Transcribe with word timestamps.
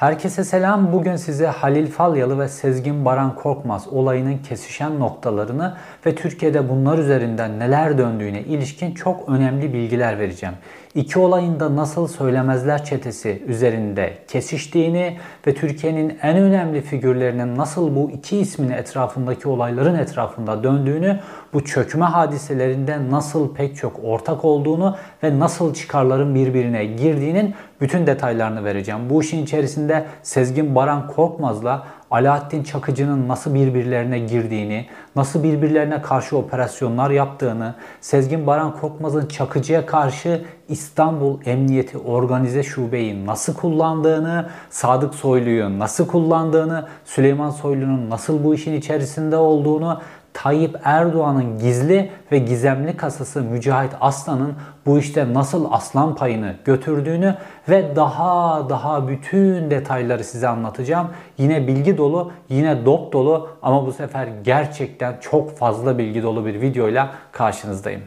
Herkese 0.00 0.44
selam. 0.44 0.92
Bugün 0.92 1.16
size 1.16 1.46
Halil 1.46 1.86
Falyalı 1.86 2.38
ve 2.38 2.48
Sezgin 2.48 3.04
Baran 3.04 3.34
Korkmaz 3.34 3.88
olayının 3.88 4.38
kesişen 4.38 5.00
noktalarını 5.00 5.76
ve 6.06 6.14
Türkiye'de 6.14 6.68
bunlar 6.68 6.98
üzerinden 6.98 7.58
neler 7.58 7.98
döndüğüne 7.98 8.40
ilişkin 8.40 8.94
çok 8.94 9.28
önemli 9.28 9.72
bilgiler 9.72 10.18
vereceğim. 10.18 10.54
İki 10.94 11.18
olayın 11.18 11.60
da 11.60 11.76
nasıl 11.76 12.08
söylemezler 12.08 12.84
çetesi 12.84 13.42
üzerinde 13.46 14.18
kesiştiğini 14.28 15.16
ve 15.46 15.54
Türkiye'nin 15.54 16.18
en 16.22 16.36
önemli 16.36 16.80
figürlerinin 16.80 17.56
nasıl 17.56 17.96
bu 17.96 18.10
iki 18.10 18.38
ismin 18.38 18.70
etrafındaki 18.70 19.48
olayların 19.48 19.98
etrafında 19.98 20.64
döndüğünü, 20.64 21.20
bu 21.52 21.64
çökme 21.64 22.04
hadiselerinde 22.04 23.10
nasıl 23.10 23.54
pek 23.54 23.76
çok 23.76 24.00
ortak 24.04 24.44
olduğunu 24.44 24.96
ve 25.22 25.38
nasıl 25.38 25.74
çıkarların 25.74 26.34
birbirine 26.34 26.84
girdiğinin 26.84 27.54
bütün 27.80 28.06
detaylarını 28.06 28.64
vereceğim. 28.64 29.00
Bu 29.10 29.22
işin 29.22 29.42
içerisinde 29.42 30.06
Sezgin 30.22 30.74
Baran 30.74 31.06
Korkmaz'la 31.06 31.86
Alaaddin 32.10 32.62
Çakıcı'nın 32.62 33.28
nasıl 33.28 33.54
birbirlerine 33.54 34.18
girdiğini, 34.18 34.86
nasıl 35.16 35.42
birbirlerine 35.42 36.02
karşı 36.02 36.36
operasyonlar 36.36 37.10
yaptığını, 37.10 37.74
Sezgin 38.00 38.46
Baran 38.46 38.76
Korkmaz'ın 38.76 39.26
Çakıcı'ya 39.26 39.86
karşı 39.86 40.44
İstanbul 40.68 41.38
Emniyeti 41.44 41.98
Organize 41.98 42.62
Şubeyi 42.62 43.26
nasıl 43.26 43.54
kullandığını, 43.54 44.48
Sadık 44.70 45.14
Soylu'yu 45.14 45.78
nasıl 45.78 46.06
kullandığını, 46.06 46.86
Süleyman 47.04 47.50
Soylu'nun 47.50 48.10
nasıl 48.10 48.44
bu 48.44 48.54
işin 48.54 48.72
içerisinde 48.72 49.36
olduğunu, 49.36 50.00
Tayyip 50.34 50.76
Erdoğan'ın 50.84 51.58
gizli 51.58 52.10
ve 52.32 52.38
gizemli 52.38 52.96
kasası 52.96 53.42
Mücahit 53.42 53.92
Aslan'ın 54.00 54.54
bu 54.86 54.98
işte 54.98 55.34
nasıl 55.34 55.72
aslan 55.72 56.14
payını 56.14 56.54
götürdüğünü 56.64 57.34
ve 57.68 57.96
daha 57.96 58.66
daha 58.68 59.08
bütün 59.08 59.70
detayları 59.70 60.24
size 60.24 60.48
anlatacağım. 60.48 61.08
Yine 61.38 61.66
bilgi 61.66 61.98
dolu, 61.98 62.32
yine 62.48 62.86
dop 62.86 63.12
dolu 63.12 63.48
ama 63.62 63.86
bu 63.86 63.92
sefer 63.92 64.28
gerçekten 64.44 65.16
çok 65.20 65.56
fazla 65.58 65.98
bilgi 65.98 66.22
dolu 66.22 66.46
bir 66.46 66.60
videoyla 66.60 67.10
karşınızdayım. 67.32 68.02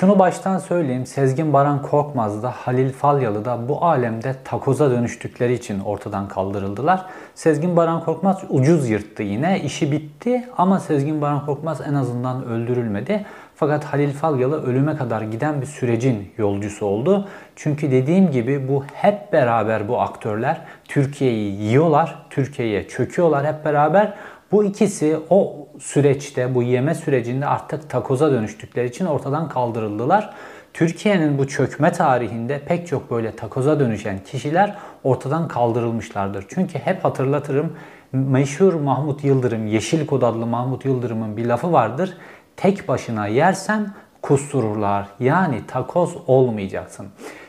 Şunu 0.00 0.18
baştan 0.18 0.58
söyleyeyim. 0.58 1.06
Sezgin 1.06 1.52
Baran 1.52 1.82
Korkmaz 1.82 2.42
da 2.42 2.50
Halil 2.50 2.92
Falyalı 2.92 3.44
da 3.44 3.68
bu 3.68 3.84
alemde 3.84 4.34
takoza 4.44 4.90
dönüştükleri 4.90 5.52
için 5.52 5.80
ortadan 5.80 6.28
kaldırıldılar. 6.28 7.04
Sezgin 7.34 7.76
Baran 7.76 8.04
Korkmaz 8.04 8.44
ucuz 8.48 8.88
yırttı 8.88 9.22
yine. 9.22 9.60
işi 9.60 9.92
bitti 9.92 10.48
ama 10.58 10.80
Sezgin 10.80 11.20
Baran 11.20 11.46
Korkmaz 11.46 11.80
en 11.88 11.94
azından 11.94 12.44
öldürülmedi. 12.44 13.26
Fakat 13.56 13.84
Halil 13.84 14.12
Falyalı 14.12 14.66
ölüme 14.66 14.96
kadar 14.96 15.22
giden 15.22 15.60
bir 15.60 15.66
sürecin 15.66 16.32
yolcusu 16.38 16.86
oldu. 16.86 17.28
Çünkü 17.56 17.90
dediğim 17.90 18.30
gibi 18.30 18.68
bu 18.68 18.84
hep 18.92 19.32
beraber 19.32 19.88
bu 19.88 20.00
aktörler 20.00 20.60
Türkiye'yi 20.88 21.62
yiyorlar, 21.62 22.26
Türkiye'ye 22.30 22.88
çöküyorlar 22.88 23.46
hep 23.46 23.64
beraber. 23.64 24.14
Bu 24.52 24.64
ikisi 24.64 25.18
o 25.30 25.68
süreçte, 25.80 26.54
bu 26.54 26.62
yeme 26.62 26.94
sürecinde 26.94 27.46
artık 27.46 27.90
takoza 27.90 28.32
dönüştükleri 28.32 28.88
için 28.88 29.06
ortadan 29.06 29.48
kaldırıldılar. 29.48 30.34
Türkiye'nin 30.74 31.38
bu 31.38 31.48
çökme 31.48 31.92
tarihinde 31.92 32.58
pek 32.58 32.86
çok 32.86 33.10
böyle 33.10 33.36
takoza 33.36 33.80
dönüşen 33.80 34.18
kişiler 34.18 34.76
ortadan 35.04 35.48
kaldırılmışlardır. 35.48 36.44
Çünkü 36.48 36.78
hep 36.78 37.04
hatırlatırım 37.04 37.76
meşhur 38.12 38.74
Mahmut 38.74 39.24
Yıldırım, 39.24 39.66
Yeşil 39.66 40.06
Kod 40.06 40.22
adlı 40.22 40.46
Mahmut 40.46 40.84
Yıldırım'ın 40.84 41.36
bir 41.36 41.46
lafı 41.46 41.72
vardır. 41.72 42.16
Tek 42.56 42.88
başına 42.88 43.26
yersen 43.26 43.94
kustururlar. 44.22 45.08
Yani 45.20 45.66
takoz 45.66 46.16
olmayacaksın. 46.26 47.06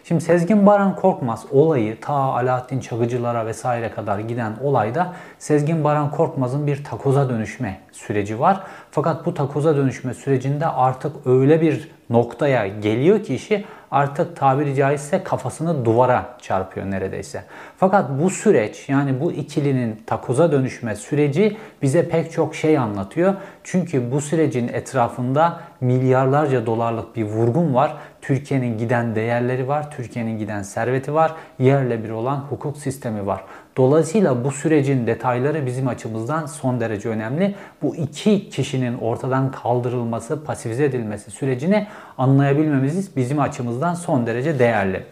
Şimdi 0.09 0.23
Sezgin 0.23 0.65
Baran 0.65 0.95
Korkmaz 0.95 1.45
olayı 1.51 1.99
ta 2.01 2.13
Alaaddin 2.13 2.79
Çakıcılara 2.79 3.45
vesaire 3.45 3.91
kadar 3.91 4.19
giden 4.19 4.53
olayda 4.63 5.13
Sezgin 5.39 5.83
Baran 5.83 6.11
Korkmaz'ın 6.11 6.67
bir 6.67 6.83
takoza 6.83 7.29
dönüşme 7.29 7.79
süreci 7.91 8.39
var. 8.39 8.63
Fakat 8.91 9.25
bu 9.25 9.33
takoza 9.33 9.75
dönüşme 9.75 10.13
sürecinde 10.13 10.65
artık 10.65 11.15
öyle 11.25 11.61
bir 11.61 11.91
noktaya 12.09 12.67
geliyor 12.67 13.23
ki 13.23 13.35
işi 13.35 13.65
artık 13.91 14.35
tabiri 14.35 14.75
caizse 14.75 15.23
kafasını 15.23 15.85
duvara 15.85 16.37
çarpıyor 16.41 16.91
neredeyse. 16.91 17.43
Fakat 17.77 18.09
bu 18.21 18.29
süreç 18.29 18.89
yani 18.89 19.19
bu 19.21 19.31
ikilinin 19.31 20.03
takoza 20.05 20.51
dönüşme 20.51 20.95
süreci 20.95 21.57
bize 21.81 22.09
pek 22.09 22.31
çok 22.31 22.55
şey 22.55 22.77
anlatıyor. 22.77 23.33
Çünkü 23.63 24.11
bu 24.11 24.21
sürecin 24.21 24.67
etrafında 24.67 25.59
milyarlarca 25.81 26.65
dolarlık 26.65 27.15
bir 27.15 27.23
vurgun 27.23 27.73
var. 27.73 27.97
Türkiye'nin 28.21 28.77
giden 28.77 29.15
değerleri 29.15 29.67
var, 29.67 29.91
Türkiye'nin 29.91 30.37
giden 30.37 30.63
serveti 30.63 31.13
var, 31.13 31.35
yerle 31.59 32.03
bir 32.03 32.09
olan 32.09 32.37
hukuk 32.37 32.77
sistemi 32.77 33.25
var. 33.27 33.43
Dolayısıyla 33.77 34.43
bu 34.43 34.51
sürecin 34.51 35.07
detayları 35.07 35.65
bizim 35.65 35.87
açımızdan 35.87 36.45
son 36.45 36.79
derece 36.79 37.09
önemli. 37.09 37.55
Bu 37.81 37.95
iki 37.95 38.49
kişinin 38.49 38.97
ortadan 38.97 39.51
kaldırılması, 39.51 40.43
pasifize 40.43 40.85
edilmesi 40.85 41.31
sürecini 41.31 41.87
anlayabilmemiz 42.17 43.15
bizim 43.15 43.39
açımızdan 43.39 43.93
son 43.93 44.27
derece 44.27 44.59
değerli. 44.59 45.03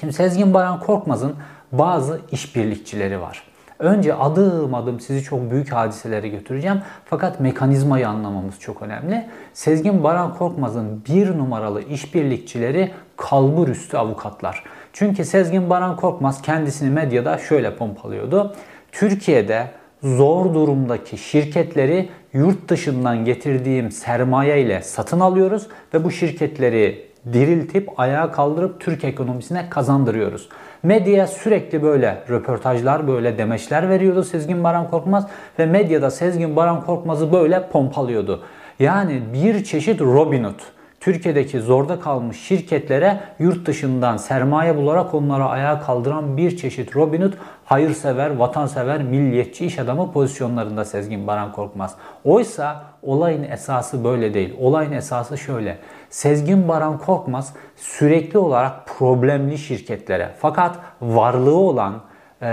Şimdi 0.00 0.12
Sezgin 0.12 0.54
Baran 0.54 0.80
Korkmaz'ın 0.80 1.36
bazı 1.72 2.20
işbirlikçileri 2.32 3.20
var. 3.20 3.42
Önce 3.78 4.14
adım 4.14 4.74
adım 4.74 5.00
sizi 5.00 5.22
çok 5.22 5.50
büyük 5.50 5.72
hadiselere 5.72 6.28
götüreceğim. 6.28 6.80
Fakat 7.04 7.40
mekanizmayı 7.40 8.08
anlamamız 8.08 8.60
çok 8.60 8.82
önemli. 8.82 9.26
Sezgin 9.52 10.04
Baran 10.04 10.34
Korkmaz'ın 10.34 11.04
bir 11.08 11.38
numaralı 11.38 11.82
işbirlikçileri 11.82 12.92
kalbur 13.16 13.68
üstü 13.68 13.96
avukatlar. 13.96 14.64
Çünkü 14.92 15.24
Sezgin 15.24 15.70
Baran 15.70 15.96
Korkmaz 15.96 16.42
kendisini 16.42 16.90
medyada 16.90 17.38
şöyle 17.38 17.76
pompalıyordu. 17.76 18.56
Türkiye'de 18.92 19.70
zor 20.02 20.54
durumdaki 20.54 21.18
şirketleri 21.18 22.08
yurt 22.32 22.68
dışından 22.68 23.24
getirdiğim 23.24 23.90
sermaye 23.90 24.62
ile 24.62 24.82
satın 24.82 25.20
alıyoruz 25.20 25.68
ve 25.94 26.04
bu 26.04 26.10
şirketleri 26.10 27.05
diriltip 27.32 28.00
ayağa 28.00 28.32
kaldırıp 28.32 28.80
Türk 28.80 29.04
ekonomisine 29.04 29.70
kazandırıyoruz. 29.70 30.48
Medyaya 30.82 31.26
sürekli 31.26 31.82
böyle 31.82 32.24
röportajlar, 32.30 33.08
böyle 33.08 33.38
demeçler 33.38 33.88
veriyordu 33.88 34.24
Sezgin 34.24 34.64
Baran 34.64 34.90
Korkmaz 34.90 35.26
ve 35.58 35.66
medyada 35.66 36.10
Sezgin 36.10 36.56
Baran 36.56 36.80
Korkmaz'ı 36.80 37.32
böyle 37.32 37.68
pompalıyordu. 37.68 38.42
Yani 38.78 39.22
bir 39.32 39.64
çeşit 39.64 40.00
Robin 40.00 40.44
Hood. 40.44 40.60
Türkiye'deki 41.00 41.60
zorda 41.60 42.00
kalmış 42.00 42.40
şirketlere 42.40 43.20
yurt 43.38 43.66
dışından 43.66 44.16
sermaye 44.16 44.76
bularak 44.76 45.14
onlara 45.14 45.48
ayağa 45.48 45.80
kaldıran 45.80 46.36
bir 46.36 46.56
çeşit 46.56 46.96
Robin 46.96 47.22
Hood, 47.22 47.32
hayırsever, 47.66 48.36
vatansever, 48.36 49.02
milliyetçi 49.02 49.66
iş 49.66 49.78
adamı 49.78 50.12
pozisyonlarında 50.12 50.84
Sezgin 50.84 51.26
Baran 51.26 51.52
Korkmaz. 51.52 51.94
Oysa 52.24 52.82
olayın 53.02 53.42
esası 53.42 54.04
böyle 54.04 54.34
değil. 54.34 54.54
Olayın 54.60 54.92
esası 54.92 55.38
şöyle. 55.38 55.78
Sezgin 56.10 56.68
Baran 56.68 56.98
Korkmaz 56.98 57.54
sürekli 57.76 58.38
olarak 58.38 58.86
problemli 58.86 59.58
şirketlere 59.58 60.30
fakat 60.38 60.76
varlığı 61.02 61.56
olan 61.56 61.94
e, 62.42 62.46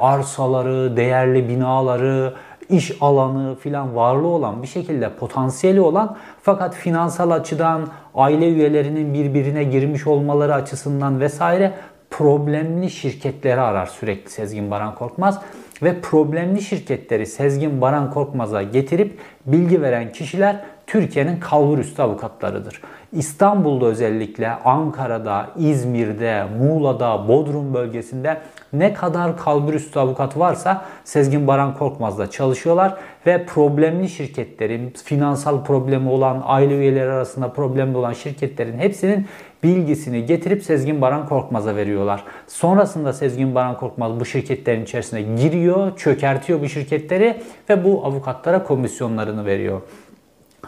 arsaları, 0.00 0.96
değerli 0.96 1.48
binaları, 1.48 2.34
iş 2.68 2.92
alanı 3.00 3.54
filan 3.54 3.96
varlığı 3.96 4.28
olan 4.28 4.62
bir 4.62 4.66
şekilde 4.66 5.10
potansiyeli 5.14 5.80
olan 5.80 6.16
fakat 6.42 6.74
finansal 6.74 7.30
açıdan 7.30 7.88
aile 8.14 8.48
üyelerinin 8.48 9.14
birbirine 9.14 9.64
girmiş 9.64 10.06
olmaları 10.06 10.54
açısından 10.54 11.20
vesaire 11.20 11.72
problemli 12.10 12.90
şirketleri 12.90 13.60
arar 13.60 13.86
sürekli 13.86 14.30
Sezgin 14.30 14.70
Baran 14.70 14.94
Korkmaz 14.94 15.40
ve 15.82 16.00
problemli 16.00 16.62
şirketleri 16.62 17.26
Sezgin 17.26 17.80
Baran 17.80 18.10
Korkmaz'a 18.10 18.62
getirip 18.62 19.18
bilgi 19.46 19.82
veren 19.82 20.12
kişiler 20.12 20.60
Türkiye'nin 20.86 21.40
kalburüstü 21.40 22.02
avukatlarıdır. 22.02 22.80
İstanbul'da 23.12 23.86
özellikle 23.86 24.50
Ankara'da, 24.50 25.50
İzmir'de, 25.56 26.44
Muğla'da, 26.58 27.28
Bodrum 27.28 27.74
bölgesinde 27.74 28.40
ne 28.72 28.92
kadar 28.92 29.36
kalburüstü 29.36 29.98
avukat 29.98 30.38
varsa 30.38 30.84
Sezgin 31.04 31.46
Baran 31.46 31.74
Korkmaz'la 31.74 32.30
çalışıyorlar 32.30 32.94
ve 33.26 33.46
problemli 33.46 34.08
şirketlerin, 34.08 34.94
finansal 35.04 35.64
problemi 35.64 36.08
olan, 36.08 36.42
aile 36.44 36.78
üyeleri 36.78 37.10
arasında 37.10 37.52
problemli 37.52 37.96
olan 37.96 38.12
şirketlerin 38.12 38.78
hepsinin 38.78 39.26
bilgisini 39.62 40.26
getirip 40.26 40.62
Sezgin 40.62 41.00
Baran 41.00 41.28
Korkmaz'a 41.28 41.76
veriyorlar. 41.76 42.24
Sonrasında 42.46 43.12
Sezgin 43.12 43.54
Baran 43.54 43.76
Korkmaz 43.76 44.20
bu 44.20 44.24
şirketlerin 44.24 44.82
içerisine 44.82 45.22
giriyor, 45.22 45.96
çökertiyor 45.96 46.60
bu 46.60 46.68
şirketleri 46.68 47.42
ve 47.70 47.84
bu 47.84 48.04
avukatlara 48.04 48.64
komisyonlarını 48.64 49.46
veriyor. 49.46 49.80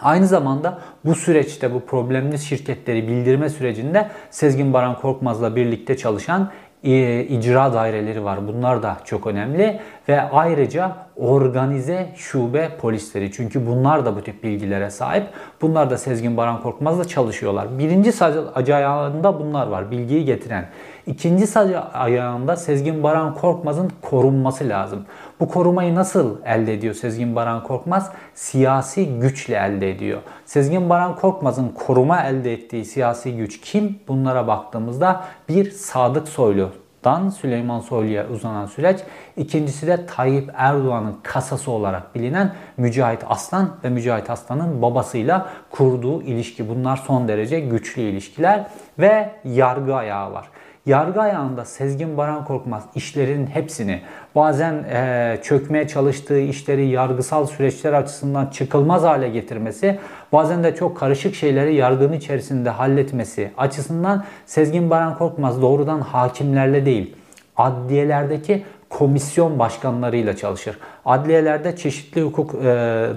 Aynı 0.00 0.27
zamanda 0.27 0.79
bu 1.05 1.15
süreçte 1.15 1.75
bu 1.75 1.81
problemli 1.81 2.39
şirketleri 2.39 3.09
bildirme 3.09 3.49
sürecinde 3.49 4.09
Sezgin 4.31 4.73
Baran 4.73 5.00
Korkmaz'la 5.00 5.56
birlikte 5.56 5.97
çalışan 5.97 6.50
e, 6.85 7.21
icra 7.25 7.73
daireleri 7.73 8.25
var. 8.25 8.49
Bunlar 8.49 8.83
da 8.83 8.97
çok 9.05 9.27
önemli 9.27 9.81
ve 10.09 10.23
ayrıca 10.23 10.97
organize 11.17 12.09
şube 12.17 12.69
polisleri. 12.81 13.33
Çünkü 13.33 13.67
bunlar 13.67 14.06
da 14.06 14.17
bu 14.17 14.23
tip 14.23 14.44
bilgilere 14.44 14.91
sahip. 14.91 15.27
Bunlar 15.61 15.91
da 15.91 15.99
Sezgin 15.99 16.37
Baran 16.37 16.62
Korkmaz'la 16.62 17.05
çalışıyorlar. 17.05 17.79
Birinci 17.79 18.12
sacı 18.12 18.75
ayağında 18.75 19.41
bunlar 19.41 19.67
var. 19.67 19.91
Bilgiyi 19.91 20.25
getiren. 20.25 20.69
İkinci 21.06 21.47
sacı 21.47 21.81
ayağında 21.81 22.56
Sezgin 22.56 23.03
Baran 23.03 23.35
Korkmaz'ın 23.35 23.93
korunması 24.03 24.69
lazım. 24.69 25.05
Bu 25.40 25.49
korumayı 25.49 25.94
nasıl 25.94 26.37
elde 26.44 26.75
ediyor 26.75 26.94
Sezgin 26.94 27.37
Baran 27.37 27.62
Korkmaz? 27.62 28.12
Siyasi 28.34 29.19
güçle 29.19 29.56
elde 29.56 29.90
ediyor. 29.90 30.20
Sezgin 30.46 30.90
Baran 30.90 31.17
Korkmaz'ın 31.17 31.69
koruma 31.69 32.23
elde 32.23 32.52
ettiği 32.52 32.84
siyasi 32.84 33.37
güç 33.37 33.61
kim? 33.61 33.99
Bunlara 34.08 34.46
baktığımızda 34.46 35.25
bir 35.49 35.70
Sadık 35.70 36.29
Soylu 36.29 36.70
Dan 37.05 37.29
Süleyman 37.29 37.81
Soylu'ya 37.81 38.29
uzanan 38.29 38.67
süreç. 38.67 39.00
İkincisi 39.37 39.87
de 39.87 40.06
Tayyip 40.06 40.50
Erdoğan'ın 40.55 41.17
kasası 41.23 41.70
olarak 41.70 42.14
bilinen 42.14 42.52
Mücahit 42.76 43.20
Aslan 43.29 43.70
ve 43.84 43.88
Mücahit 43.88 44.31
Aslan'ın 44.31 44.82
babasıyla 44.82 45.49
kurduğu 45.70 46.23
ilişki. 46.23 46.69
Bunlar 46.69 46.96
son 46.96 47.29
derece 47.29 47.61
güçlü 47.61 48.02
ilişkiler 48.02 48.67
ve 48.99 49.31
yargı 49.44 49.94
ayağı 49.94 50.32
var. 50.32 50.49
Yargı 50.87 51.20
ayağında 51.20 51.64
Sezgin 51.64 52.17
Baran 52.17 52.44
Korkmaz 52.44 52.84
işlerin 52.94 53.46
hepsini 53.46 54.00
bazen 54.34 54.75
e, 54.75 55.38
çökmeye 55.43 55.88
çalıştığı 55.88 56.40
işleri 56.40 56.88
yargısal 56.88 57.46
süreçler 57.46 57.93
açısından 57.93 58.46
çıkılmaz 58.46 59.02
hale 59.02 59.29
getirmesi, 59.29 59.99
bazen 60.32 60.64
de 60.64 60.75
çok 60.75 60.96
karışık 60.96 61.34
şeyleri 61.34 61.75
yargının 61.75 62.12
içerisinde 62.12 62.70
halletmesi 62.70 63.50
açısından 63.56 64.25
Sezgin 64.46 64.90
Baran 64.90 65.19
Korkmaz 65.19 65.62
doğrudan 65.62 66.00
hakimlerle 66.00 66.87
değil, 66.87 67.17
adliyelerdeki 67.56 68.64
komisyon 68.88 69.58
başkanlarıyla 69.58 70.37
çalışır. 70.37 70.79
Adliyelerde 71.05 71.76
çeşitli 71.76 72.23
hukuk 72.23 72.55
e, 72.55 72.58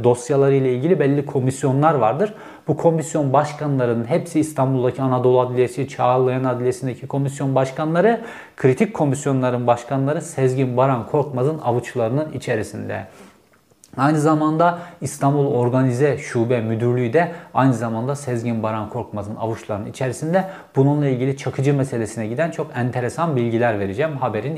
dosyaları 0.04 0.56
ile 0.56 0.74
ilgili 0.74 1.00
belli 1.00 1.26
komisyonlar 1.26 1.94
vardır. 1.94 2.34
Bu 2.68 2.78
komisyon 2.78 3.34
başkanlarının 3.34 4.06
hepsi 4.06 4.40
İstanbul'daki 4.40 5.02
Anadolu 5.02 5.40
Adliyesi, 5.40 5.88
Çağlayan 5.88 6.44
Adliyesi'ndeki 6.44 7.08
komisyon 7.08 7.56
başkanları, 7.56 8.22
kritik 8.58 8.94
komisyonların 8.94 9.68
başkanları 9.68 10.22
Sezgin 10.22 10.78
Baran 10.78 11.08
Korkmaz'ın 11.08 11.60
avuçlarının 11.60 12.32
içerisinde. 12.32 13.08
Aynı 13.98 14.20
zamanda 14.20 14.80
İstanbul 15.02 15.46
Organize 15.46 16.18
Şube 16.18 16.62
Müdürlüğü 16.62 17.14
de 17.14 17.32
aynı 17.54 17.74
zamanda 17.74 18.16
Sezgin 18.16 18.64
Baran 18.64 18.90
Korkmaz'ın 18.90 19.36
avuçlarının 19.36 19.86
içerisinde 19.86 20.46
bununla 20.76 21.08
ilgili 21.08 21.38
çakıcı 21.38 21.74
meselesine 21.74 22.28
giden 22.28 22.52
çok 22.52 22.78
enteresan 22.78 23.36
bilgiler 23.36 23.80
vereceğim 23.80 24.18
haberin 24.18 24.56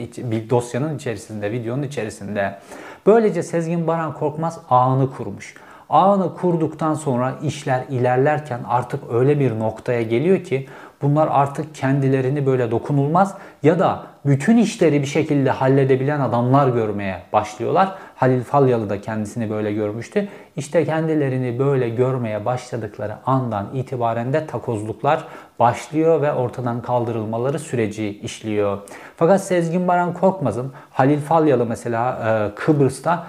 dosyanın 0.49 0.95
içerisinde, 0.95 1.51
videonun 1.51 1.83
içerisinde. 1.83 2.59
Böylece 3.05 3.43
Sezgin 3.43 3.87
Baran 3.87 4.13
Korkmaz 4.13 4.59
ağını 4.69 5.11
kurmuş. 5.11 5.55
Ağını 5.89 6.35
kurduktan 6.35 6.93
sonra 6.93 7.33
işler 7.43 7.83
ilerlerken 7.89 8.59
artık 8.67 8.99
öyle 9.11 9.39
bir 9.39 9.59
noktaya 9.59 10.01
geliyor 10.01 10.43
ki 10.43 10.67
bunlar 11.01 11.29
artık 11.31 11.75
kendilerini 11.75 12.45
böyle 12.45 12.71
dokunulmaz 12.71 13.33
ya 13.63 13.79
da 13.79 14.03
bütün 14.25 14.57
işleri 14.57 15.01
bir 15.01 15.07
şekilde 15.07 15.51
halledebilen 15.51 16.19
adamlar 16.19 16.67
görmeye 16.67 17.21
başlıyorlar. 17.33 17.95
Halil 18.15 18.43
Falyalı 18.43 18.89
da 18.89 19.01
kendisini 19.01 19.49
böyle 19.49 19.73
görmüştü. 19.73 20.27
İşte 20.55 20.85
kendilerini 20.85 21.59
böyle 21.59 21.89
görmeye 21.89 22.45
başladıkları 22.45 23.15
andan 23.25 23.67
itibaren 23.73 24.33
de 24.33 24.47
takozluklar 24.47 25.27
başlıyor 25.59 26.21
ve 26.21 26.33
ortadan 26.33 26.81
kaldırılmaları 26.81 27.59
süreci 27.59 28.19
işliyor. 28.19 28.77
Fakat 29.17 29.43
Sezgin 29.43 29.87
Baran 29.87 30.13
Korkmaz'ın 30.13 30.71
Halil 30.91 31.19
Falyalı 31.19 31.65
mesela 31.65 32.51
Kıbrıs'ta 32.55 33.25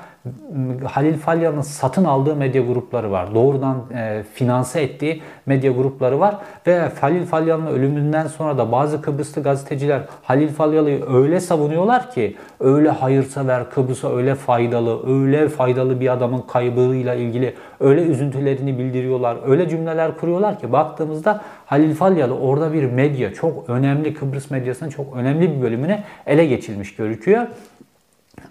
Halil 0.84 1.19
Falyan'ın 1.19 1.60
satın 1.60 2.04
aldığı 2.04 2.36
medya 2.36 2.62
grupları 2.62 3.10
var. 3.10 3.34
Doğrudan 3.34 3.76
e, 3.94 4.22
finanse 4.34 4.82
ettiği 4.82 5.22
medya 5.46 5.72
grupları 5.72 6.20
var. 6.20 6.36
Ve 6.66 6.88
Halil 7.00 7.26
Falyan'ın 7.26 7.66
ölümünden 7.66 8.26
sonra 8.26 8.58
da 8.58 8.72
bazı 8.72 9.02
Kıbrıslı 9.02 9.42
gazeteciler 9.42 10.02
Halil 10.22 10.48
Falyalı'yı 10.48 11.04
öyle 11.12 11.40
savunuyorlar 11.40 12.10
ki 12.10 12.36
öyle 12.60 12.90
hayırsever, 12.90 13.70
Kıbrıs'a 13.70 14.16
öyle 14.16 14.34
faydalı, 14.34 15.22
öyle 15.22 15.48
faydalı 15.48 16.00
bir 16.00 16.12
adamın 16.12 16.40
kaybıyla 16.40 17.14
ilgili 17.14 17.54
öyle 17.80 18.02
üzüntülerini 18.02 18.78
bildiriyorlar. 18.78 19.36
Öyle 19.46 19.69
cümleler 19.69 20.16
kuruyorlar 20.16 20.60
ki 20.60 20.72
baktığımızda 20.72 21.40
Halil 21.66 21.94
Falyalı 21.94 22.38
orada 22.38 22.72
bir 22.72 22.84
medya, 22.84 23.34
çok 23.34 23.70
önemli 23.70 24.14
Kıbrıs 24.14 24.50
medyasının 24.50 24.90
çok 24.90 25.16
önemli 25.16 25.56
bir 25.56 25.62
bölümüne 25.62 26.04
ele 26.26 26.46
geçilmiş 26.46 26.96
gözüküyor. 26.96 27.46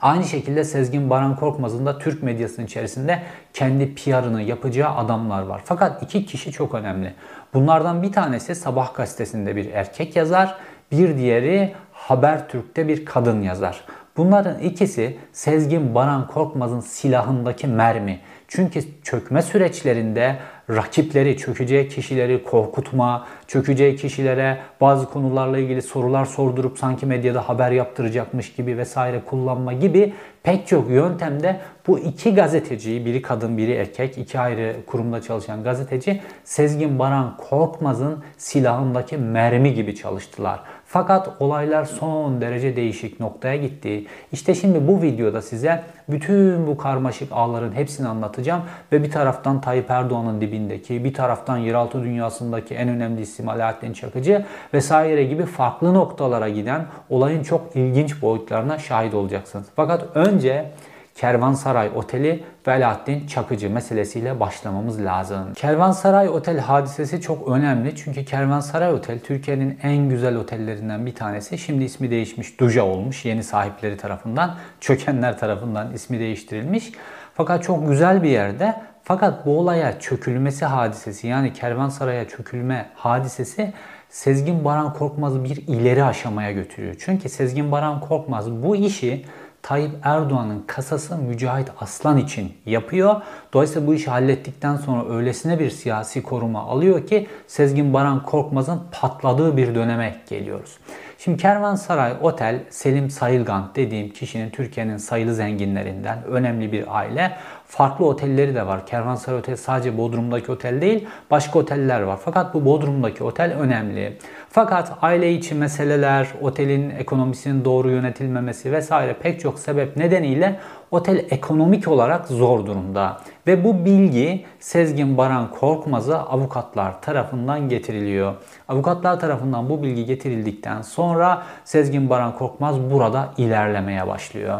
Aynı 0.02 0.24
şekilde 0.24 0.64
Sezgin 0.64 1.10
Baran 1.10 1.36
Korkmaz'ın 1.36 1.86
da 1.86 1.98
Türk 1.98 2.24
medyasının 2.24 2.66
içerisinde 2.66 3.24
kendi 3.54 3.96
PR'ını 3.96 4.42
yapacağı 4.42 4.96
adamlar 4.96 5.42
var. 5.42 5.62
Fakat 5.66 6.04
iki 6.04 6.26
kişi 6.26 6.52
çok 6.52 6.74
önemli. 6.74 7.14
Bunlardan 7.54 8.04
bir 8.04 8.12
tanesi 8.12 8.56
Sabah 8.56 8.94
gazetesinde 8.94 9.56
bir 9.56 9.72
erkek 9.72 10.16
yazar, 10.16 10.58
bir 10.92 11.18
diğeri 11.18 11.74
Habertürk'te 11.92 12.88
bir 12.88 13.06
kadın 13.06 13.42
yazar. 13.42 13.84
Bunların 14.18 14.60
ikisi 14.60 15.18
Sezgin 15.34 15.96
Baran 15.96 16.28
Korkmaz'ın 16.28 16.80
silahındaki 16.80 17.68
mermi. 17.68 18.20
Çünkü 18.48 18.82
çökme 19.04 19.42
süreçlerinde 19.42 20.36
rakipleri, 20.70 21.38
çökeceği 21.38 21.90
kişileri 21.90 22.44
korkutma, 22.44 23.28
çökeceği 23.48 23.96
kişilere 23.96 24.58
bazı 24.82 25.10
konularla 25.10 25.58
ilgili 25.58 25.82
sorular 25.82 26.26
sordurup 26.26 26.78
sanki 26.78 27.06
medyada 27.06 27.50
haber 27.50 27.72
yaptıracakmış 27.72 28.54
gibi 28.54 28.78
vesaire 28.78 29.22
kullanma 29.26 29.74
gibi 29.74 30.14
pek 30.44 30.68
çok 30.68 30.90
yöntemde 30.90 31.60
bu 31.88 32.00
iki 32.00 32.36
gazeteciyi, 32.36 33.06
biri 33.06 33.22
kadın 33.22 33.58
biri 33.58 33.72
erkek, 33.74 34.18
iki 34.18 34.40
ayrı 34.40 34.76
kurumda 34.86 35.22
çalışan 35.22 35.64
gazeteci 35.64 36.22
Sezgin 36.44 37.00
Baran 37.00 37.38
Korkmaz'ın 37.38 38.24
silahındaki 38.38 39.18
mermi 39.18 39.74
gibi 39.74 39.96
çalıştılar. 39.96 40.60
Fakat 40.98 41.30
olaylar 41.40 41.86
son 41.86 42.42
derece 42.42 42.76
değişik 42.76 43.20
noktaya 43.20 43.56
gitti. 43.56 44.06
İşte 44.32 44.56
şimdi 44.56 44.88
bu 44.88 45.02
videoda 45.02 45.42
size 45.42 45.84
bütün 46.10 46.68
bu 46.68 46.78
karmaşık 46.78 47.32
ağların 47.32 47.72
hepsini 47.72 48.08
anlatacağım 48.08 48.62
ve 48.92 49.04
bir 49.04 49.12
taraftan 49.12 49.62
Tayyip 49.62 49.92
Erdoğan'ın 49.92 50.42
dibindeki, 50.42 51.04
bir 51.04 51.14
taraftan 51.14 51.58
yeraltı 51.58 52.04
dünyasındaki 52.04 52.76
en 52.76 52.90
önemli 52.90 53.22
isim 53.22 53.50
Alaaddin 53.50 53.94
Çakıcı 53.94 54.46
vesaire 54.74 55.24
gibi 55.24 55.46
farklı 55.46 55.94
noktalara 55.94 56.50
giden 56.50 56.86
olayın 57.10 57.44
çok 57.44 57.76
ilginç 57.76 58.22
boyutlarına 58.22 58.80
şahit 58.80 59.14
olacaksınız. 59.14 59.66
Fakat 59.76 60.06
önce 60.16 60.72
Kervansaray 61.18 61.92
Oteli 61.96 62.44
ve 62.68 63.28
Çakıcı 63.28 63.70
meselesiyle 63.70 64.40
başlamamız 64.40 65.06
lazım. 65.06 65.54
Kervansaray 65.56 66.30
Otel 66.30 66.60
hadisesi 66.60 67.22
çok 67.22 67.48
önemli 67.48 67.96
çünkü 67.96 68.26
Kervansaray 68.26 68.94
Otel 68.94 69.20
Türkiye'nin 69.20 69.80
en 69.84 70.10
güzel 70.10 70.36
otellerinden 70.36 71.06
bir 71.06 71.16
tanesi. 71.16 71.58
Şimdi 71.58 71.84
ismi 71.84 72.12
değişmiş 72.12 72.60
Duja 72.60 72.86
olmuş 72.86 73.26
yeni 73.26 73.44
sahipleri 73.44 73.98
tarafından, 73.98 74.56
çökenler 74.80 75.38
tarafından 75.38 75.94
ismi 75.94 76.20
değiştirilmiş. 76.20 76.92
Fakat 77.34 77.64
çok 77.64 77.88
güzel 77.88 78.24
bir 78.24 78.30
yerde 78.30 78.82
fakat 79.04 79.46
bu 79.46 79.60
olaya 79.60 80.00
çökülmesi 80.00 80.66
hadisesi 80.66 81.28
yani 81.28 81.54
Kervansaray'a 81.54 82.28
çökülme 82.28 82.90
hadisesi 82.96 83.74
Sezgin 84.10 84.66
Baran 84.66 84.94
Korkmaz'ı 84.94 85.44
bir 85.44 85.58
ileri 85.68 86.04
aşamaya 86.04 86.52
götürüyor. 86.52 86.96
Çünkü 87.00 87.30
Sezgin 87.30 87.72
Baran 87.72 88.00
Korkmaz 88.00 88.52
bu 88.52 88.76
işi 88.76 89.26
Tayyip 89.68 89.92
Erdoğan'ın 90.04 90.64
kasası 90.68 91.18
Mücahit 91.18 91.72
Aslan 91.80 92.18
için 92.18 92.54
yapıyor. 92.66 93.22
Dolayısıyla 93.54 93.88
bu 93.88 93.94
işi 93.94 94.10
hallettikten 94.10 94.76
sonra 94.76 95.16
öylesine 95.16 95.60
bir 95.60 95.70
siyasi 95.70 96.24
koruma 96.24 96.60
alıyor 96.60 97.08
ki 97.08 97.28
Sezgin 97.48 97.94
Baran 97.94 98.24
Korkmaz'ın 98.24 98.82
patladığı 98.92 99.58
bir 99.58 99.76
döneme 99.76 100.16
geliyoruz. 100.30 100.78
Şimdi 101.18 101.38
Kervansaray 101.38 102.14
Otel 102.22 102.60
Selim 102.70 103.10
Sayılgan 103.10 103.70
dediğim 103.76 104.10
kişinin 104.10 104.50
Türkiye'nin 104.50 104.98
sayılı 104.98 105.36
zenginlerinden 105.36 106.24
önemli 106.24 106.72
bir 106.72 106.98
aile. 106.98 107.32
Farklı 107.66 108.06
otelleri 108.06 108.56
de 108.56 108.68
var. 108.68 108.86
Kervansaray 108.86 109.40
Otel 109.40 109.56
sadece 109.56 109.98
Bodrum'daki 109.98 110.52
otel 110.52 110.82
değil, 110.82 111.08
başka 111.32 111.60
oteller 111.60 112.02
var. 112.02 112.20
Fakat 112.26 112.54
bu 112.54 112.66
Bodrum'daki 112.66 113.24
otel 113.24 113.54
önemli. 113.54 114.18
Fakat 114.50 114.92
aile 115.02 115.34
içi 115.34 115.56
meseleler, 115.56 116.28
otelin 116.42 116.90
ekonomisinin 116.90 117.66
doğru 117.66 117.90
yönetilmemesi 117.90 118.72
vesaire 118.72 119.14
pek 119.14 119.40
çok 119.40 119.60
sebep 119.60 119.98
nedeniyle 119.98 120.60
otel 120.92 121.26
ekonomik 121.30 121.88
olarak 121.88 122.28
zor 122.28 122.66
durumda. 122.66 123.18
Ve 123.48 123.64
bu 123.64 123.86
bilgi 123.86 124.46
Sezgin 124.60 125.18
Baran 125.18 125.52
Korkmaz'a 125.52 126.18
avukatlar 126.18 127.02
tarafından 127.02 127.70
getiriliyor. 127.70 128.36
Avukatlar 128.68 129.20
tarafından 129.20 129.70
bu 129.70 129.84
bilgi 129.84 130.06
getirildikten 130.06 130.82
sonra 130.82 131.44
Sezgin 131.66 132.10
Baran 132.10 132.36
Korkmaz 132.36 132.92
burada 132.92 133.30
ilerlemeye 133.38 134.08
başlıyor. 134.08 134.60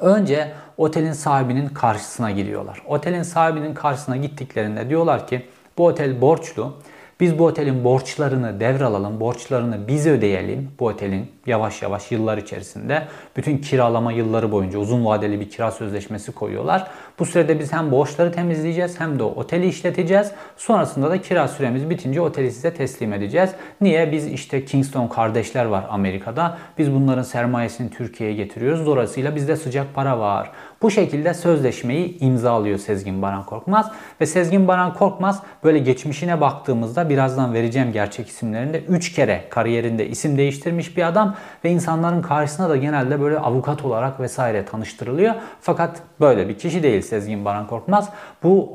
Önce 0.00 0.52
otelin 0.76 1.12
sahibinin 1.12 1.68
karşısına 1.68 2.30
giriyorlar. 2.30 2.82
Otelin 2.86 3.22
sahibinin 3.22 3.74
karşısına 3.74 4.16
gittiklerinde 4.16 4.88
diyorlar 4.88 5.26
ki 5.26 5.46
bu 5.78 5.86
otel 5.86 6.20
borçlu 6.20 6.74
Biz 7.22 7.38
bu 7.38 7.46
otelin 7.46 7.84
borçlarını 7.84 8.60
devralalım, 8.60 9.20
borçlarını 9.20 9.88
biz 9.88 10.06
ödeyelim. 10.06 10.70
Bu 10.80 10.86
otelin 10.86 11.26
yavaş 11.46 11.82
yavaş 11.82 12.12
yıllar 12.12 12.38
içerisinde 12.38 13.02
bütün 13.36 13.58
kiralama 13.58 14.12
yılları 14.12 14.52
boyunca 14.52 14.78
uzun 14.78 15.04
vadeli 15.04 15.40
bir 15.40 15.50
kira 15.50 15.70
sözleşmesi 15.70 16.32
koyuyorlar. 16.32 16.86
Bu 17.18 17.26
sürede 17.26 17.58
biz 17.58 17.72
hem 17.72 17.90
borçları 17.90 18.32
temizleyeceğiz 18.32 19.00
hem 19.00 19.18
de 19.18 19.22
oteli 19.22 19.66
işleteceğiz. 19.66 20.32
Sonrasında 20.56 21.10
da 21.10 21.20
kira 21.20 21.48
süremiz 21.48 21.90
bitince 21.90 22.20
oteli 22.20 22.52
size 22.52 22.74
teslim 22.74 23.12
edeceğiz. 23.12 23.50
Niye? 23.80 24.12
Biz 24.12 24.26
işte 24.26 24.64
Kingston 24.64 25.08
kardeşler 25.08 25.64
var 25.64 25.84
Amerika'da. 25.90 26.58
Biz 26.78 26.92
bunların 26.92 27.22
sermayesini 27.22 27.90
Türkiye'ye 27.90 28.36
getiriyoruz. 28.36 28.86
Dolayısıyla 28.86 29.36
bizde 29.36 29.56
sıcak 29.56 29.94
para 29.94 30.18
var. 30.18 30.50
Bu 30.82 30.90
şekilde 30.90 31.34
sözleşmeyi 31.34 32.18
imzalıyor 32.18 32.78
Sezgin 32.78 33.22
Baran 33.22 33.46
Korkmaz. 33.46 33.92
Ve 34.20 34.26
Sezgin 34.26 34.68
Baran 34.68 34.94
Korkmaz 34.94 35.42
böyle 35.64 35.78
geçmişine 35.78 36.40
baktığımızda 36.40 37.08
birazdan 37.08 37.54
vereceğim 37.54 37.92
gerçek 37.92 38.28
isimlerinde 38.28 38.80
3 38.80 39.12
kere 39.12 39.44
kariyerinde 39.50 40.08
isim 40.08 40.38
değiştirmiş 40.38 40.96
bir 40.96 41.08
adam 41.08 41.34
ve 41.64 41.70
insanların 41.70 42.22
karşısına 42.22 42.68
da 42.68 42.76
genelde 42.76 43.20
böyle 43.20 43.38
avukat 43.38 43.84
olarak 43.84 44.20
vesaire 44.20 44.64
tanıştırılıyor. 44.64 45.34
Fakat 45.60 46.02
böyle 46.20 46.48
bir 46.48 46.58
kişi 46.58 46.82
değil 46.82 47.02
Sezgin 47.02 47.44
Baran 47.44 47.66
Korkmaz. 47.66 48.08
Bu 48.42 48.72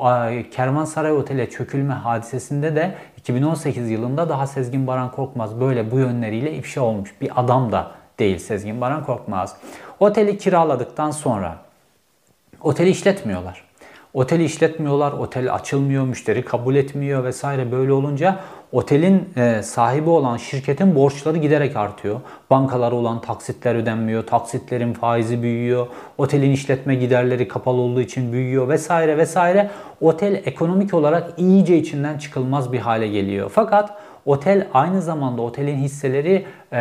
Kervansaray 0.52 1.12
Otel'e 1.12 1.50
çökülme 1.50 1.94
hadisesinde 1.94 2.76
de 2.76 2.96
2018 3.18 3.90
yılında 3.90 4.30
daha 4.30 4.48
Sezgin 4.48 4.88
Baran 4.88 5.12
Korkmaz 5.12 5.60
böyle 5.60 5.92
bu 5.92 6.00
yönleriyle 6.00 6.54
ifşa 6.54 6.82
olmuş 6.82 7.14
bir 7.22 7.32
adam 7.36 7.72
da 7.72 7.92
değil 8.20 8.38
Sezgin 8.38 8.82
Baran 8.82 9.06
Korkmaz. 9.06 9.56
Oteli 10.00 10.38
kiraladıktan 10.38 11.12
sonra 11.12 11.67
oteli 12.62 12.90
işletmiyorlar. 12.90 13.68
Oteli 14.14 14.44
işletmiyorlar, 14.44 15.12
otel 15.12 15.54
açılmıyor, 15.54 16.06
müşteri 16.06 16.46
kabul 16.46 16.76
etmiyor 16.76 17.24
vesaire 17.24 17.72
böyle 17.72 17.94
olunca 17.94 18.40
otelin 18.72 19.30
e, 19.38 19.64
sahibi 19.64 20.10
olan 20.10 20.38
şirketin 20.38 20.96
borçları 20.96 21.38
giderek 21.38 21.76
artıyor. 21.76 22.20
Bankalara 22.50 22.96
olan 22.96 23.22
taksitler 23.22 23.76
ödenmiyor, 23.76 24.28
taksitlerin 24.28 24.94
faizi 24.94 25.42
büyüyor, 25.42 25.88
otelin 26.18 26.52
işletme 26.52 26.96
giderleri 26.96 27.48
kapalı 27.48 27.82
olduğu 27.82 28.02
için 28.02 28.34
büyüyor 28.34 28.70
vesaire 28.70 29.18
vesaire. 29.18 29.70
Otel 30.02 30.42
ekonomik 30.46 30.94
olarak 30.94 31.34
iyice 31.38 31.78
içinden 31.78 32.18
çıkılmaz 32.18 32.74
bir 32.74 32.80
hale 32.80 33.08
geliyor. 33.08 33.52
Fakat 33.54 33.98
Otel 34.28 34.68
aynı 34.74 35.02
zamanda 35.02 35.42
otelin 35.42 35.78
hisseleri 35.78 36.46
e, 36.74 36.78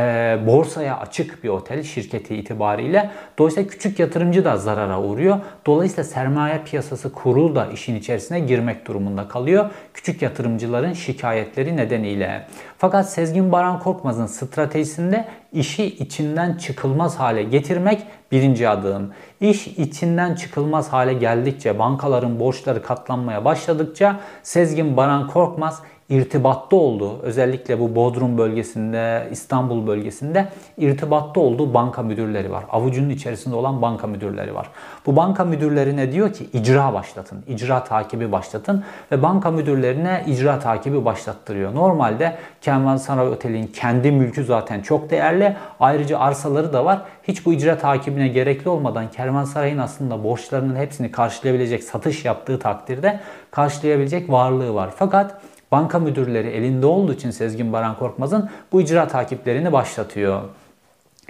borsaya 0.47 0.99
açık 0.99 1.45
bir 1.45 1.49
otel 1.49 1.83
şirketi 1.83 2.37
itibariyle. 2.37 3.11
Dolayısıyla 3.39 3.71
küçük 3.71 3.99
yatırımcı 3.99 4.45
da 4.45 4.57
zarara 4.57 5.03
uğruyor. 5.03 5.39
Dolayısıyla 5.67 6.05
sermaye 6.05 6.63
piyasası 6.65 7.13
kurulu 7.13 7.55
da 7.55 7.67
işin 7.67 7.97
içerisine 7.97 8.41
girmek 8.41 8.87
durumunda 8.87 9.29
kalıyor. 9.29 9.71
Küçük 9.95 10.23
yatırımcıların 10.23 10.93
şikayetleri 10.93 11.77
nedeniyle. 11.77 12.47
Fakat 12.79 13.11
Sezgin 13.11 13.53
Baran 13.53 13.79
Korkmaz'ın 13.79 14.27
stratejisinde 14.27 15.25
işi 15.53 15.85
içinden 15.85 16.55
çıkılmaz 16.55 17.19
hale 17.19 17.43
getirmek 17.43 18.03
birinci 18.33 18.69
adım. 18.69 19.13
İş 19.41 19.67
içinden 19.67 20.35
çıkılmaz 20.35 20.93
hale 20.93 21.15
geldikçe, 21.15 21.79
bankaların 21.79 22.41
borçları 22.41 22.83
katlanmaya 22.83 23.45
başladıkça 23.45 24.21
Sezgin 24.43 24.97
Baran 24.97 25.27
Korkmaz 25.27 25.83
irtibatta 26.09 26.77
olduğu, 26.77 27.23
özellikle 27.23 27.81
bu 27.81 27.95
Bodrum 27.95 28.39
bölgesinde, 28.39 29.29
İstanbul 29.31 29.87
bölgesinde 29.87 30.49
irtibatta 30.77 31.41
olduğu 31.41 31.75
banka 31.75 32.03
müdürleri 32.03 32.51
var. 32.51 32.65
Avucunun 32.71 33.11
içerisinde 33.11 33.55
olan 33.55 33.83
banka 33.83 34.07
müdürleri 34.07 34.55
var. 34.55 34.71
Bu 35.07 35.17
banka 35.17 35.45
müdürlerine 35.45 36.13
diyor 36.13 36.33
ki 36.33 36.47
icra 36.53 36.95
başlatın, 36.95 37.45
icra 37.49 37.85
takibi 37.85 38.33
başlatın 38.33 38.85
ve 39.13 39.23
banka 39.23 39.51
müdürlerine 39.51 40.25
icra 40.27 40.59
takibi 40.59 41.05
başlattırıyor. 41.05 41.75
Normalde 41.75 42.37
Kervansaray 42.61 43.29
Otel'in 43.29 43.67
kendi 43.67 44.11
mülkü 44.11 44.45
zaten 44.45 44.81
çok 44.81 45.11
değerli. 45.11 45.57
Ayrıca 45.81 46.19
arsaları 46.19 46.73
da 46.73 46.85
var. 46.85 47.03
Hiç 47.23 47.47
bu 47.47 47.53
icra 47.53 47.79
takibine 47.79 48.29
gerekli 48.29 48.69
olmadan 48.69 49.11
Kervansaray'ın 49.11 49.79
aslında 49.79 50.25
borçlarının 50.25 50.77
hepsini 50.77 51.11
karşılayabilecek 51.11 51.85
satış 51.85 52.25
yaptığı 52.25 52.59
takdirde 52.59 53.21
karşılayabilecek 53.51 54.31
varlığı 54.31 54.75
var. 54.75 54.91
Fakat 54.97 55.41
banka 55.73 55.99
müdürleri 55.99 56.49
elinde 56.49 56.87
olduğu 56.87 57.13
için 57.13 57.31
Sezgin 57.31 57.73
Baran 57.73 57.99
Korkmaz'ın 57.99 58.51
bu 58.73 58.81
icra 58.81 59.09
takiplerini 59.09 59.73
başlatıyor. 59.73 60.43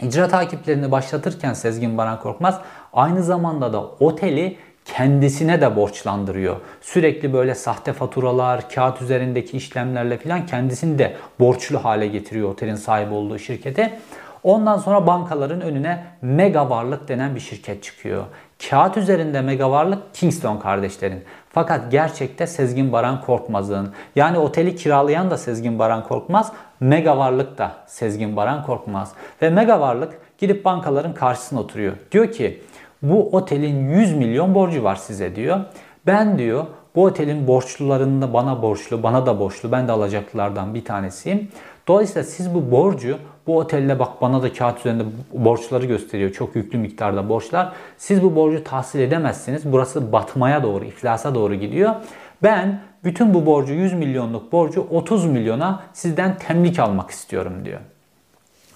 İcra 0.02 0.28
takiplerini 0.28 0.90
başlatırken 0.90 1.52
Sezgin 1.52 1.98
Baran 1.98 2.20
Korkmaz 2.20 2.60
aynı 2.92 3.22
zamanda 3.22 3.72
da 3.72 3.84
oteli 3.84 4.56
kendisine 4.84 5.60
de 5.60 5.76
borçlandırıyor. 5.76 6.56
Sürekli 6.80 7.32
böyle 7.32 7.54
sahte 7.54 7.92
faturalar, 7.92 8.70
kağıt 8.70 9.02
üzerindeki 9.02 9.56
işlemlerle 9.56 10.18
filan 10.18 10.46
kendisini 10.46 10.98
de 10.98 11.16
borçlu 11.40 11.84
hale 11.84 12.06
getiriyor 12.06 12.48
otelin 12.48 12.74
sahibi 12.74 13.14
olduğu 13.14 13.38
şirkete. 13.38 13.98
Ondan 14.42 14.78
sonra 14.78 15.06
bankaların 15.06 15.60
önüne 15.60 16.04
mega 16.22 16.70
varlık 16.70 17.08
denen 17.08 17.34
bir 17.34 17.40
şirket 17.40 17.82
çıkıyor. 17.82 18.24
Kağıt 18.58 18.96
üzerinde 18.96 19.40
mega 19.40 19.70
varlık 19.70 20.14
Kingston 20.14 20.56
kardeşlerin. 20.56 21.24
Fakat 21.50 21.92
gerçekte 21.92 22.46
Sezgin 22.46 22.92
Baran 22.92 23.20
Korkmaz'ın 23.20 23.92
yani 24.16 24.38
oteli 24.38 24.76
kiralayan 24.76 25.30
da 25.30 25.38
Sezgin 25.38 25.78
Baran 25.78 26.04
Korkmaz, 26.04 26.52
mega 26.80 27.18
varlık 27.18 27.58
da 27.58 27.72
Sezgin 27.86 28.36
Baran 28.36 28.66
Korkmaz. 28.66 29.12
Ve 29.42 29.50
mega 29.50 29.80
varlık 29.80 30.18
gidip 30.38 30.64
bankaların 30.64 31.14
karşısına 31.14 31.60
oturuyor. 31.60 31.96
Diyor 32.12 32.32
ki 32.32 32.62
bu 33.02 33.28
otelin 33.32 33.90
100 33.90 34.14
milyon 34.14 34.54
borcu 34.54 34.84
var 34.84 34.96
size 34.96 35.36
diyor. 35.36 35.60
Ben 36.06 36.38
diyor 36.38 36.66
bu 36.94 37.04
otelin 37.04 37.46
borçlularında 37.46 38.32
bana 38.32 38.62
borçlu, 38.62 39.02
bana 39.02 39.26
da 39.26 39.40
borçlu. 39.40 39.72
Ben 39.72 39.88
de 39.88 39.92
alacaklılardan 39.92 40.74
bir 40.74 40.84
tanesiyim. 40.84 41.48
Dolayısıyla 41.88 42.22
siz 42.22 42.54
bu 42.54 42.70
borcu 42.70 43.18
bu 43.46 43.58
otelle 43.58 43.98
bak 43.98 44.20
bana 44.20 44.42
da 44.42 44.52
kağıt 44.52 44.78
üzerinde 44.78 45.04
borçları 45.32 45.86
gösteriyor. 45.86 46.32
Çok 46.32 46.56
yüklü 46.56 46.78
miktarda 46.78 47.28
borçlar. 47.28 47.72
Siz 47.98 48.22
bu 48.22 48.36
borcu 48.36 48.64
tahsil 48.64 49.00
edemezsiniz. 49.00 49.72
Burası 49.72 50.12
batmaya 50.12 50.62
doğru, 50.62 50.84
iflasa 50.84 51.34
doğru 51.34 51.54
gidiyor. 51.54 51.94
Ben 52.42 52.80
bütün 53.04 53.34
bu 53.34 53.46
borcu 53.46 53.72
100 53.72 53.92
milyonluk 53.92 54.52
borcu 54.52 54.86
30 54.90 55.26
milyona 55.26 55.82
sizden 55.92 56.38
temlik 56.38 56.78
almak 56.78 57.10
istiyorum 57.10 57.64
diyor. 57.64 57.80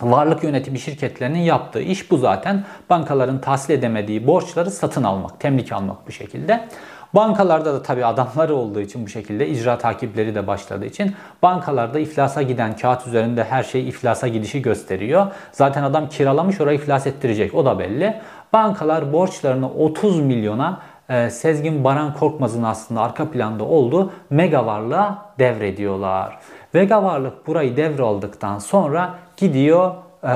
Varlık 0.00 0.44
yönetimi 0.44 0.78
şirketlerinin 0.78 1.38
yaptığı 1.38 1.80
iş 1.80 2.10
bu 2.10 2.16
zaten. 2.16 2.64
Bankaların 2.90 3.40
tahsil 3.40 3.74
edemediği 3.74 4.26
borçları 4.26 4.70
satın 4.70 5.02
almak, 5.02 5.40
temlik 5.40 5.72
almak 5.72 6.08
bu 6.08 6.12
şekilde. 6.12 6.68
Bankalarda 7.14 7.74
da 7.74 7.82
tabii 7.82 8.04
adamları 8.04 8.54
olduğu 8.54 8.80
için 8.80 9.04
bu 9.04 9.08
şekilde 9.08 9.48
icra 9.48 9.78
takipleri 9.78 10.34
de 10.34 10.46
başladığı 10.46 10.84
için 10.84 11.14
bankalarda 11.42 11.98
iflasa 11.98 12.42
giden 12.42 12.76
kağıt 12.76 13.06
üzerinde 13.06 13.44
her 13.44 13.62
şey 13.62 13.88
iflasa 13.88 14.28
gidişi 14.28 14.62
gösteriyor. 14.62 15.26
Zaten 15.52 15.82
adam 15.82 16.08
kiralamış 16.08 16.60
orayı 16.60 16.78
iflas 16.78 17.06
ettirecek 17.06 17.54
o 17.54 17.64
da 17.64 17.78
belli. 17.78 18.20
Bankalar 18.52 19.12
borçlarını 19.12 19.72
30 19.72 20.20
milyona 20.20 20.80
e, 21.08 21.30
Sezgin 21.30 21.84
Baran 21.84 22.14
Korkmaz'ın 22.14 22.62
aslında 22.62 23.00
arka 23.00 23.30
planda 23.30 23.64
olduğu 23.64 24.12
mega 24.30 24.66
varlığa 24.66 25.32
devrediyorlar. 25.38 26.38
Mega 26.72 27.02
varlık 27.02 27.46
burayı 27.46 27.76
devraldıktan 27.76 28.58
sonra 28.58 29.14
gidiyor 29.36 29.94
e, 30.24 30.28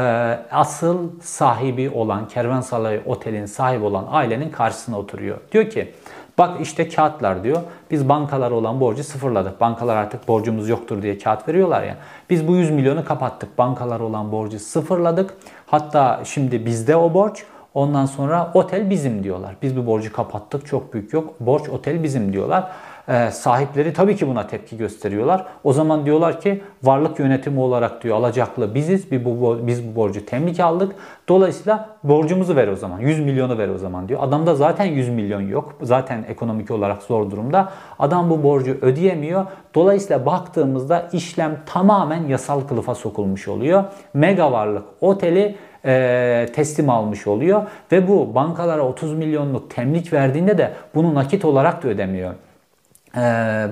asıl 0.50 1.21
sahibi 1.21 1.90
olan 1.90 2.28
Kervansaray 2.28 3.00
Otel'in 3.07 3.47
sahibi 3.47 3.85
olan 3.85 4.07
ailenin 4.11 4.50
karşısına 4.50 4.99
oturuyor. 4.99 5.38
Diyor 5.52 5.71
ki 5.71 5.95
Bak 6.38 6.61
işte 6.61 6.88
kağıtlar 6.88 7.45
diyor. 7.45 7.61
Biz 7.91 8.09
bankalara 8.09 8.55
olan 8.55 8.81
borcu 8.81 9.05
sıfırladık. 9.05 9.61
Bankalar 9.61 9.97
artık 9.97 10.29
borcumuz 10.29 10.69
yoktur 10.69 11.03
diye 11.03 11.19
kağıt 11.19 11.49
veriyorlar 11.49 11.83
ya. 11.83 11.97
Biz 12.31 12.49
bu 12.49 12.57
100 12.57 12.71
milyonu 12.71 13.05
kapattık. 13.05 13.59
Bankalara 13.59 14.05
olan 14.05 14.33
borcu 14.33 14.59
sıfırladık. 14.59 15.35
Hatta 15.67 16.21
şimdi 16.25 16.67
bizde 16.67 16.97
o 16.97 17.14
borç. 17.14 17.45
Ondan 17.75 18.07
sonra 18.07 18.50
otel 18.55 18.91
bizim 18.91 19.25
diyorlar. 19.25 19.57
Biz 19.62 19.76
bu 19.76 19.87
borcu 19.87 20.12
kapattık. 20.12 20.67
Çok 20.67 20.95
büyük 20.95 21.12
yok. 21.12 21.41
Borç 21.41 21.69
otel 21.69 22.03
bizim 22.03 22.33
diyorlar 22.33 22.71
e, 23.08 23.30
sahipleri 23.30 23.92
tabii 23.92 24.16
ki 24.16 24.28
buna 24.28 24.46
tepki 24.46 24.76
gösteriyorlar. 24.76 25.46
O 25.64 25.73
zaman 25.73 26.06
diyorlar 26.06 26.40
ki 26.40 26.62
varlık 26.82 27.18
yönetimi 27.18 27.61
olarak 27.61 28.02
diyor 28.02 28.16
alacaklı 28.16 28.75
biziz. 28.75 29.11
Biz 29.11 29.25
bu, 29.25 29.61
biz 29.62 29.88
bu 29.88 29.96
borcu 29.96 30.26
temlik 30.26 30.61
aldık. 30.61 30.92
Dolayısıyla 31.28 31.88
borcumuzu 32.04 32.56
ver 32.56 32.68
o 32.68 32.76
zaman. 32.76 33.00
100 33.00 33.20
milyonu 33.20 33.58
ver 33.58 33.68
o 33.68 33.78
zaman 33.78 34.08
diyor. 34.08 34.20
Adamda 34.23 34.54
zaten 34.54 34.84
100 34.84 35.08
milyon 35.08 35.40
yok. 35.40 35.75
Zaten 35.82 36.25
ekonomik 36.28 36.70
olarak 36.70 37.02
zor 37.02 37.30
durumda. 37.30 37.73
Adam 37.99 38.30
bu 38.30 38.42
borcu 38.42 38.78
ödeyemiyor. 38.82 39.46
Dolayısıyla 39.75 40.26
baktığımızda 40.26 41.08
işlem 41.12 41.61
tamamen 41.66 42.26
yasal 42.26 42.61
kılıfa 42.61 42.94
sokulmuş 42.94 43.49
oluyor. 43.49 43.84
Mega 44.14 44.52
varlık 44.52 44.84
oteli 45.00 45.56
e, 45.84 46.46
teslim 46.54 46.90
almış 46.90 47.26
oluyor 47.26 47.62
ve 47.92 48.08
bu 48.08 48.34
bankalara 48.34 48.82
30 48.82 49.14
milyonluk 49.14 49.70
temlik 49.70 50.12
verdiğinde 50.12 50.58
de 50.58 50.73
bunu 50.94 51.14
nakit 51.14 51.44
olarak 51.44 51.82
da 51.82 51.88
ödemiyor. 51.88 52.34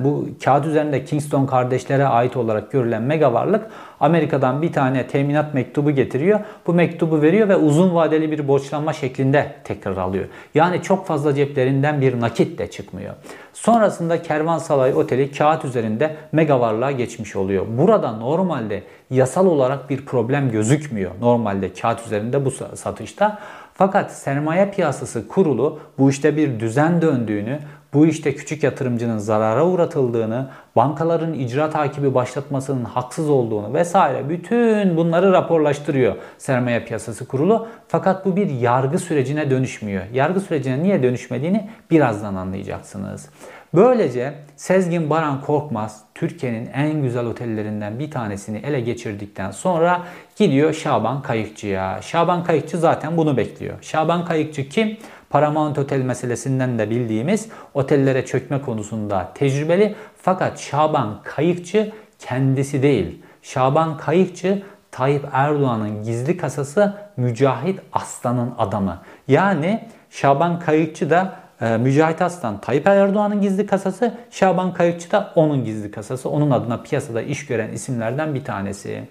Bu 0.05 0.29
kağıt 0.45 0.67
üzerinde 0.67 1.05
Kingston 1.05 1.47
kardeşlere 1.47 2.07
ait 2.07 2.37
olarak 2.37 2.73
görülen 2.73 3.03
mega 3.03 3.33
varlık 3.33 3.67
Amerika'dan 4.01 4.63
bir 4.63 4.73
tane 4.73 5.07
teminat 5.07 5.55
mektubu 5.55 5.91
getiriyor. 5.91 6.41
Bu 6.67 6.75
mektubu 6.75 7.23
veriyor 7.23 7.49
ve 7.49 7.57
uzun 7.57 7.95
vadeli 7.95 8.31
bir 8.31 8.49
borçlanma 8.49 8.93
şeklinde 8.93 9.55
tekrar 9.65 9.97
alıyor. 9.97 10.25
Yani 10.55 10.83
çok 10.83 11.07
fazla 11.07 11.35
ceplerinden 11.35 12.01
bir 12.01 12.21
nakit 12.21 12.59
de 12.59 12.71
çıkmıyor. 12.71 13.15
Sonrasında 13.53 14.23
Kervansaray 14.23 14.95
Oteli 14.95 15.33
kağıt 15.33 15.65
üzerinde 15.65 16.17
mega 16.33 16.61
varlığa 16.61 16.91
geçmiş 16.91 17.37
oluyor. 17.37 17.67
Burada 17.79 18.13
normalde 18.13 18.83
yasal 19.11 19.47
olarak 19.47 19.91
bir 19.91 20.07
problem 20.07 20.51
gözükmüyor. 20.51 21.11
Normalde 21.21 21.73
kağıt 21.73 22.07
üzerinde 22.07 22.45
bu 22.45 22.51
satışta. 22.51 23.39
Fakat 23.75 24.13
sermaye 24.13 24.71
piyasası 24.71 25.29
kurulu 25.29 25.79
bu 25.99 26.11
işte 26.11 26.37
bir 26.37 26.61
düzen 26.61 27.03
döndüğünü, 27.03 27.59
bu 27.95 28.07
işte 28.07 28.35
küçük 28.35 28.63
yatırımcının 28.63 29.19
zarara 29.19 29.67
uğratıldığını, 29.67 30.49
bankaların 30.77 31.35
icra 31.35 31.71
takibi 31.71 32.15
başlatmasının 32.15 32.85
haksız 32.85 33.31
olduğunu 33.31 33.75
vesaire 33.75 34.29
bütün 34.29 34.97
bunları 34.97 35.33
raporlaştırıyor 35.33 36.17
sermaye 36.39 36.85
piyasası 36.85 37.29
kurulu. 37.29 37.69
Fakat 37.89 38.27
bu 38.27 38.37
bir 38.37 38.51
yargı 38.51 38.99
sürecine 38.99 39.51
dönüşmüyor. 39.51 40.03
Yargı 40.13 40.41
sürecine 40.41 40.83
niye 40.83 41.03
dönüşmediğini 41.03 41.69
birazdan 41.91 42.35
anlayacaksınız. 42.35 43.29
Böylece 43.75 44.35
Sezgin 44.57 45.11
Baran 45.11 45.41
Korkmaz 45.41 46.01
Türkiye'nin 46.15 46.71
en 46.75 47.03
güzel 47.03 47.27
otellerinden 47.27 47.99
bir 47.99 48.11
tanesini 48.11 48.59
ele 48.59 48.81
geçirdikten 48.81 49.51
sonra 49.51 50.03
gidiyor 50.37 50.73
Şaban 50.73 51.23
Kayıkçı'ya. 51.23 52.03
Şaban 52.03 52.45
Kayıkçı 52.45 52.79
zaten 52.79 53.17
bunu 53.17 53.37
bekliyor. 53.37 53.75
Şaban 53.81 54.25
Kayıkçı 54.25 54.69
kim? 54.69 54.97
Paramount 55.33 55.79
Otel 55.79 56.01
meselesinden 56.01 56.79
de 56.79 56.91
bildiğimiz 56.91 57.49
otellere 57.75 58.27
çökme 58.27 58.61
konusunda 58.63 59.33
tecrübeli 59.35 59.95
fakat 60.23 60.61
Şaban 60.61 61.21
Kayıkçı 61.25 61.93
kendisi 62.19 62.83
değil. 62.83 63.23
Şaban 63.43 63.97
Kayıkçı 63.97 64.63
Tayyip 64.91 65.25
Erdoğan'ın 65.33 66.03
gizli 66.03 66.37
kasası 66.37 66.95
Mücahit 67.17 67.81
Aslan'ın 67.93 68.55
adamı. 68.59 68.99
Yani 69.29 69.89
Şaban 70.11 70.61
Kayıkçı 70.61 71.11
da 71.11 71.33
e, 71.61 71.77
Mücahit 71.77 72.23
Aslan 72.23 72.61
Tayyip 72.61 72.87
Erdoğan'ın 72.87 73.41
gizli 73.41 73.67
kasası, 73.67 74.15
Şaban 74.31 74.73
Kayıkçı 74.75 75.11
da 75.11 75.33
onun 75.35 75.65
gizli 75.65 75.91
kasası. 75.91 76.29
Onun 76.29 76.51
adına 76.51 76.83
piyasada 76.83 77.23
iş 77.23 77.47
gören 77.47 77.73
isimlerden 77.73 78.35
bir 78.35 78.45
tanesi. 78.45 79.09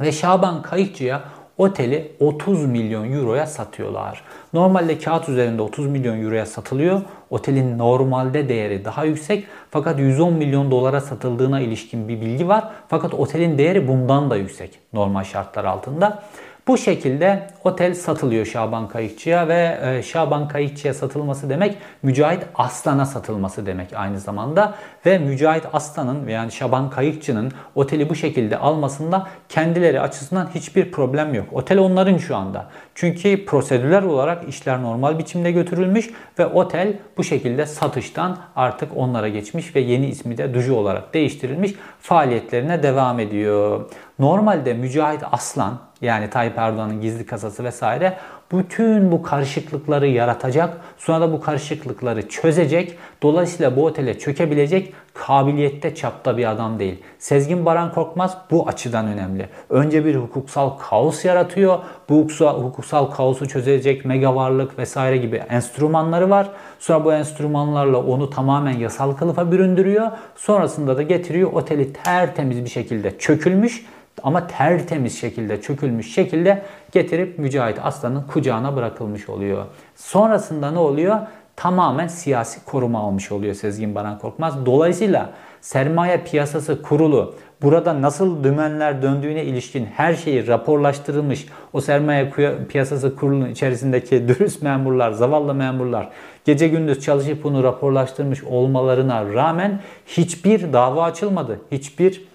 Ve 0.00 0.12
Şaban 0.12 0.62
Kayıkçı'ya 0.62 1.22
oteli 1.58 2.12
30 2.20 2.66
milyon 2.66 3.12
euroya 3.12 3.46
satıyorlar. 3.46 4.22
Normalde 4.52 4.98
kağıt 4.98 5.28
üzerinde 5.28 5.62
30 5.62 5.86
milyon 5.86 6.22
euroya 6.22 6.46
satılıyor. 6.46 7.00
Otelin 7.30 7.78
normalde 7.78 8.48
değeri 8.48 8.84
daha 8.84 9.04
yüksek 9.04 9.46
fakat 9.70 9.98
110 9.98 10.32
milyon 10.32 10.70
dolara 10.70 11.00
satıldığına 11.00 11.60
ilişkin 11.60 12.08
bir 12.08 12.20
bilgi 12.20 12.48
var. 12.48 12.68
Fakat 12.88 13.14
otelin 13.14 13.58
değeri 13.58 13.88
bundan 13.88 14.30
da 14.30 14.36
yüksek 14.36 14.78
normal 14.92 15.24
şartlar 15.24 15.64
altında. 15.64 16.22
Bu 16.68 16.78
şekilde 16.78 17.46
otel 17.64 17.94
satılıyor 17.94 18.46
Şaban 18.46 18.88
Kayıkçı'ya 18.88 19.48
ve 19.48 19.78
e, 19.82 20.02
Şaban 20.02 20.48
Kayıkçı'ya 20.48 20.94
satılması 20.94 21.50
demek 21.50 21.76
Mücahit 22.02 22.42
Aslan'a 22.54 23.06
satılması 23.06 23.66
demek 23.66 23.88
aynı 23.96 24.20
zamanda. 24.20 24.74
Ve 25.06 25.18
Mücahit 25.18 25.64
Aslan'ın 25.72 26.28
yani 26.28 26.52
Şaban 26.52 26.90
Kayıkçı'nın 26.90 27.52
oteli 27.74 28.10
bu 28.10 28.14
şekilde 28.14 28.58
almasında 28.58 29.26
kendileri 29.48 30.00
açısından 30.00 30.48
hiçbir 30.54 30.92
problem 30.92 31.34
yok. 31.34 31.46
Otel 31.52 31.78
onların 31.78 32.18
şu 32.18 32.36
anda. 32.36 32.66
Çünkü 32.94 33.44
prosedürler 33.44 34.02
olarak 34.02 34.48
işler 34.48 34.82
normal 34.82 35.18
biçimde 35.18 35.52
götürülmüş 35.52 36.10
ve 36.38 36.46
otel 36.46 36.98
bu 37.16 37.24
şekilde 37.24 37.66
satıştan 37.66 38.38
artık 38.56 38.96
onlara 38.96 39.28
geçmiş 39.28 39.76
ve 39.76 39.80
yeni 39.80 40.06
ismi 40.06 40.38
de 40.38 40.54
Duju 40.54 40.74
olarak 40.74 41.14
değiştirilmiş 41.14 41.74
faaliyetlerine 42.00 42.82
devam 42.82 43.20
ediyor. 43.20 43.90
Normalde 44.18 44.74
Mücahit 44.74 45.22
Aslan 45.32 45.78
yani 46.02 46.30
Tayyip 46.30 46.58
Erdoğan'ın 46.58 47.00
gizli 47.00 47.26
kasası 47.26 47.64
vesaire 47.64 48.16
bütün 48.52 49.12
bu 49.12 49.22
karışıklıkları 49.22 50.06
yaratacak. 50.06 50.76
Sonra 50.98 51.20
da 51.20 51.32
bu 51.32 51.40
karışıklıkları 51.40 52.28
çözecek. 52.28 52.98
Dolayısıyla 53.22 53.76
bu 53.76 53.84
otele 53.84 54.18
çökebilecek 54.18 54.92
kabiliyette 55.14 55.94
çapta 55.94 56.36
bir 56.36 56.50
adam 56.50 56.78
değil. 56.78 57.02
Sezgin 57.18 57.66
Baran 57.66 57.92
Korkmaz 57.92 58.38
bu 58.50 58.68
açıdan 58.68 59.06
önemli. 59.06 59.48
Önce 59.70 60.04
bir 60.04 60.16
hukuksal 60.16 60.70
kaos 60.70 61.24
yaratıyor. 61.24 61.78
Bu 62.08 62.28
hukuksal, 62.38 63.10
kaosu 63.10 63.48
çözecek 63.48 64.04
mega 64.04 64.34
varlık 64.34 64.78
vesaire 64.78 65.16
gibi 65.16 65.36
enstrümanları 65.36 66.30
var. 66.30 66.48
Sonra 66.78 67.04
bu 67.04 67.12
enstrümanlarla 67.12 67.98
onu 67.98 68.30
tamamen 68.30 68.78
yasal 68.78 69.12
kılıfa 69.12 69.52
büründürüyor. 69.52 70.10
Sonrasında 70.36 70.96
da 70.96 71.02
getiriyor 71.02 71.52
oteli 71.52 71.92
tertemiz 71.92 72.64
bir 72.64 72.70
şekilde 72.70 73.18
çökülmüş 73.18 73.84
ama 74.22 74.46
tertemiz 74.46 75.20
şekilde, 75.20 75.60
çökülmüş 75.60 76.14
şekilde 76.14 76.62
getirip 76.92 77.38
Mücahit 77.38 77.78
Aslan'ın 77.82 78.22
kucağına 78.22 78.76
bırakılmış 78.76 79.28
oluyor. 79.28 79.64
Sonrasında 79.96 80.70
ne 80.70 80.78
oluyor? 80.78 81.16
Tamamen 81.56 82.06
siyasi 82.06 82.64
koruma 82.64 82.98
almış 82.98 83.32
oluyor 83.32 83.54
Sezgin 83.54 83.94
Baran 83.94 84.18
Korkmaz. 84.18 84.66
Dolayısıyla 84.66 85.30
sermaye 85.60 86.16
piyasası 86.24 86.82
kurulu 86.82 87.34
burada 87.62 88.02
nasıl 88.02 88.44
dümenler 88.44 89.02
döndüğüne 89.02 89.44
ilişkin 89.44 89.84
her 89.84 90.14
şeyi 90.14 90.46
raporlaştırılmış 90.46 91.46
o 91.72 91.80
sermaye 91.80 92.32
piyasası 92.68 93.16
kurulunun 93.16 93.50
içerisindeki 93.50 94.28
dürüst 94.28 94.62
memurlar, 94.62 95.10
zavallı 95.10 95.54
memurlar 95.54 96.08
gece 96.44 96.68
gündüz 96.68 97.00
çalışıp 97.00 97.44
bunu 97.44 97.62
raporlaştırmış 97.62 98.44
olmalarına 98.44 99.34
rağmen 99.34 99.80
hiçbir 100.06 100.72
dava 100.72 101.04
açılmadı. 101.04 101.60
Hiçbir 101.72 102.28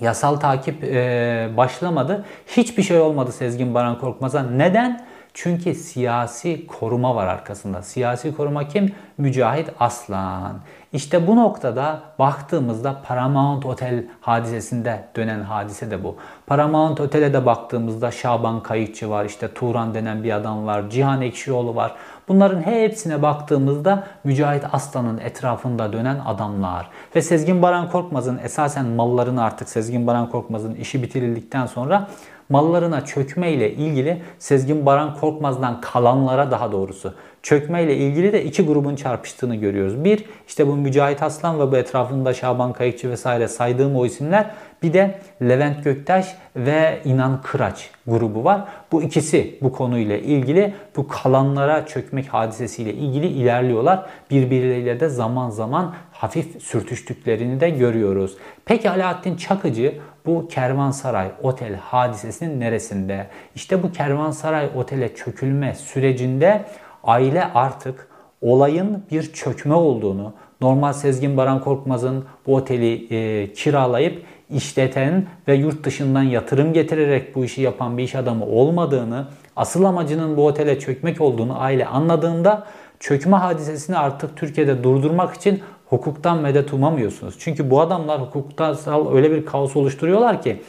Yasal 0.00 0.36
takip 0.36 0.84
e, 0.84 1.50
başlamadı. 1.56 2.24
Hiçbir 2.46 2.82
şey 2.82 3.00
olmadı 3.00 3.32
Sezgin 3.32 3.74
Baran 3.74 3.98
Korkmaz'a. 3.98 4.42
Neden? 4.42 5.06
Çünkü 5.34 5.74
siyasi 5.74 6.66
koruma 6.66 7.14
var 7.14 7.26
arkasında. 7.26 7.82
Siyasi 7.82 8.36
koruma 8.36 8.68
kim? 8.68 8.92
Mücahit 9.18 9.68
Aslan. 9.80 10.58
İşte 10.92 11.26
bu 11.26 11.36
noktada 11.36 12.00
baktığımızda 12.18 13.02
Paramount 13.06 13.66
Otel 13.66 14.04
hadisesinde 14.20 15.04
dönen 15.16 15.40
hadise 15.40 15.90
de 15.90 16.04
bu. 16.04 16.16
Paramount 16.46 17.00
Otel'e 17.00 17.32
de 17.32 17.46
baktığımızda 17.46 18.10
Şaban 18.10 18.62
Kayıkçı 18.62 19.10
var, 19.10 19.24
işte 19.24 19.54
Turan 19.54 19.94
denen 19.94 20.24
bir 20.24 20.32
adam 20.32 20.66
var, 20.66 20.90
Cihan 20.90 21.22
Ekşioğlu 21.22 21.74
var. 21.74 21.94
Bunların 22.30 22.62
hepsine 22.62 23.22
baktığımızda 23.22 24.04
Mücahit 24.24 24.64
Aslan'ın 24.72 25.18
etrafında 25.18 25.92
dönen 25.92 26.18
adamlar. 26.26 26.88
Ve 27.16 27.22
Sezgin 27.22 27.62
Baran 27.62 27.90
Korkmaz'ın 27.90 28.38
esasen 28.38 28.86
mallarını 28.86 29.42
artık 29.42 29.68
Sezgin 29.68 30.06
Baran 30.06 30.30
Korkmaz'ın 30.30 30.74
işi 30.74 31.02
bitirildikten 31.02 31.66
sonra 31.66 32.08
mallarına 32.48 33.04
çökme 33.04 33.52
ile 33.52 33.72
ilgili 33.72 34.22
Sezgin 34.38 34.86
Baran 34.86 35.14
Korkmaz'dan 35.14 35.80
kalanlara 35.80 36.50
daha 36.50 36.72
doğrusu 36.72 37.14
çökme 37.42 37.82
ile 37.82 37.96
ilgili 37.96 38.32
de 38.32 38.44
iki 38.44 38.66
grubun 38.66 38.96
çarpıştığını 38.96 39.56
görüyoruz. 39.56 40.04
Bir 40.04 40.24
işte 40.48 40.66
bu 40.66 40.76
Mücahit 40.76 41.22
Aslan 41.22 41.60
ve 41.60 41.72
bu 41.72 41.76
etrafında 41.76 42.34
Şaban 42.34 42.72
Kayıkçı 42.72 43.10
vesaire 43.10 43.48
saydığım 43.48 43.96
o 43.96 44.06
isimler 44.06 44.50
bir 44.82 44.92
de 44.92 45.18
Levent 45.42 45.84
Göktaş 45.84 46.36
ve 46.56 47.00
İnan 47.04 47.42
Kıraç 47.42 47.90
grubu 48.06 48.44
var. 48.44 48.64
Bu 48.92 49.02
ikisi 49.02 49.58
bu 49.62 49.72
konuyla 49.72 50.16
ilgili 50.16 50.74
bu 50.96 51.08
kalanlara 51.08 51.86
çökmek 51.86 52.28
hadisesiyle 52.28 52.94
ilgili 52.94 53.26
ilerliyorlar. 53.26 54.06
Birbirleriyle 54.30 55.00
de 55.00 55.08
zaman 55.08 55.50
zaman 55.50 55.94
hafif 56.12 56.62
sürtüştüklerini 56.62 57.60
de 57.60 57.70
görüyoruz. 57.70 58.36
Peki 58.64 58.90
Alaaddin 58.90 59.36
Çakıcı 59.36 59.94
bu 60.26 60.48
Kervansaray 60.48 61.28
Otel 61.42 61.74
hadisesinin 61.74 62.60
neresinde? 62.60 63.26
İşte 63.54 63.82
bu 63.82 63.92
Kervansaray 63.92 64.68
Otel'e 64.76 65.14
çökülme 65.14 65.74
sürecinde 65.74 66.64
aile 67.04 67.44
artık 67.44 68.08
olayın 68.40 69.04
bir 69.10 69.32
çökme 69.32 69.74
olduğunu, 69.74 70.34
normal 70.60 70.92
Sezgin 70.92 71.36
Baran 71.36 71.60
Korkmaz'ın 71.60 72.24
bu 72.46 72.54
oteli 72.54 73.14
e, 73.14 73.52
kiralayıp 73.52 74.22
işleten 74.50 75.26
ve 75.48 75.54
yurt 75.54 75.84
dışından 75.84 76.22
yatırım 76.22 76.72
getirerek 76.72 77.34
bu 77.34 77.44
işi 77.44 77.62
yapan 77.62 77.98
bir 77.98 78.02
iş 78.02 78.14
adamı 78.14 78.46
olmadığını, 78.46 79.26
asıl 79.56 79.84
amacının 79.84 80.36
bu 80.36 80.46
otele 80.46 80.78
çökmek 80.78 81.20
olduğunu 81.20 81.60
aile 81.60 81.86
anladığında 81.86 82.66
çökme 83.00 83.36
hadisesini 83.36 83.98
artık 83.98 84.36
Türkiye'de 84.36 84.84
durdurmak 84.84 85.34
için 85.34 85.62
hukuktan 85.86 86.38
medet 86.38 86.72
umamıyorsunuz. 86.72 87.34
Çünkü 87.38 87.70
bu 87.70 87.80
adamlar 87.80 88.20
hukuksal 88.20 89.14
öyle 89.14 89.30
bir 89.30 89.46
kaos 89.46 89.76
oluşturuyorlar 89.76 90.42
ki 90.42 90.62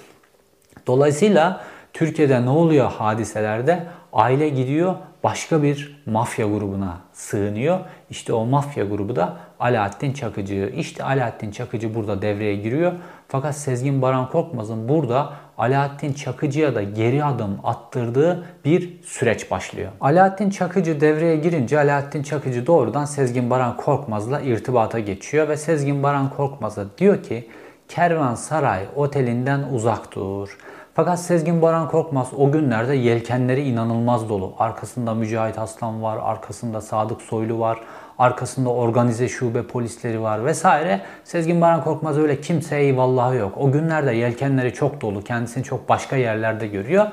dolayısıyla 0.87 1.61
Türkiye'de 1.93 2.45
ne 2.45 2.49
oluyor 2.49 2.91
hadiselerde? 2.91 3.83
Aile 4.13 4.49
gidiyor 4.49 4.95
başka 5.23 5.63
bir 5.63 6.03
mafya 6.05 6.47
grubuna 6.47 6.97
sığınıyor. 7.13 7.79
İşte 8.09 8.33
o 8.33 8.45
mafya 8.45 8.85
grubu 8.85 9.15
da 9.15 9.37
Alaaddin 9.61 10.13
Çakıcı. 10.13 10.73
İşte 10.75 11.03
Alaaddin 11.03 11.51
Çakıcı 11.51 11.95
burada 11.95 12.21
devreye 12.21 12.55
giriyor. 12.55 12.91
Fakat 13.27 13.55
Sezgin 13.55 14.01
Baran 14.01 14.29
Korkmaz'ın 14.29 14.89
burada 14.89 15.33
Alaaddin 15.57 16.13
Çakıcı'ya 16.13 16.75
da 16.75 16.83
geri 16.83 17.23
adım 17.23 17.59
attırdığı 17.63 18.45
bir 18.65 19.01
süreç 19.03 19.51
başlıyor. 19.51 19.91
Alaaddin 20.01 20.49
Çakıcı 20.49 21.01
devreye 21.01 21.35
girince 21.35 21.79
Alaaddin 21.79 22.23
Çakıcı 22.23 22.67
doğrudan 22.67 23.05
Sezgin 23.05 23.49
Baran 23.49 23.77
Korkmaz'la 23.77 24.41
irtibata 24.41 24.99
geçiyor 24.99 25.49
ve 25.49 25.57
Sezgin 25.57 26.03
Baran 26.03 26.29
Korkmaz'a 26.29 26.85
diyor 26.97 27.23
ki 27.23 27.49
Kervansaray 27.87 28.85
otelinden 28.95 29.63
uzak 29.73 30.15
dur. 30.15 30.57
Fakat 30.93 31.19
Sezgin 31.19 31.61
Baran 31.61 31.89
Korkmaz 31.89 32.27
o 32.37 32.51
günlerde 32.51 32.95
yelkenleri 32.95 33.61
inanılmaz 33.61 34.29
dolu. 34.29 34.53
Arkasında 34.59 35.13
Mücahit 35.13 35.59
Aslan 35.59 36.03
var, 36.03 36.19
arkasında 36.23 36.81
Sadık 36.81 37.21
Soylu 37.21 37.59
var, 37.59 37.79
arkasında 38.21 38.69
organize 38.69 39.29
şube 39.29 39.63
polisleri 39.63 40.21
var 40.21 40.45
vesaire. 40.45 41.01
Sezgin 41.23 41.61
Baran 41.61 41.83
Korkmaz 41.83 42.17
öyle 42.17 42.41
kimseye 42.41 42.83
eyvallahı 42.83 43.35
yok. 43.35 43.57
O 43.57 43.71
günlerde 43.71 44.11
yelkenleri 44.15 44.73
çok 44.73 45.01
dolu, 45.01 45.23
kendisini 45.23 45.63
çok 45.63 45.89
başka 45.89 46.15
yerlerde 46.15 46.67
görüyor 46.67 47.07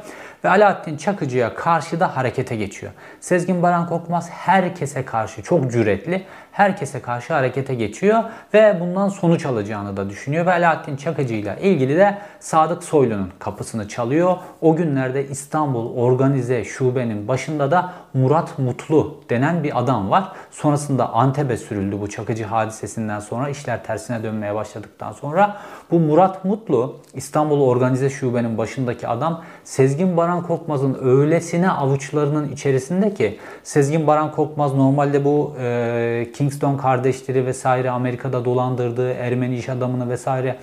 ve 0.45 0.49
Alaaddin 0.49 0.97
Çakıcı'ya 0.97 1.55
karşı 1.55 2.01
da 2.01 2.17
harekete 2.17 2.57
geçiyor. 2.57 2.93
Sezgin 3.21 3.63
Baran 3.63 3.89
Korkmaz 3.89 4.31
herkese 4.31 5.05
karşı 5.05 5.43
çok 5.43 5.73
cüretli, 5.73 6.25
herkese 6.53 7.01
karşı 7.01 7.35
harekete 7.35 7.75
geçiyor 7.75 8.25
ve 8.55 8.77
bundan 8.81 9.09
sonuç 9.09 9.47
alacağını 9.47 9.97
da 9.97 10.11
düşünüyor 10.11 10.47
ve 10.47 10.53
Alaaddin 10.53 10.97
Çakıcı 10.97 11.35
ile 11.35 11.57
ilgili 11.63 11.97
de 11.97 12.19
Sadık 12.41 12.85
Soylu'nun 12.85 13.33
kapısını 13.39 13.89
çalıyor. 13.89 14.37
O 14.61 14.77
günlerde 14.77 15.29
İstanbul 15.29 15.97
Organize 15.97 16.65
Şube'nin 16.65 17.29
başında 17.29 17.71
da 17.71 17.93
Murat 18.15 18.59
Mutlu 18.59 19.21
denen 19.31 19.65
bir 19.65 19.79
adam 19.79 20.11
var. 20.11 20.33
Sonrasında 20.51 21.13
Antep'e 21.13 21.57
sürüldü 21.57 22.01
bu 22.01 22.09
Çakıcı 22.09 22.45
hadisesinden 22.45 23.21
sonra 23.21 23.49
işler 23.49 23.85
tersine 23.85 24.23
dönmeye 24.23 24.55
başladıktan 24.55 25.13
sonra 25.13 25.57
bu 25.91 25.99
Murat 25.99 26.45
Mutlu 26.45 26.97
İstanbul 27.15 27.61
Organize 27.61 28.11
Şube'nin 28.11 28.59
başındaki 28.59 29.09
adam 29.09 29.43
Sezgin 29.65 30.17
Baran 30.17 30.43
Korkmaz'ın 30.43 30.99
öylesine 31.03 31.71
avuçlarının 31.71 32.49
içerisinde 32.49 33.15
ki 33.15 33.39
Sezgin 33.63 34.07
Baran 34.07 34.33
Korkmaz 34.33 34.75
normalde 34.75 35.25
bu 35.25 35.55
e, 35.61 36.27
Kingston 36.35 36.77
kardeşleri 36.77 37.47
vesaire 37.47 37.91
Amerika'da 37.91 38.45
dolandırdığı 38.45 39.13
Ermeni 39.13 39.57
iş 39.57 39.69
adamını 39.69 40.09
vesaire 40.11 40.57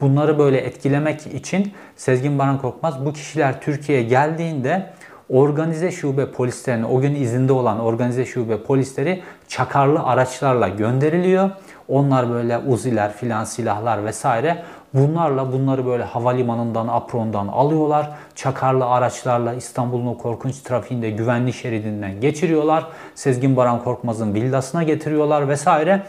bunları 0.00 0.38
böyle 0.38 0.58
etkilemek 0.58 1.26
için 1.26 1.72
Sezgin 1.96 2.38
Baran 2.38 2.58
Korkmaz 2.58 3.06
bu 3.06 3.12
kişiler 3.12 3.60
Türkiye'ye 3.60 4.04
geldiğinde 4.04 4.92
organize 5.32 5.90
şube 5.90 6.30
polislerine 6.30 6.86
o 6.86 7.00
gün 7.00 7.14
izinde 7.14 7.52
olan 7.52 7.80
organize 7.80 8.26
şube 8.26 8.62
polisleri 8.62 9.22
çakarlı 9.48 10.02
araçlarla 10.02 10.68
gönderiliyor. 10.68 11.50
Onlar 11.88 12.30
böyle 12.30 12.58
uziler 12.58 13.12
filan 13.12 13.44
silahlar 13.44 14.04
vesaire 14.04 14.62
bunlarla 14.94 15.52
bunları 15.52 15.86
böyle 15.86 16.04
havalimanından 16.04 16.88
aprondan 16.88 17.48
alıyorlar. 17.48 18.10
Çakarlı 18.34 18.86
araçlarla 18.86 19.54
İstanbul'un 19.54 20.06
o 20.06 20.18
korkunç 20.18 20.58
trafiğinde 20.58 21.10
güvenli 21.10 21.52
şeridinden 21.52 22.20
geçiriyorlar. 22.20 22.86
Sezgin 23.14 23.56
Baran 23.56 23.84
Korkmaz'ın 23.84 24.34
villasına 24.34 24.82
getiriyorlar 24.82 25.48
vesaire. 25.48 26.02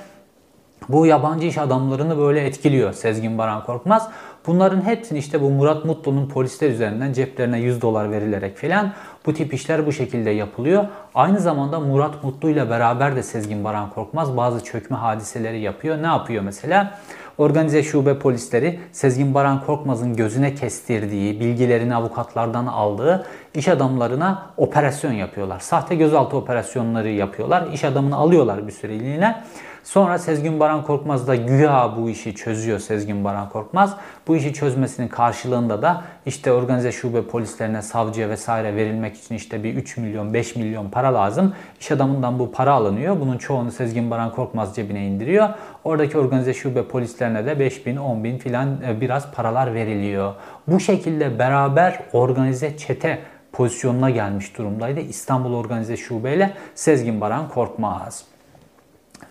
Bu 0.89 1.05
yabancı 1.05 1.47
iş 1.47 1.57
adamlarını 1.57 2.17
böyle 2.17 2.45
etkiliyor 2.45 2.93
Sezgin 2.93 3.37
Baran 3.37 3.63
Korkmaz. 3.63 4.09
Bunların 4.47 4.81
hepsini 4.81 5.19
işte 5.19 5.41
bu 5.41 5.49
Murat 5.49 5.85
Mutlu'nun 5.85 6.27
polisler 6.29 6.69
üzerinden 6.69 7.13
ceplerine 7.13 7.59
100 7.59 7.81
dolar 7.81 8.11
verilerek 8.11 8.57
filan 8.57 8.93
bu 9.25 9.33
tip 9.33 9.53
işler 9.53 9.85
bu 9.85 9.91
şekilde 9.91 10.29
yapılıyor. 10.29 10.85
Aynı 11.15 11.39
zamanda 11.39 11.79
Murat 11.79 12.23
Mutlu 12.23 12.49
ile 12.49 12.69
beraber 12.69 13.15
de 13.15 13.23
Sezgin 13.23 13.63
Baran 13.63 13.89
Korkmaz 13.89 14.37
bazı 14.37 14.63
çökme 14.63 14.97
hadiseleri 14.97 15.59
yapıyor. 15.59 16.01
Ne 16.01 16.07
yapıyor 16.07 16.43
mesela? 16.43 16.99
Organize 17.37 17.83
şube 17.83 18.19
polisleri 18.19 18.79
Sezgin 18.91 19.33
Baran 19.33 19.65
Korkmaz'ın 19.65 20.15
gözüne 20.15 20.55
kestirdiği, 20.55 21.39
bilgilerini 21.39 21.95
avukatlardan 21.95 22.67
aldığı 22.67 23.25
iş 23.55 23.67
adamlarına 23.67 24.49
operasyon 24.57 25.11
yapıyorlar. 25.11 25.59
Sahte 25.59 25.95
gözaltı 25.95 26.37
operasyonları 26.37 27.09
yapıyorlar. 27.09 27.67
İş 27.73 27.83
adamını 27.83 28.15
alıyorlar 28.15 28.67
bir 28.67 28.71
süreliğine. 28.71 29.43
Sonra 29.83 30.17
Sezgin 30.17 30.59
Baran 30.59 30.83
Korkmaz 30.83 31.27
da 31.27 31.35
güya 31.35 31.93
bu 31.97 32.09
işi 32.09 32.35
çözüyor 32.35 32.79
Sezgin 32.79 33.23
Baran 33.23 33.49
Korkmaz. 33.49 33.97
Bu 34.27 34.35
işi 34.35 34.53
çözmesinin 34.53 35.07
karşılığında 35.07 35.81
da 35.81 36.03
işte 36.25 36.51
organize 36.51 36.91
şube 36.91 37.23
polislerine, 37.23 37.81
savcıya 37.81 38.29
vesaire 38.29 38.75
verilmek 38.75 39.17
için 39.17 39.35
işte 39.35 39.63
bir 39.63 39.75
3 39.75 39.97
milyon, 39.97 40.33
5 40.33 40.55
milyon 40.55 40.89
para 40.89 41.13
lazım. 41.13 41.53
İş 41.79 41.91
adamından 41.91 42.39
bu 42.39 42.51
para 42.51 42.73
alınıyor. 42.73 43.19
Bunun 43.19 43.37
çoğunu 43.37 43.71
Sezgin 43.71 44.11
Baran 44.11 44.31
Korkmaz 44.31 44.75
cebine 44.75 45.07
indiriyor. 45.07 45.49
Oradaki 45.83 46.17
organize 46.17 46.53
şube 46.53 46.87
polislerine 46.87 47.45
de 47.45 47.59
5 47.59 47.85
bin, 47.85 47.97
10 47.97 48.23
bin 48.23 48.37
filan 48.37 48.81
e, 48.87 49.01
biraz 49.01 49.31
paralar 49.31 49.73
veriliyor. 49.73 50.33
Bu 50.67 50.79
şekilde 50.79 51.39
beraber 51.39 51.99
organize 52.13 52.77
çete 52.77 53.19
pozisyonuna 53.51 54.09
gelmiş 54.09 54.57
durumdaydı. 54.57 54.99
İstanbul 54.99 55.53
Organize 55.53 55.97
Şube 55.97 56.35
ile 56.35 56.53
Sezgin 56.75 57.21
Baran 57.21 57.49
Korkmaz. 57.49 58.32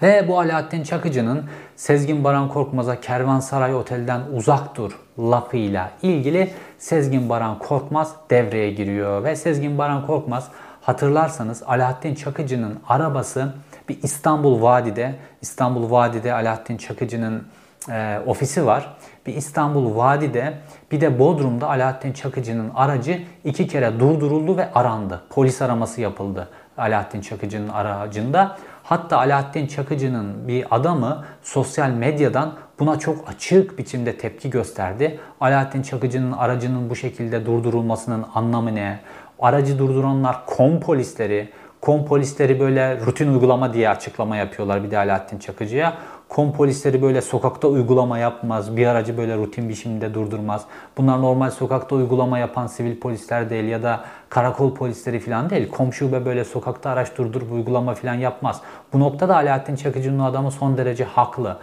Ve 0.02 0.28
bu 0.28 0.38
Alaaddin 0.38 0.82
Çakıcı'nın 0.82 1.44
Sezgin 1.76 2.24
Baran 2.24 2.48
Korkmaz'a 2.48 3.00
Kervansaray 3.00 3.74
Otel'den 3.74 4.20
uzak 4.34 4.76
dur 4.76 4.98
lafıyla 5.18 5.90
ilgili 6.02 6.50
Sezgin 6.78 7.28
Baran 7.28 7.58
Korkmaz 7.58 8.14
devreye 8.30 8.70
giriyor. 8.70 9.24
Ve 9.24 9.36
Sezgin 9.36 9.78
Baran 9.78 10.06
Korkmaz 10.06 10.48
hatırlarsanız 10.80 11.62
Alaaddin 11.66 12.14
Çakıcı'nın 12.14 12.78
arabası 12.88 13.54
bir 13.88 14.02
İstanbul 14.02 14.62
Vadi'de, 14.62 15.14
İstanbul 15.42 15.90
Vadi'de 15.90 16.34
Alaaddin 16.34 16.76
Çakıcı'nın 16.76 17.46
e, 17.90 18.18
ofisi 18.26 18.66
var. 18.66 18.96
Bir 19.26 19.34
İstanbul 19.34 19.96
Vadi'de 19.96 20.54
bir 20.92 21.00
de 21.00 21.18
Bodrum'da 21.18 21.68
Alaaddin 21.68 22.12
Çakıcı'nın 22.12 22.70
aracı 22.74 23.22
iki 23.44 23.66
kere 23.66 24.00
durduruldu 24.00 24.56
ve 24.56 24.72
arandı. 24.72 25.22
Polis 25.30 25.62
araması 25.62 26.00
yapıldı 26.00 26.48
Alaaddin 26.78 27.20
Çakıcı'nın 27.20 27.68
aracında. 27.68 28.56
Hatta 28.92 29.18
Alaaddin 29.18 29.66
Çakıcı'nın 29.66 30.48
bir 30.48 30.66
adamı 30.70 31.24
sosyal 31.42 31.90
medyadan 31.90 32.52
buna 32.78 32.98
çok 32.98 33.28
açık 33.28 33.78
biçimde 33.78 34.18
tepki 34.18 34.50
gösterdi. 34.50 35.20
Alaaddin 35.40 35.82
Çakıcı'nın 35.82 36.32
aracının 36.32 36.90
bu 36.90 36.96
şekilde 36.96 37.46
durdurulmasının 37.46 38.24
anlamı 38.34 38.74
ne? 38.74 39.00
Aracı 39.38 39.78
durduranlar 39.78 40.46
kom 40.46 40.80
polisleri, 40.80 41.48
kom 41.80 42.06
polisleri 42.06 42.60
böyle 42.60 43.00
rutin 43.00 43.32
uygulama 43.32 43.74
diye 43.74 43.88
açıklama 43.88 44.36
yapıyorlar 44.36 44.84
bir 44.84 44.90
de 44.90 44.98
Alaaddin 44.98 45.38
Çakıcı'ya. 45.38 45.94
Kom 46.32 46.52
polisleri 46.52 47.02
böyle 47.02 47.20
sokakta 47.20 47.68
uygulama 47.68 48.18
yapmaz. 48.18 48.76
Bir 48.76 48.86
aracı 48.86 49.18
böyle 49.18 49.36
rutin 49.36 49.68
biçimde 49.68 50.14
durdurmaz. 50.14 50.64
Bunlar 50.96 51.22
normal 51.22 51.50
sokakta 51.50 51.96
uygulama 51.96 52.38
yapan 52.38 52.66
sivil 52.66 53.00
polisler 53.00 53.50
değil 53.50 53.64
ya 53.64 53.82
da 53.82 54.00
karakol 54.28 54.74
polisleri 54.74 55.20
falan 55.20 55.50
değil. 55.50 55.70
Komşube 55.70 56.24
böyle 56.24 56.44
sokakta 56.44 56.90
araç 56.90 57.16
durdurup 57.18 57.52
uygulama 57.52 57.94
falan 57.94 58.14
yapmaz. 58.14 58.60
Bu 58.92 59.00
noktada 59.00 59.36
Alaaddin 59.36 59.76
Çakıcı'nın 59.76 60.18
adamı 60.18 60.50
son 60.50 60.76
derece 60.76 61.04
haklı. 61.04 61.58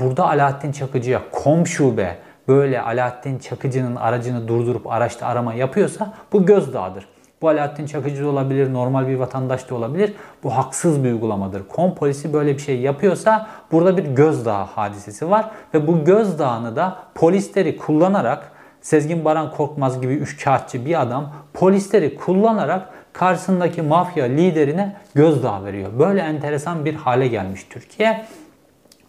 Burada 0.00 0.28
Alaaddin 0.28 0.72
Çakıcı'ya 0.72 1.22
komşube 1.32 2.18
böyle 2.48 2.80
Alaaddin 2.80 3.38
Çakıcı'nın 3.38 3.96
aracını 3.96 4.48
durdurup 4.48 4.86
araçta 4.86 5.26
arama 5.26 5.54
yapıyorsa 5.54 6.12
bu 6.32 6.46
gözdağıdır. 6.46 7.06
Bu 7.42 7.48
Alaaddin 7.48 7.86
Çakıcı 7.86 8.24
da 8.24 8.28
olabilir, 8.28 8.72
normal 8.72 9.08
bir 9.08 9.14
vatandaş 9.14 9.70
da 9.70 9.74
olabilir. 9.74 10.12
Bu 10.42 10.56
haksız 10.56 11.04
bir 11.04 11.12
uygulamadır. 11.12 11.68
Kom 11.68 11.94
polisi 11.94 12.32
böyle 12.32 12.54
bir 12.54 12.62
şey 12.62 12.80
yapıyorsa 12.80 13.48
burada 13.72 13.96
bir 13.96 14.04
gözdağı 14.04 14.64
hadisesi 14.64 15.30
var. 15.30 15.50
Ve 15.74 15.86
bu 15.86 16.04
gözdağını 16.04 16.76
da 16.76 16.98
polisleri 17.14 17.76
kullanarak 17.76 18.52
Sezgin 18.80 19.24
Baran 19.24 19.50
Korkmaz 19.50 20.00
gibi 20.00 20.14
üç 20.14 20.44
kağıtçı 20.44 20.86
bir 20.86 21.02
adam 21.02 21.32
polisleri 21.54 22.16
kullanarak 22.16 22.88
karşısındaki 23.12 23.82
mafya 23.82 24.24
liderine 24.24 24.96
gözdağı 25.14 25.64
veriyor. 25.64 25.90
Böyle 25.98 26.20
enteresan 26.20 26.84
bir 26.84 26.94
hale 26.94 27.28
gelmiş 27.28 27.66
Türkiye. 27.70 28.24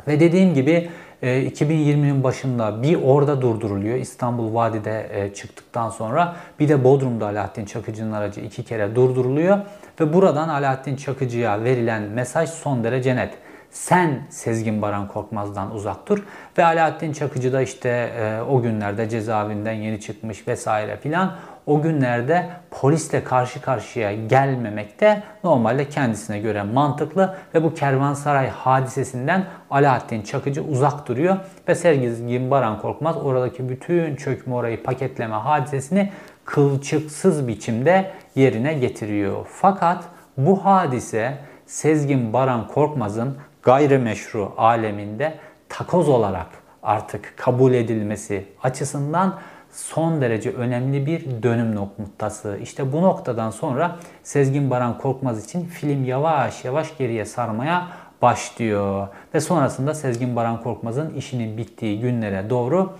Ve 0.08 0.20
dediğim 0.20 0.54
gibi 0.54 0.90
2020'nin 1.24 2.20
e, 2.20 2.24
başında 2.24 2.84
bir 2.84 3.04
orada 3.04 3.42
durduruluyor. 3.42 3.98
İstanbul 3.98 4.54
Vadi'de 4.54 5.10
e, 5.12 5.34
çıktıktan 5.34 5.90
sonra 5.90 6.36
bir 6.60 6.70
de 6.70 6.84
Bodrum'da 6.84 7.26
Alaaddin 7.26 7.66
Çakıcı'nın 7.66 8.12
aracı 8.12 8.42
iki 8.42 8.64
kere 8.64 8.96
durduruluyor. 8.96 9.60
Ve 10.00 10.14
buradan 10.14 10.50
Alaaddin 10.50 10.96
Çakıcı'ya 10.96 11.64
verilen 11.64 12.04
mesaj 12.04 12.50
son 12.50 12.84
derece 12.84 13.16
net. 13.16 13.34
Sen 13.72 14.20
Sezgin 14.30 14.82
Baran 14.82 15.08
Korkmaz'dan 15.08 15.76
uzak 15.76 16.08
dur. 16.08 16.24
Ve 16.58 16.66
Alaaddin 16.66 17.14
Çakıcı 17.14 17.54
da 17.54 17.62
işte 17.62 17.90
e, 17.90 18.42
o 18.42 18.62
günlerde 18.62 19.10
cezaevinden 19.10 19.74
yeni 19.74 20.02
çıkmış 20.02 20.48
vesaire 20.48 20.98
filan 20.98 21.36
o 21.66 21.82
günlerde 21.82 22.50
polisle 22.72 23.24
karşı 23.24 23.62
karşıya 23.62 24.14
gelmemek 24.14 25.02
de 25.02 25.24
normalde 25.44 25.90
kendisine 25.90 26.40
göre 26.40 26.64
mantıklı 26.64 27.36
ve 27.56 27.64
bu 27.64 27.74
kervansaray 27.74 28.50
hadisesinden 28.50 29.46
Alaaddin 29.70 30.22
Çakıcı 30.22 30.64
uzak 30.64 31.08
duruyor 31.08 31.38
ve 31.68 31.76
Sergin 31.76 32.52
Baran 32.52 32.82
Korkmaz 32.82 33.18
oradaki 33.18 33.70
bütün 33.70 34.16
çökme 34.16 34.56
orayı 34.56 34.84
paketleme 34.84 35.36
hadisesini 35.36 36.12
kılçıksız 36.46 37.48
biçimde 37.48 38.12
yerine 38.36 38.74
getiriyor. 38.74 39.46
Fakat 39.50 40.04
bu 40.38 40.66
hadise 40.66 41.38
Sezgin 41.66 42.34
Baran 42.34 42.68
Korkmaz'ın 42.68 43.38
gayrimeşru 43.64 44.54
aleminde 44.58 45.34
takoz 45.70 46.10
olarak 46.10 46.48
artık 46.84 47.34
kabul 47.38 47.74
edilmesi 47.74 48.46
açısından 48.64 49.40
son 49.74 50.22
derece 50.22 50.52
önemli 50.52 51.06
bir 51.06 51.44
dönüm 51.44 51.76
noktası. 51.76 52.60
İşte 52.62 52.94
bu 52.94 53.02
noktadan 53.02 53.50
sonra 53.50 53.96
Sezgin 54.24 54.70
Baran 54.70 54.98
Korkmaz 54.98 55.46
için 55.46 55.66
film 55.66 56.06
yavaş 56.06 56.66
yavaş 56.66 56.98
geriye 56.98 57.26
sarmaya 57.26 57.88
başlıyor. 58.22 59.08
Ve 59.34 59.40
sonrasında 59.40 59.94
Sezgin 59.94 60.36
Baran 60.36 60.64
Korkmaz'ın 60.64 61.14
işinin 61.14 61.58
bittiği 61.58 62.00
günlere 62.00 62.50
doğru 62.50 62.94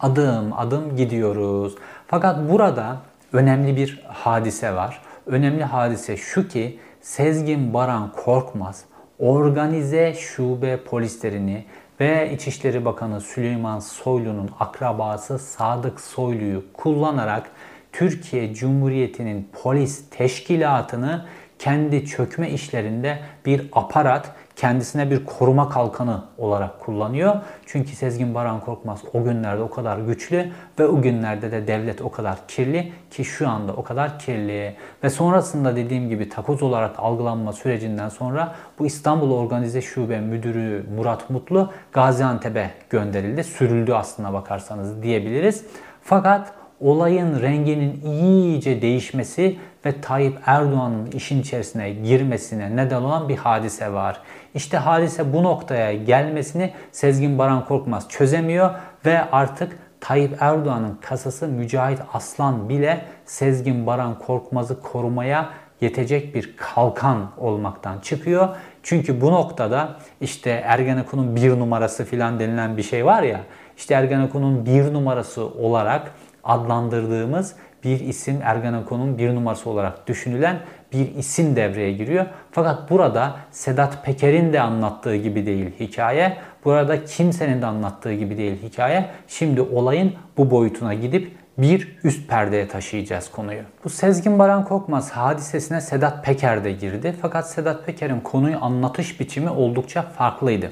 adım 0.00 0.52
adım 0.52 0.96
gidiyoruz. 0.96 1.74
Fakat 2.06 2.50
burada 2.50 2.96
önemli 3.32 3.76
bir 3.76 4.04
hadise 4.08 4.74
var. 4.74 5.02
Önemli 5.26 5.64
hadise 5.64 6.16
şu 6.16 6.48
ki 6.48 6.78
Sezgin 7.00 7.74
Baran 7.74 8.12
Korkmaz 8.12 8.84
organize 9.18 10.14
şube 10.14 10.76
polislerini 10.76 11.64
ve 12.00 12.32
İçişleri 12.34 12.84
Bakanı 12.84 13.20
Süleyman 13.20 13.78
Soylu'nun 13.78 14.50
akrabası 14.60 15.38
Sadık 15.38 16.00
Soylu'yu 16.00 16.64
kullanarak 16.72 17.50
Türkiye 17.92 18.54
Cumhuriyeti'nin 18.54 19.48
polis 19.62 20.10
teşkilatını 20.10 21.24
kendi 21.58 22.06
çökme 22.06 22.50
işlerinde 22.50 23.18
bir 23.46 23.68
aparat, 23.72 24.34
kendisine 24.56 25.10
bir 25.10 25.24
koruma 25.24 25.68
kalkanı 25.68 26.22
olarak 26.38 26.80
kullanıyor. 26.80 27.36
Çünkü 27.66 27.96
Sezgin 27.96 28.34
Baran 28.34 28.60
Korkmaz 28.60 29.00
o 29.12 29.24
günlerde 29.24 29.62
o 29.62 29.70
kadar 29.70 29.98
güçlü 29.98 30.48
ve 30.78 30.86
o 30.86 31.02
günlerde 31.02 31.52
de 31.52 31.66
devlet 31.66 32.02
o 32.02 32.10
kadar 32.10 32.38
kirli 32.48 32.92
ki 33.10 33.24
şu 33.24 33.48
anda 33.48 33.72
o 33.72 33.82
kadar 33.82 34.18
kirli. 34.18 34.76
Ve 35.04 35.10
sonrasında 35.10 35.76
dediğim 35.76 36.08
gibi 36.08 36.28
takoz 36.28 36.62
olarak 36.62 36.98
algılanma 36.98 37.52
sürecinden 37.52 38.08
sonra 38.08 38.54
bu 38.78 38.86
İstanbul 38.86 39.30
Organize 39.30 39.82
Şube 39.82 40.20
Müdürü 40.20 40.86
Murat 40.96 41.30
Mutlu 41.30 41.72
Gaziantep'e 41.92 42.70
gönderildi. 42.90 43.44
Sürüldü 43.44 43.92
aslına 43.92 44.32
bakarsanız 44.32 45.02
diyebiliriz. 45.02 45.64
Fakat 46.02 46.52
olayın 46.80 47.40
renginin 47.40 48.00
iyice 48.04 48.82
değişmesi 48.82 49.58
ve 49.86 50.00
Tayyip 50.00 50.38
Erdoğan'ın 50.46 51.06
işin 51.06 51.40
içerisine 51.40 51.90
girmesine 51.90 52.76
neden 52.76 53.02
olan 53.02 53.28
bir 53.28 53.36
hadise 53.36 53.92
var. 53.92 54.20
İşte 54.56 54.76
hadise 54.76 55.32
bu 55.32 55.42
noktaya 55.42 55.92
gelmesini 55.92 56.72
Sezgin 56.92 57.38
Baran 57.38 57.64
Korkmaz 57.64 58.08
çözemiyor 58.08 58.70
ve 59.06 59.30
artık 59.30 59.78
Tayyip 60.00 60.36
Erdoğan'ın 60.40 60.98
kasası 61.00 61.48
Mücahit 61.48 61.98
Aslan 62.12 62.68
bile 62.68 63.04
Sezgin 63.24 63.86
Baran 63.86 64.18
Korkmaz'ı 64.18 64.80
korumaya 64.80 65.50
yetecek 65.80 66.34
bir 66.34 66.56
kalkan 66.56 67.30
olmaktan 67.38 67.98
çıkıyor. 67.98 68.48
Çünkü 68.82 69.20
bu 69.20 69.32
noktada 69.32 69.96
işte 70.20 70.50
Ergenekon'un 70.50 71.36
bir 71.36 71.50
numarası 71.50 72.04
filan 72.04 72.40
denilen 72.40 72.76
bir 72.76 72.82
şey 72.82 73.06
var 73.06 73.22
ya 73.22 73.40
işte 73.76 73.94
Ergenekon'un 73.94 74.66
bir 74.66 74.92
numarası 74.92 75.46
olarak 75.46 76.10
adlandırdığımız 76.44 77.54
bir 77.84 78.00
isim 78.00 78.40
Ergenekon'un 78.42 79.18
bir 79.18 79.34
numarası 79.34 79.70
olarak 79.70 80.06
düşünülen 80.06 80.60
bir 80.92 81.14
isim 81.14 81.56
devreye 81.56 81.92
giriyor. 81.92 82.26
Fakat 82.52 82.90
burada 82.90 83.36
Sedat 83.50 84.04
Peker'in 84.04 84.52
de 84.52 84.60
anlattığı 84.60 85.16
gibi 85.16 85.46
değil 85.46 85.70
hikaye. 85.80 86.36
Burada 86.64 87.04
kimsenin 87.04 87.62
de 87.62 87.66
anlattığı 87.66 88.12
gibi 88.12 88.38
değil 88.38 88.62
hikaye. 88.62 89.10
Şimdi 89.28 89.60
olayın 89.60 90.12
bu 90.36 90.50
boyutuna 90.50 90.94
gidip 90.94 91.36
bir 91.58 91.98
üst 92.04 92.28
perdeye 92.28 92.68
taşıyacağız 92.68 93.30
konuyu. 93.30 93.60
Bu 93.84 93.90
Sezgin 93.90 94.38
Baran 94.38 94.64
Korkmaz 94.64 95.10
hadisesine 95.10 95.80
Sedat 95.80 96.24
Peker 96.24 96.64
de 96.64 96.72
girdi. 96.72 97.14
Fakat 97.22 97.50
Sedat 97.50 97.86
Peker'in 97.86 98.20
konuyu 98.20 98.58
anlatış 98.60 99.20
biçimi 99.20 99.50
oldukça 99.50 100.02
farklıydı. 100.02 100.70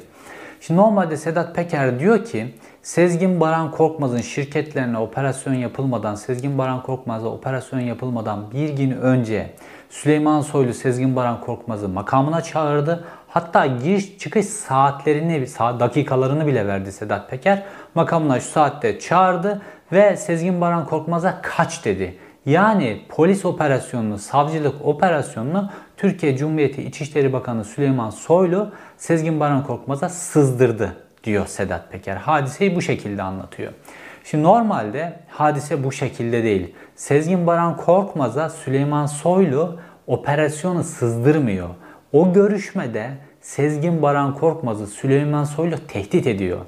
Şimdi 0.61 0.81
normalde 0.81 1.17
Sedat 1.17 1.55
Peker 1.55 1.99
diyor 1.99 2.25
ki 2.25 2.55
Sezgin 2.85 3.41
Baran 3.41 3.71
Korkmaz'ın 3.71 4.21
şirketlerine 4.21 4.99
operasyon 4.99 5.55
yapılmadan, 5.55 6.15
Sezgin 6.15 6.59
Baran 6.59 6.83
Korkmaz'a 6.83 7.29
operasyon 7.29 7.81
yapılmadan 7.81 8.51
bir 8.53 8.69
gün 8.69 8.91
önce 8.91 9.51
Süleyman 9.91 10.41
Soylu 10.41 10.75
Sezgin 10.75 11.17
Baran 11.17 11.41
Korkmaz'ı 11.41 11.89
makamına 11.89 12.43
çağırdı. 12.43 13.05
Hatta 13.29 13.67
giriş 13.67 14.19
çıkış 14.19 14.47
saatlerini, 14.47 15.47
dakikalarını 15.59 16.47
bile 16.47 16.67
verdi 16.67 16.93
Sedat 16.93 17.31
Peker. 17.31 17.63
Makamına 17.95 18.41
şu 18.41 18.49
saatte 18.49 18.99
çağırdı 18.99 19.63
ve 19.93 20.17
Sezgin 20.17 20.61
Baran 20.61 20.87
Korkmaz'a 20.87 21.43
kaç 21.43 21.85
dedi. 21.85 22.19
Yani 22.47 23.03
polis 23.09 23.45
operasyonunu, 23.45 24.19
savcılık 24.19 24.75
operasyonunu 24.85 25.71
Türkiye 25.97 26.37
Cumhuriyeti 26.37 26.83
İçişleri 26.83 27.33
Bakanı 27.33 27.65
Süleyman 27.65 28.11
Soylu 28.11 28.73
Sezgin 28.97 29.41
Baran 29.41 29.67
Korkmaz'a 29.67 30.09
sızdırdı 30.09 31.04
diyor 31.25 31.47
Sedat 31.47 31.93
Peker. 31.93 32.17
Hadiseyi 32.17 32.77
bu 32.77 32.83
şekilde 32.83 33.23
anlatıyor. 33.23 33.73
Şimdi 34.25 34.45
normalde 34.45 35.13
hadise 35.29 35.85
bu 35.85 35.93
şekilde 35.93 36.45
değil. 36.45 36.75
Sezgin 36.97 37.47
Baran 37.47 37.77
Korkmaz'a 37.77 38.49
Süleyman 38.49 39.07
Soylu 39.07 39.81
operasyonu 40.07 40.85
sızdırmıyor. 40.85 41.69
O 42.13 42.33
görüşmede 42.33 43.11
Sezgin 43.41 44.03
Baran 44.03 44.35
Korkmaz'ı 44.35 44.87
Süleyman 44.87 45.45
Soylu 45.45 45.77
tehdit 45.89 46.27
ediyor. 46.27 46.61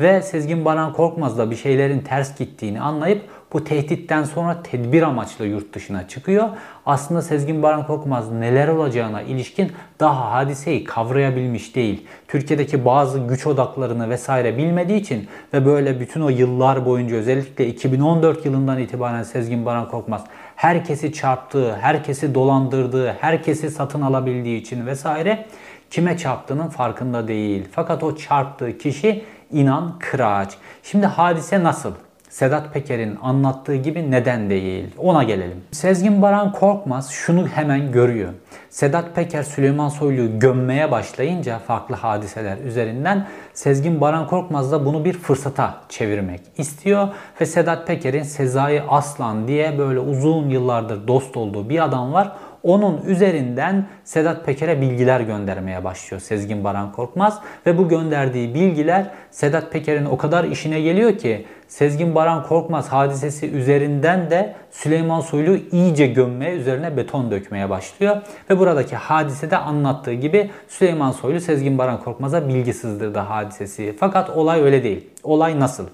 Ve 0.00 0.22
Sezgin 0.22 0.64
Baran 0.64 0.92
Korkmaz 0.92 1.38
da 1.38 1.50
bir 1.50 1.56
şeylerin 1.56 2.00
ters 2.00 2.38
gittiğini 2.38 2.80
anlayıp 2.80 3.22
bu 3.54 3.64
tehditten 3.64 4.24
sonra 4.24 4.62
tedbir 4.62 5.02
amaçlı 5.02 5.46
yurt 5.46 5.74
dışına 5.74 6.08
çıkıyor. 6.08 6.48
Aslında 6.86 7.22
Sezgin 7.22 7.62
Baran 7.62 7.86
Korkmaz 7.86 8.32
neler 8.32 8.68
olacağına 8.68 9.22
ilişkin 9.22 9.72
daha 10.00 10.32
hadiseyi 10.32 10.84
kavrayabilmiş 10.84 11.76
değil. 11.76 12.06
Türkiye'deki 12.28 12.84
bazı 12.84 13.18
güç 13.18 13.46
odaklarını 13.46 14.10
vesaire 14.10 14.58
bilmediği 14.58 15.00
için 15.00 15.28
ve 15.52 15.66
böyle 15.66 16.00
bütün 16.00 16.20
o 16.20 16.28
yıllar 16.28 16.86
boyunca 16.86 17.16
özellikle 17.16 17.66
2014 17.66 18.46
yılından 18.46 18.78
itibaren 18.78 19.22
Sezgin 19.22 19.66
Baran 19.66 19.88
Korkmaz 19.88 20.24
herkesi 20.56 21.12
çarptığı, 21.12 21.76
herkesi 21.76 22.34
dolandırdığı, 22.34 23.12
herkesi 23.12 23.70
satın 23.70 24.02
alabildiği 24.02 24.60
için 24.60 24.86
vesaire 24.86 25.46
kime 25.90 26.16
çarptığının 26.16 26.68
farkında 26.68 27.28
değil. 27.28 27.68
Fakat 27.72 28.02
o 28.02 28.16
çarptığı 28.16 28.78
kişi 28.78 29.24
inan 29.52 29.98
Kıraç. 29.98 30.54
Şimdi 30.82 31.06
hadise 31.06 31.62
nasıl? 31.62 31.92
Sedat 32.34 32.74
Peker'in 32.74 33.18
anlattığı 33.22 33.76
gibi 33.76 34.10
neden 34.10 34.50
değil? 34.50 34.94
Ona 34.98 35.22
gelelim. 35.22 35.62
Sezgin 35.72 36.22
Baran 36.22 36.52
Korkmaz 36.52 37.10
şunu 37.10 37.48
hemen 37.48 37.92
görüyor. 37.92 38.32
Sedat 38.70 39.14
Peker 39.14 39.42
Süleyman 39.42 39.88
Soylu'yu 39.88 40.38
gömmeye 40.38 40.90
başlayınca 40.90 41.58
farklı 41.58 41.94
hadiseler 41.94 42.58
üzerinden 42.58 43.26
Sezgin 43.52 44.00
Baran 44.00 44.26
Korkmaz 44.26 44.72
da 44.72 44.86
bunu 44.86 45.04
bir 45.04 45.12
fırsata 45.12 45.74
çevirmek 45.88 46.40
istiyor 46.58 47.08
ve 47.40 47.46
Sedat 47.46 47.86
Peker'in 47.86 48.22
Sezai 48.22 48.82
Aslan 48.88 49.48
diye 49.48 49.78
böyle 49.78 49.98
uzun 49.98 50.48
yıllardır 50.48 51.08
dost 51.08 51.36
olduğu 51.36 51.68
bir 51.68 51.84
adam 51.84 52.12
var. 52.12 52.32
Onun 52.62 53.02
üzerinden 53.06 53.86
Sedat 54.04 54.46
Peker'e 54.46 54.80
bilgiler 54.80 55.20
göndermeye 55.20 55.84
başlıyor 55.84 56.20
Sezgin 56.20 56.64
Baran 56.64 56.92
Korkmaz 56.92 57.40
ve 57.66 57.78
bu 57.78 57.88
gönderdiği 57.88 58.54
bilgiler 58.54 59.10
Sedat 59.30 59.72
Peker'in 59.72 60.04
o 60.04 60.16
kadar 60.16 60.44
işine 60.44 60.80
geliyor 60.80 61.18
ki 61.18 61.46
Sezgin 61.74 62.14
Baran 62.14 62.42
Korkmaz 62.42 62.88
hadisesi 62.88 63.50
üzerinden 63.50 64.30
de 64.30 64.54
Süleyman 64.70 65.20
Soylu 65.20 65.58
iyice 65.72 66.06
gömmeye, 66.06 66.54
üzerine 66.54 66.96
beton 66.96 67.30
dökmeye 67.30 67.70
başlıyor. 67.70 68.16
Ve 68.50 68.58
buradaki 68.58 68.96
hadisede 68.96 69.56
anlattığı 69.56 70.12
gibi 70.12 70.50
Süleyman 70.68 71.10
Soylu 71.12 71.40
Sezgin 71.40 71.78
Baran 71.78 72.00
Korkmaz'a 72.00 72.48
bilgi 72.48 72.74
sızdırdı 72.74 73.18
hadisesi. 73.18 73.96
Fakat 74.00 74.30
olay 74.30 74.62
öyle 74.62 74.84
değil. 74.84 75.08
Olay 75.22 75.60
nasıl? 75.60 75.86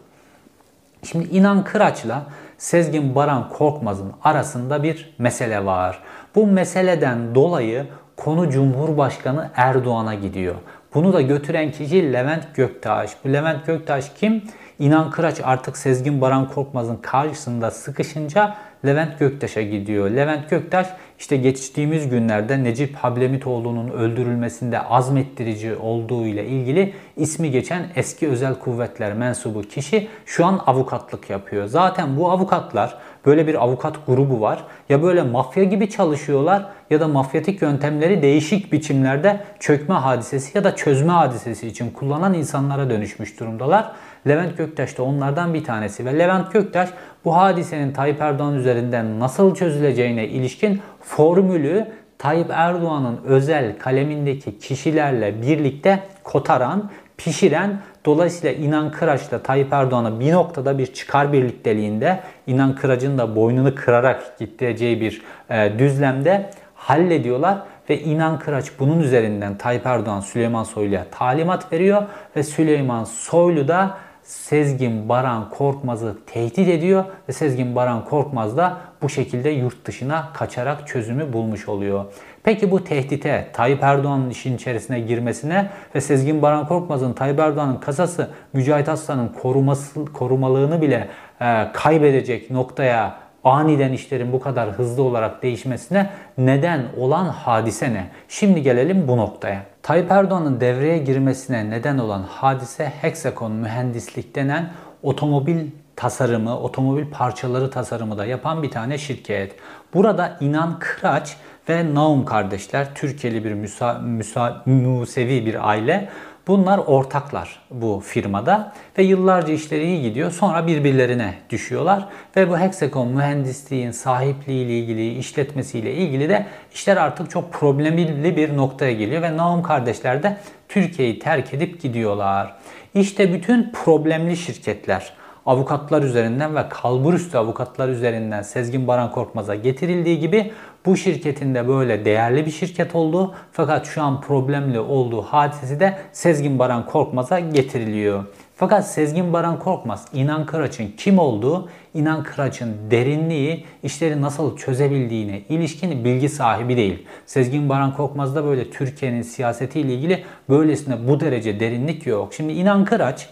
Şimdi 1.03 1.29
İnan 1.37 1.65
Kıraç'la 1.65 2.27
Sezgin 2.59 3.15
Baran 3.15 3.49
Korkmaz'ın 3.49 4.13
arasında 4.25 4.83
bir 4.83 5.15
mesele 5.19 5.65
var. 5.65 5.99
Bu 6.35 6.47
meseleden 6.47 7.35
dolayı 7.35 7.87
konu 8.17 8.51
Cumhurbaşkanı 8.51 9.51
Erdoğan'a 9.57 10.15
gidiyor. 10.15 10.55
Bunu 10.95 11.13
da 11.13 11.21
götüren 11.21 11.71
kişi 11.71 12.13
Levent 12.13 12.55
Göktaş. 12.55 13.11
Bu 13.25 13.33
Levent 13.33 13.67
Göktaş 13.67 14.11
kim? 14.21 14.43
İnan 14.81 15.11
Kıraç 15.11 15.41
artık 15.45 15.77
Sezgin 15.77 16.21
Baran 16.21 16.49
Korkmaz'ın 16.49 16.97
karşısında 16.97 17.71
sıkışınca 17.71 18.57
Levent 18.87 19.19
Göktaş'a 19.19 19.63
gidiyor. 19.63 20.11
Levent 20.11 20.51
Göktaş 20.51 20.87
işte 21.19 21.37
geçtiğimiz 21.37 22.09
günlerde 22.09 22.65
Necip 22.65 22.97
Hablemitoğlu'nun 22.97 23.89
öldürülmesinde 23.89 24.81
azmettirici 24.81 25.77
olduğu 25.77 26.27
ile 26.27 26.47
ilgili 26.47 26.95
ismi 27.17 27.51
geçen 27.51 27.87
eski 27.97 28.29
özel 28.29 28.55
kuvvetler 28.55 29.13
mensubu 29.13 29.63
kişi 29.63 30.09
şu 30.27 30.47
an 30.47 30.61
avukatlık 30.67 31.31
yapıyor. 31.31 31.67
Zaten 31.67 32.17
bu 32.17 32.31
avukatlar 32.31 32.99
böyle 33.27 33.47
bir 33.47 33.63
avukat 33.63 34.07
grubu 34.07 34.41
var. 34.41 34.65
Ya 34.89 35.03
böyle 35.03 35.23
mafya 35.23 35.65
gibi 35.65 35.91
çalışıyorlar 35.91 36.67
ya 36.91 37.01
da 37.01 37.09
mafyatik 37.09 37.63
yöntemleri 37.63 38.23
değişik 38.23 38.73
biçimlerde 38.73 39.41
çökme 39.59 39.95
hadisesi 39.95 40.59
ya 40.59 40.65
da 40.65 40.77
çözme 40.77 41.13
hadisesi 41.13 41.69
için 41.69 41.91
kullanan 41.91 42.35
insanlara 42.35 42.91
dönüşmüş 42.91 43.41
durumdalar. 43.41 43.93
Levent 44.29 44.59
Göktaş 44.59 44.99
da 44.99 45.03
onlardan 45.03 45.55
bir 45.55 45.65
tanesi 45.65 46.05
ve 46.05 46.19
Levent 46.19 46.53
Göktaş 46.53 46.89
bu 47.25 47.37
hadisenin 47.37 47.93
Tayyip 47.93 48.21
Erdoğan 48.21 48.55
üzerinden 48.55 49.21
nasıl 49.21 49.55
çözüleceğine 49.55 50.29
ilişkin 50.29 50.81
formülü 51.01 51.87
Tayyip 52.19 52.51
Erdoğan'ın 52.51 53.21
özel 53.25 53.79
kalemindeki 53.79 54.59
kişilerle 54.59 55.43
birlikte 55.43 56.03
kotaran, 56.25 56.91
pişiren 57.17 57.81
Dolayısıyla 58.05 58.53
İnan 58.53 58.91
Kıraç'la 58.91 59.43
Tayyip 59.43 59.73
Erdoğan'a 59.73 60.21
bir 60.21 60.33
noktada 60.33 60.79
bir 60.79 60.87
çıkar 60.87 61.33
birlikteliğinde 61.33 62.21
İnan 62.47 62.75
Kıraç'ın 62.75 63.19
da 63.19 63.37
boynunu 63.37 63.75
kırarak 63.75 64.39
gideceği 64.39 65.01
bir 65.01 65.23
e, 65.51 65.79
düzlemde 65.79 66.51
hallediyorlar 66.75 67.59
ve 67.91 68.01
İnan 68.01 68.39
Kıraç 68.39 68.67
bunun 68.79 69.01
üzerinden 69.01 69.59
Tayyip 69.59 69.87
Erdoğan 69.87 70.21
Süleyman 70.21 70.65
Soylu'ya 70.65 71.07
talimat 71.11 71.73
veriyor 71.73 72.03
ve 72.37 72.43
Süleyman 72.43 73.05
Soylu 73.05 73.69
da 73.69 73.97
Sezgin 74.31 75.09
Baran 75.09 75.51
Korkmaz'ı 75.51 76.17
tehdit 76.27 76.69
ediyor 76.69 77.05
ve 77.29 77.33
Sezgin 77.33 77.75
Baran 77.75 78.05
Korkmaz 78.05 78.57
da 78.57 78.77
bu 79.03 79.09
şekilde 79.09 79.51
yurt 79.51 79.85
dışına 79.85 80.29
kaçarak 80.35 80.89
çözümü 80.89 81.33
bulmuş 81.33 81.69
oluyor. 81.69 82.05
Peki 82.43 82.71
bu 82.71 82.85
tehdite 82.85 83.51
Tayyip 83.53 83.83
Erdoğan'ın 83.83 84.31
işin 84.31 84.57
içerisine 84.57 85.01
girmesine 85.01 85.71
ve 85.95 86.01
Sezgin 86.01 86.43
Baran 86.43 86.69
Korkmaz'ın 86.69 87.13
Tayyip 87.13 87.39
Erdoğan'ın 87.39 87.77
kasası 87.77 88.31
Mücahit 88.53 88.89
Aslan'ın 88.89 89.29
koruması, 89.29 90.05
korumalığını 90.05 90.83
bile 90.83 91.09
e, 91.41 91.67
kaybedecek 91.73 92.51
noktaya 92.51 93.19
aniden 93.45 93.93
işlerin 93.93 94.33
bu 94.33 94.41
kadar 94.41 94.71
hızlı 94.71 95.03
olarak 95.03 95.43
değişmesine 95.43 96.11
neden 96.39 96.87
olan 96.97 97.25
hadise 97.25 97.95
ne? 97.95 98.07
Şimdi 98.29 98.63
gelelim 98.63 99.09
bu 99.09 99.17
noktaya. 99.17 99.63
Tayyip 99.83 100.11
Erdoğan'ın 100.11 100.61
devreye 100.61 100.99
girmesine 100.99 101.71
neden 101.71 101.99
olan 101.99 102.23
hadise 102.23 102.93
Hexacon 103.01 103.53
Mühendislik 103.53 104.35
denen 104.35 104.71
otomobil 105.03 105.67
tasarımı, 105.97 106.59
otomobil 106.59 107.11
parçaları 107.11 107.71
tasarımı 107.71 108.19
da 108.19 108.27
yapan 108.27 108.63
bir 108.63 108.71
tane 108.71 108.99
şirket. 108.99 109.57
Burada 109.95 110.37
İnan 110.41 110.79
Kıraç 110.79 111.37
ve 111.69 111.95
Naum 111.95 112.25
kardeşler, 112.25 112.95
Türkiye'li 112.95 113.45
bir 113.45 113.53
müsa, 113.53 113.95
müsa, 113.95 114.63
Musevi 114.67 115.47
bir 115.47 115.69
aile. 115.69 116.09
Bunlar 116.47 116.79
ortaklar 116.79 117.59
bu 117.71 118.03
firmada 118.07 118.73
ve 118.99 119.03
yıllarca 119.03 119.53
işleri 119.53 119.85
iyi 119.85 120.03
gidiyor. 120.03 120.31
Sonra 120.31 120.67
birbirlerine 120.67 121.35
düşüyorlar 121.51 122.09
ve 122.37 122.51
bu 122.51 122.59
Hexacon 122.59 123.09
mühendisliğin 123.09 123.91
sahipliği 123.91 124.65
ile 124.65 124.79
ilgili, 124.79 125.19
işletmesiyle 125.19 125.95
ilgili 125.95 126.29
de 126.29 126.47
işler 126.75 126.97
artık 126.97 127.31
çok 127.31 127.53
problemli 127.53 128.37
bir 128.37 128.57
noktaya 128.57 128.93
geliyor 128.93 129.23
ve 129.23 129.37
Naum 129.37 129.63
kardeşler 129.63 130.23
de 130.23 130.37
Türkiye'yi 130.69 131.19
terk 131.19 131.55
edip 131.55 131.83
gidiyorlar. 131.83 132.57
İşte 132.95 133.33
bütün 133.33 133.73
problemli 133.73 134.37
şirketler 134.37 135.13
avukatlar 135.47 136.03
üzerinden 136.03 136.57
ve 136.57 136.69
kalburüstü 136.69 137.39
avukatlar 137.39 137.89
üzerinden 137.89 138.43
Sezgin 138.43 138.87
Baran 138.87 139.13
Korkmaz'a 139.13 139.55
getirildiği 139.55 140.19
gibi 140.19 140.53
bu 140.87 140.97
şirketin 140.97 141.55
de 141.55 141.69
böyle 141.69 142.05
değerli 142.05 142.47
bir 142.47 142.51
şirket 142.51 142.95
olduğu 142.95 143.35
fakat 143.53 143.87
şu 143.87 144.03
an 144.03 144.21
problemli 144.21 144.81
olduğu 144.81 145.23
hadisesi 145.23 145.81
de 145.81 145.99
Sezgin 146.13 146.59
Baran 146.59 146.87
Korkmaz'a 146.87 147.41
getiriliyor. 147.41 148.25
Fakat 148.57 148.91
Sezgin 148.91 149.33
Baran 149.33 149.59
Korkmaz 149.59 150.07
İnan 150.13 150.47
Kıraç'ın 150.47 150.89
kim 150.97 151.19
olduğu, 151.19 151.69
İnan 151.95 152.23
Kıraç'ın 152.23 152.77
derinliği, 152.91 153.65
işleri 153.83 154.23
nasıl 154.23 154.57
çözebildiğine 154.57 155.41
ilişkin 155.49 156.05
bilgi 156.05 156.29
sahibi 156.29 156.77
değil. 156.77 157.07
Sezgin 157.27 157.69
Baran 157.69 157.97
Korkmaz'da 157.97 158.45
böyle 158.45 158.71
Türkiye'nin 158.71 159.23
siyasetiyle 159.23 159.95
ilgili 159.95 160.25
böylesine 160.49 161.09
bu 161.09 161.21
derece 161.21 161.61
derinlik 161.61 162.07
yok. 162.07 162.35
Şimdi 162.35 162.53
İnan 162.53 162.85
Kıraç 162.85 163.29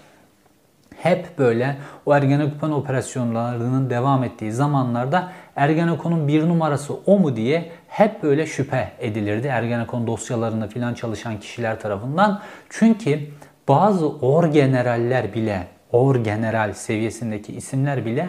hep 0.97 1.39
böyle 1.39 1.77
o 2.07 2.15
Ergenekon 2.15 2.71
operasyonlarının 2.71 3.91
devam 3.91 4.25
ettiği 4.25 4.53
zamanlarda 4.53 5.33
Ergenekon'un 5.59 6.29
bir 6.29 6.49
numarası 6.49 6.95
o 7.07 7.19
mu 7.19 7.37
diye 7.37 7.71
hep 7.89 8.23
böyle 8.23 8.47
şüphe 8.47 8.93
edilirdi. 8.99 9.47
Ergenekon 9.47 10.07
dosyalarında 10.07 10.67
filan 10.67 10.95
çalışan 10.95 11.41
kişiler 11.41 11.81
tarafından. 11.81 12.41
Çünkü 12.69 13.21
bazı 13.69 14.09
orgeneraller 14.09 15.35
bile, 15.35 15.67
orgeneral 15.93 16.73
seviyesindeki 16.73 17.53
isimler 17.53 18.05
bile 18.07 18.29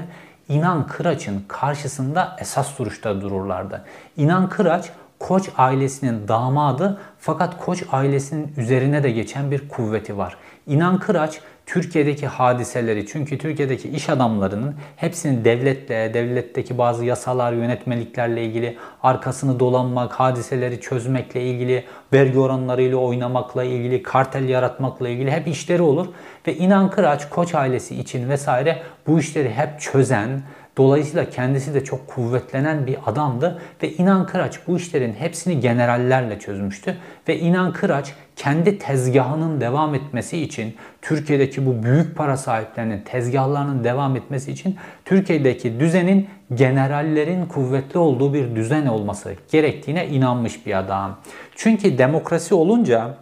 İnan 0.50 0.88
Kıraç'ın 0.88 1.44
karşısında 1.48 2.36
esas 2.39 2.80
duruşta 2.80 3.22
dururlardı. 3.22 3.86
İnan 4.18 4.50
Kıraç 4.50 4.92
Koç 5.20 5.50
ailesinin 5.58 6.28
damadı 6.28 7.02
fakat 7.20 7.65
Koç 7.65 7.84
ailesinin 7.92 8.54
üzerine 8.58 9.04
de 9.04 9.12
geçen 9.12 9.52
bir 9.52 9.70
kuvveti 9.70 10.18
var. 10.18 10.38
İnan 10.68 11.00
Kıraç 11.00 11.42
Türkiye'deki 11.69 12.27
hadiseleri 12.27 13.08
çünkü 13.08 13.38
Türkiye'deki 13.38 13.89
iş 13.89 14.10
adamlarının 14.10 14.75
hepsinin 14.95 15.45
devletle, 15.45 16.13
devletteki 16.13 16.77
bazı 16.77 17.05
yasalar, 17.05 17.53
yönetmeliklerle 17.53 18.45
ilgili 18.45 18.77
arkasını 19.03 19.60
dolanmak, 19.60 20.13
hadiseleri 20.13 20.82
çözmekle 20.82 21.41
ilgili, 21.41 21.84
vergi 22.13 22.39
oranlarıyla 22.39 22.97
oynamakla 22.97 23.63
ilgili, 23.63 24.03
kartel 24.03 24.49
yaratmakla 24.49 25.10
ilgili 25.10 25.32
hep 25.32 25.47
işleri 25.47 25.82
olur. 25.82 26.08
Ve 26.47 26.55
İnan 26.55 26.89
Kıraç, 26.89 27.29
Koç 27.29 27.55
ailesi 27.55 27.95
için 27.95 28.29
vesaire 28.29 28.82
bu 29.08 29.19
işleri 29.19 29.49
hep 29.49 29.79
çözen, 29.79 30.41
Dolayısıyla 30.77 31.29
kendisi 31.29 31.73
de 31.73 31.84
çok 31.84 32.08
kuvvetlenen 32.08 32.88
bir 32.88 32.97
adamdı 33.05 33.62
ve 33.84 33.93
İnan 33.93 34.27
Kıraç 34.27 34.60
bu 34.67 34.77
işlerin 34.77 35.13
hepsini 35.13 35.60
generallerle 35.60 36.39
çözmüştü 36.39 36.97
ve 37.27 37.39
İnan 37.39 37.73
Kıraç 37.73 38.13
kendi 38.36 38.77
tezgahının 38.77 39.62
devam 39.62 39.95
etmesi 39.95 40.38
için 40.38 40.75
Türkiye'deki 41.01 41.65
bu 41.65 41.84
büyük 41.84 42.15
para 42.15 42.38
sahiplerinin 42.38 43.01
tezgahlarının 43.01 43.84
devam 43.84 44.15
etmesi 44.15 44.51
için 44.51 44.75
Türkiye'deki 45.05 45.79
düzenin 45.79 46.27
generallerin 46.53 47.45
kuvvetli 47.45 47.99
olduğu 47.99 48.34
bir 48.34 48.55
düzen 48.55 48.86
olması 48.86 49.34
gerektiğine 49.51 50.08
inanmış 50.08 50.65
bir 50.65 50.79
adam. 50.79 51.17
Çünkü 51.55 51.97
demokrasi 51.97 52.55
olunca 52.55 53.15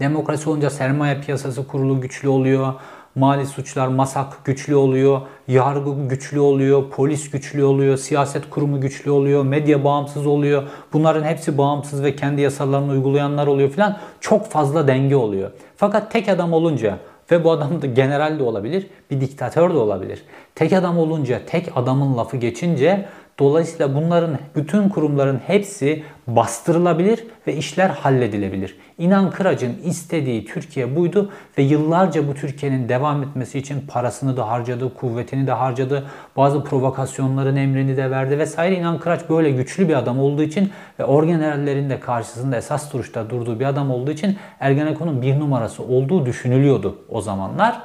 demokrasi 0.00 0.50
olunca 0.50 0.70
sermaye 0.70 1.20
piyasası 1.20 1.66
kurulu 1.66 2.00
güçlü 2.00 2.28
oluyor 2.28 2.74
mali 3.14 3.46
suçlar 3.46 3.88
masak 3.88 4.44
güçlü 4.44 4.74
oluyor, 4.74 5.20
yargı 5.48 6.08
güçlü 6.08 6.40
oluyor, 6.40 6.90
polis 6.90 7.30
güçlü 7.30 7.64
oluyor, 7.64 7.96
siyaset 7.96 8.50
kurumu 8.50 8.80
güçlü 8.80 9.10
oluyor, 9.10 9.44
medya 9.44 9.84
bağımsız 9.84 10.26
oluyor. 10.26 10.62
Bunların 10.92 11.24
hepsi 11.24 11.58
bağımsız 11.58 12.02
ve 12.02 12.16
kendi 12.16 12.40
yasalarını 12.40 12.92
uygulayanlar 12.92 13.46
oluyor 13.46 13.70
filan. 13.70 13.98
Çok 14.20 14.46
fazla 14.46 14.88
denge 14.88 15.16
oluyor. 15.16 15.50
Fakat 15.76 16.10
tek 16.10 16.28
adam 16.28 16.52
olunca 16.52 16.98
ve 17.30 17.44
bu 17.44 17.50
adam 17.50 17.82
da 17.82 17.86
general 17.86 18.38
de 18.38 18.42
olabilir, 18.42 18.86
bir 19.10 19.20
diktatör 19.20 19.74
de 19.74 19.78
olabilir. 19.78 20.22
Tek 20.54 20.72
adam 20.72 20.98
olunca, 20.98 21.40
tek 21.46 21.76
adamın 21.76 22.16
lafı 22.16 22.36
geçince 22.36 23.08
Dolayısıyla 23.40 23.94
bunların 23.94 24.38
bütün 24.56 24.88
kurumların 24.88 25.40
hepsi 25.46 26.02
bastırılabilir 26.26 27.24
ve 27.46 27.56
işler 27.56 27.88
halledilebilir. 27.88 28.76
İnan 28.98 29.30
Kıraç'ın 29.30 29.76
istediği 29.84 30.44
Türkiye 30.44 30.96
buydu 30.96 31.30
ve 31.58 31.62
yıllarca 31.62 32.28
bu 32.28 32.34
Türkiye'nin 32.34 32.88
devam 32.88 33.22
etmesi 33.22 33.58
için 33.58 33.86
parasını 33.88 34.36
da 34.36 34.48
harcadı, 34.48 34.94
kuvvetini 34.94 35.46
de 35.46 35.52
harcadı, 35.52 36.04
bazı 36.36 36.64
provokasyonların 36.64 37.56
emrini 37.56 37.96
de 37.96 38.10
verdi 38.10 38.38
vesaire. 38.38 38.76
İnan 38.76 38.98
Kıraç 38.98 39.20
böyle 39.30 39.50
güçlü 39.50 39.88
bir 39.88 39.94
adam 39.94 40.20
olduğu 40.20 40.42
için 40.42 40.70
ve 40.98 41.04
orgenerallerin 41.04 41.90
de 41.90 42.00
karşısında 42.00 42.56
esas 42.56 42.92
duruşta 42.92 43.30
durduğu 43.30 43.60
bir 43.60 43.64
adam 43.64 43.90
olduğu 43.90 44.10
için 44.10 44.36
Ergenekon'un 44.60 45.22
bir 45.22 45.38
numarası 45.38 45.82
olduğu 45.82 46.26
düşünülüyordu 46.26 46.98
o 47.08 47.20
zamanlar. 47.20 47.80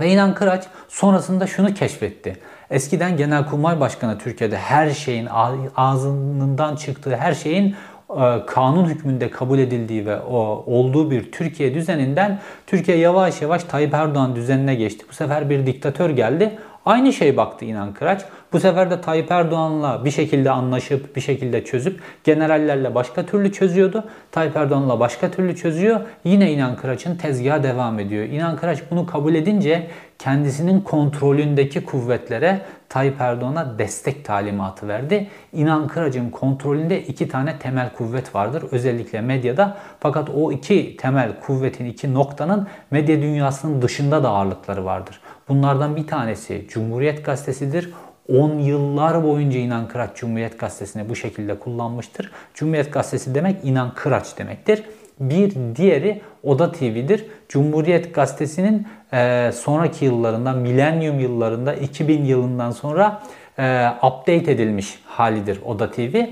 Ve 0.00 0.10
İnan 0.10 0.34
Kıraç 0.34 0.64
sonrasında 0.88 1.46
şunu 1.46 1.74
keşfetti. 1.74 2.36
Eskiden 2.70 3.16
Genelkurmay 3.16 3.80
Başkanı 3.80 4.18
Türkiye'de 4.18 4.58
her 4.58 4.90
şeyin 4.90 5.28
ağzından 5.76 6.76
çıktığı 6.76 7.16
her 7.16 7.34
şeyin 7.34 7.74
e, 8.10 8.46
kanun 8.46 8.88
hükmünde 8.88 9.30
kabul 9.30 9.58
edildiği 9.58 10.06
ve 10.06 10.20
o 10.20 10.64
olduğu 10.66 11.10
bir 11.10 11.32
Türkiye 11.32 11.74
düzeninden 11.74 12.38
Türkiye 12.66 12.96
yavaş 12.96 13.42
yavaş 13.42 13.64
Tayyip 13.64 13.94
Erdoğan 13.94 14.36
düzenine 14.36 14.74
geçti. 14.74 15.04
Bu 15.10 15.14
sefer 15.14 15.50
bir 15.50 15.66
diktatör 15.66 16.10
geldi. 16.10 16.58
Aynı 16.86 17.12
şey 17.12 17.36
baktı 17.36 17.64
İnan 17.64 17.94
Kıraç. 17.94 18.24
Bu 18.52 18.60
sefer 18.60 18.90
de 18.90 19.00
Tayyip 19.00 19.30
Erdoğan'la 19.30 20.04
bir 20.04 20.10
şekilde 20.10 20.50
anlaşıp 20.50 21.16
bir 21.16 21.20
şekilde 21.20 21.64
çözüp 21.64 22.00
generallerle 22.24 22.94
başka 22.94 23.26
türlü 23.26 23.52
çözüyordu. 23.52 24.04
Tayyip 24.32 24.56
Erdoğan'la 24.56 25.00
başka 25.00 25.30
türlü 25.30 25.56
çözüyor. 25.56 26.00
Yine 26.24 26.52
İnan 26.52 26.76
Kıraç'ın 26.76 27.16
tezgahı 27.16 27.62
devam 27.62 27.98
ediyor. 27.98 28.24
İnan 28.24 28.56
Kıraç 28.56 28.78
bunu 28.90 29.06
kabul 29.06 29.34
edince 29.34 29.86
kendisinin 30.18 30.80
kontrolündeki 30.80 31.84
kuvvetlere 31.84 32.60
Tayyip 32.88 33.20
Erdoğan'a 33.20 33.78
destek 33.78 34.24
talimatı 34.24 34.88
verdi. 34.88 35.28
İnan 35.52 35.88
Kıraç'ın 35.88 36.30
kontrolünde 36.30 37.02
iki 37.02 37.28
tane 37.28 37.58
temel 37.58 37.92
kuvvet 37.92 38.34
vardır. 38.34 38.64
Özellikle 38.70 39.20
medyada. 39.20 39.76
Fakat 40.00 40.30
o 40.30 40.52
iki 40.52 40.96
temel 40.96 41.40
kuvvetin, 41.40 41.84
iki 41.84 42.14
noktanın 42.14 42.66
medya 42.90 43.22
dünyasının 43.22 43.82
dışında 43.82 44.22
da 44.22 44.28
ağırlıkları 44.28 44.84
vardır. 44.84 45.20
Bunlardan 45.48 45.96
bir 45.96 46.06
tanesi 46.06 46.66
Cumhuriyet 46.68 47.24
Gazetesi'dir. 47.24 47.90
10 48.38 48.58
yıllar 48.58 49.24
boyunca 49.24 49.58
İnan 49.58 49.88
Kıraç 49.88 50.10
Cumhuriyet 50.16 50.58
Gazetesi'ni 50.58 51.08
bu 51.08 51.16
şekilde 51.16 51.58
kullanmıştır. 51.58 52.30
Cumhuriyet 52.54 52.92
Gazetesi 52.92 53.34
demek 53.34 53.56
İnan 53.64 53.94
Kıraç 53.94 54.38
demektir. 54.38 54.82
Bir 55.20 55.54
diğeri 55.76 56.20
Oda 56.42 56.72
TV'dir. 56.72 57.26
Cumhuriyet 57.48 58.14
Gazetesi'nin 58.14 58.86
e, 59.12 59.50
sonraki 59.54 60.04
yıllarında, 60.04 60.52
milenyum 60.52 61.20
yıllarında, 61.20 61.74
2000 61.74 62.24
yılından 62.24 62.70
sonra 62.70 63.22
e, 63.58 63.88
update 63.96 64.52
edilmiş 64.52 65.02
halidir 65.06 65.60
Oda 65.66 65.90
TV. 65.90 66.26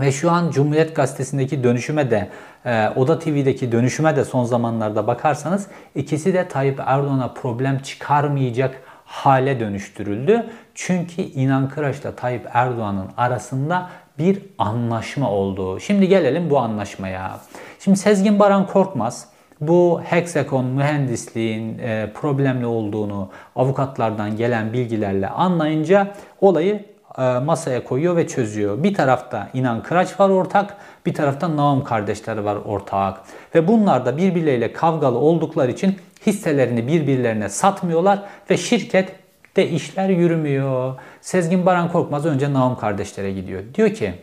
Ve 0.00 0.12
şu 0.12 0.30
an 0.30 0.50
Cumhuriyet 0.50 0.96
Gazetesi'ndeki 0.96 1.64
dönüşüme 1.64 2.10
de, 2.10 2.28
e, 2.64 2.88
Oda 2.96 3.18
TV'deki 3.18 3.72
dönüşüme 3.72 4.16
de 4.16 4.24
son 4.24 4.44
zamanlarda 4.44 5.06
bakarsanız 5.06 5.66
ikisi 5.94 6.34
de 6.34 6.48
Tayyip 6.48 6.80
Erdoğan'a 6.86 7.34
problem 7.34 7.78
çıkarmayacak 7.78 8.82
hale 9.14 9.60
dönüştürüldü. 9.60 10.46
Çünkü 10.74 11.22
İnan 11.22 11.68
Kıraç'la 11.68 12.16
Tayyip 12.16 12.48
Erdoğan'ın 12.52 13.08
arasında 13.16 13.90
bir 14.18 14.42
anlaşma 14.58 15.30
oldu. 15.30 15.80
Şimdi 15.80 16.08
gelelim 16.08 16.50
bu 16.50 16.58
anlaşmaya. 16.58 17.40
Şimdi 17.80 17.98
Sezgin 17.98 18.38
Baran 18.38 18.66
Korkmaz 18.66 19.28
bu 19.60 20.00
hexagon 20.04 20.64
mühendisliğin 20.64 21.78
e, 21.78 22.10
problemli 22.14 22.66
olduğunu 22.66 23.28
avukatlardan 23.56 24.36
gelen 24.36 24.72
bilgilerle 24.72 25.28
anlayınca 25.28 26.12
olayı 26.40 26.84
e, 27.18 27.22
masaya 27.22 27.84
koyuyor 27.84 28.16
ve 28.16 28.26
çözüyor. 28.26 28.82
Bir 28.82 28.94
tarafta 28.94 29.48
İnan 29.54 29.82
Kıraç 29.82 30.20
var 30.20 30.28
ortak, 30.28 30.76
bir 31.06 31.14
tarafta 31.14 31.56
Naum 31.56 31.84
kardeşleri 31.84 32.44
var 32.44 32.56
ortak. 32.56 33.20
Ve 33.54 33.68
bunlar 33.68 34.06
da 34.06 34.16
birbirleriyle 34.16 34.72
kavgalı 34.72 35.18
oldukları 35.18 35.70
için 35.70 35.96
hisselerini 36.26 36.86
birbirlerine 36.86 37.48
satmıyorlar 37.48 38.22
ve 38.50 38.56
şirket 38.56 39.12
de 39.56 39.68
işler 39.68 40.08
yürümüyor. 40.08 40.94
Sezgin 41.20 41.66
Baran 41.66 41.92
Korkmaz 41.92 42.26
önce 42.26 42.52
Naum 42.52 42.76
kardeşlere 42.76 43.32
gidiyor. 43.32 43.62
Diyor 43.74 43.90
ki 43.90 44.14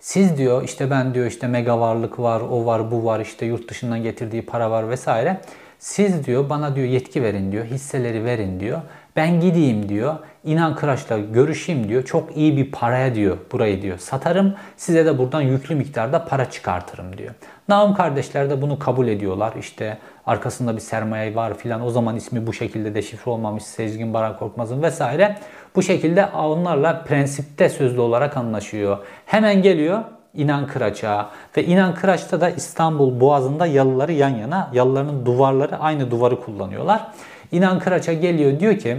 siz 0.00 0.38
diyor 0.38 0.62
işte 0.64 0.90
ben 0.90 1.14
diyor 1.14 1.26
işte 1.26 1.46
mega 1.46 1.80
varlık 1.80 2.18
var, 2.18 2.40
o 2.40 2.66
var, 2.66 2.90
bu 2.90 3.04
var, 3.04 3.20
işte 3.20 3.46
yurt 3.46 3.70
dışından 3.70 4.02
getirdiği 4.02 4.42
para 4.42 4.70
var 4.70 4.90
vesaire. 4.90 5.40
Siz 5.78 6.26
diyor 6.26 6.50
bana 6.50 6.76
diyor 6.76 6.86
yetki 6.86 7.22
verin 7.22 7.52
diyor, 7.52 7.64
hisseleri 7.64 8.24
verin 8.24 8.60
diyor. 8.60 8.80
Ben 9.16 9.40
gideyim 9.40 9.88
diyor. 9.88 10.14
İnan 10.46 10.76
Kıraç'la 10.76 11.18
görüşeyim 11.18 11.88
diyor. 11.88 12.04
Çok 12.04 12.36
iyi 12.36 12.56
bir 12.56 12.72
paraya 12.72 13.14
diyor 13.14 13.36
burayı 13.52 13.82
diyor 13.82 13.98
satarım. 13.98 14.54
Size 14.76 15.06
de 15.06 15.18
buradan 15.18 15.40
yüklü 15.40 15.74
miktarda 15.74 16.24
para 16.24 16.50
çıkartırım 16.50 17.18
diyor. 17.18 17.34
Naum 17.68 17.94
kardeşler 17.94 18.50
de 18.50 18.62
bunu 18.62 18.78
kabul 18.78 19.08
ediyorlar. 19.08 19.52
İşte 19.60 19.98
arkasında 20.26 20.76
bir 20.76 20.80
sermaye 20.80 21.34
var 21.34 21.58
filan. 21.58 21.80
O 21.86 21.90
zaman 21.90 22.16
ismi 22.16 22.46
bu 22.46 22.52
şekilde 22.52 22.94
deşifre 22.94 23.30
olmamış 23.30 23.62
Sezgin 23.62 24.14
Baran 24.14 24.38
Korkmaz'ın 24.38 24.82
vesaire. 24.82 25.38
Bu 25.76 25.82
şekilde 25.82 26.26
onlarla 26.26 27.04
prensipte 27.04 27.68
sözlü 27.68 28.00
olarak 28.00 28.36
anlaşıyor. 28.36 28.98
Hemen 29.26 29.62
geliyor 29.62 30.02
İnan 30.34 30.66
Kıraç'a 30.66 31.30
ve 31.56 31.64
İnan 31.64 31.94
Kıraç'ta 31.94 32.40
da 32.40 32.50
İstanbul 32.50 33.20
Boğazı'nda 33.20 33.66
yalıları 33.66 34.12
yan 34.12 34.36
yana, 34.36 34.70
yalılarının 34.72 35.26
duvarları 35.26 35.78
aynı 35.78 36.10
duvarı 36.10 36.40
kullanıyorlar. 36.40 37.08
İnan 37.52 37.78
Kıraç'a 37.78 38.12
geliyor 38.12 38.60
diyor 38.60 38.78
ki 38.78 38.96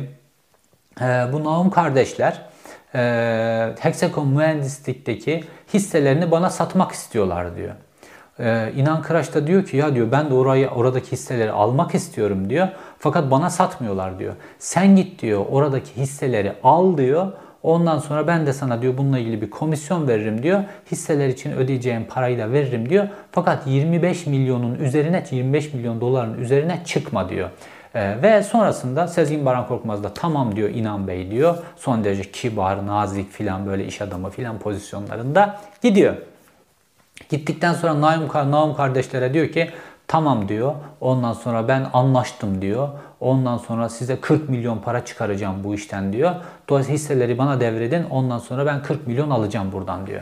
e, 1.02 1.34
bu 1.34 1.44
Naum 1.44 1.70
kardeşler 1.70 2.42
e, 2.96 3.76
Hexacon 3.80 4.28
mühendislikteki 4.28 5.44
hisselerini 5.74 6.32
bana 6.32 6.50
satmak 6.50 6.92
istiyorlar 6.92 7.56
diyor. 7.56 7.76
Ee, 8.40 8.72
İnan 8.76 9.02
Kıraç 9.02 9.34
da 9.34 9.48
diyor 9.48 9.66
ki 9.66 9.78
ya 9.78 9.96
diyor 9.96 10.12
ben 10.12 10.30
de 10.30 10.34
orayı 10.34 10.68
oradaki 10.70 11.12
hisseleri 11.12 11.52
almak 11.52 11.96
istiyorum 11.96 12.50
diyor. 12.50 12.68
Fakat 13.00 13.32
bana 13.32 13.50
satmıyorlar 13.50 14.20
diyor. 14.20 14.34
Sen 14.60 14.96
git 14.96 15.22
diyor 15.22 15.46
oradaki 15.52 16.02
hisseleri 16.02 16.54
al 16.64 16.98
diyor. 16.98 17.32
Ondan 17.64 18.00
sonra 18.00 18.28
ben 18.28 18.46
de 18.46 18.54
sana 18.54 18.82
diyor 18.82 18.98
bununla 18.98 19.20
ilgili 19.20 19.42
bir 19.42 19.50
komisyon 19.50 20.08
veririm 20.08 20.44
diyor. 20.44 20.64
Hisseler 20.92 21.28
için 21.28 21.52
ödeyeceğim 21.52 22.06
parayı 22.10 22.40
da 22.40 22.52
veririm 22.52 22.90
diyor. 22.90 23.08
Fakat 23.32 23.68
25 23.68 24.26
milyonun 24.26 24.76
üzerine 24.76 25.24
25 25.32 25.74
milyon 25.74 26.02
doların 26.02 26.40
üzerine 26.40 26.82
çıkma 26.86 27.30
diyor. 27.30 27.50
Ee, 27.98 28.18
ve 28.24 28.44
sonrasında 28.44 29.08
Sezgin 29.08 29.46
Baran 29.46 29.68
Korkmaz 29.68 30.04
da 30.04 30.14
tamam 30.14 30.56
diyor 30.56 30.70
İnan 30.70 31.08
Bey 31.08 31.32
diyor. 31.32 31.58
Son 31.76 32.04
derece 32.04 32.32
kibar, 32.32 32.88
nazik 32.88 33.32
filan 33.32 33.68
böyle 33.68 33.86
iş 33.86 34.02
adamı 34.02 34.30
filan 34.30 34.60
pozisyonlarında 34.60 35.60
gidiyor. 35.82 36.16
Gittikten 37.30 37.74
sonra 37.74 38.02
Naum, 38.02 38.52
Naum 38.52 38.76
kardeşlere 38.76 39.34
diyor 39.34 39.48
ki 39.48 39.70
tamam 40.08 40.50
diyor. 40.50 40.74
Ondan 41.02 41.34
sonra 41.34 41.68
ben 41.68 41.88
anlaştım 41.94 42.62
diyor. 42.62 42.90
Ondan 43.20 43.58
sonra 43.58 43.90
size 43.90 44.22
40 44.22 44.50
milyon 44.50 44.78
para 44.78 45.06
çıkaracağım 45.06 45.64
bu 45.64 45.76
işten 45.76 46.14
diyor. 46.14 46.36
Dolayısıyla 46.70 46.96
hisseleri 46.96 47.38
bana 47.38 47.60
devredin. 47.60 48.04
Ondan 48.10 48.40
sonra 48.40 48.66
ben 48.66 48.84
40 48.84 49.08
milyon 49.08 49.30
alacağım 49.30 49.72
buradan 49.72 50.08
diyor. 50.08 50.22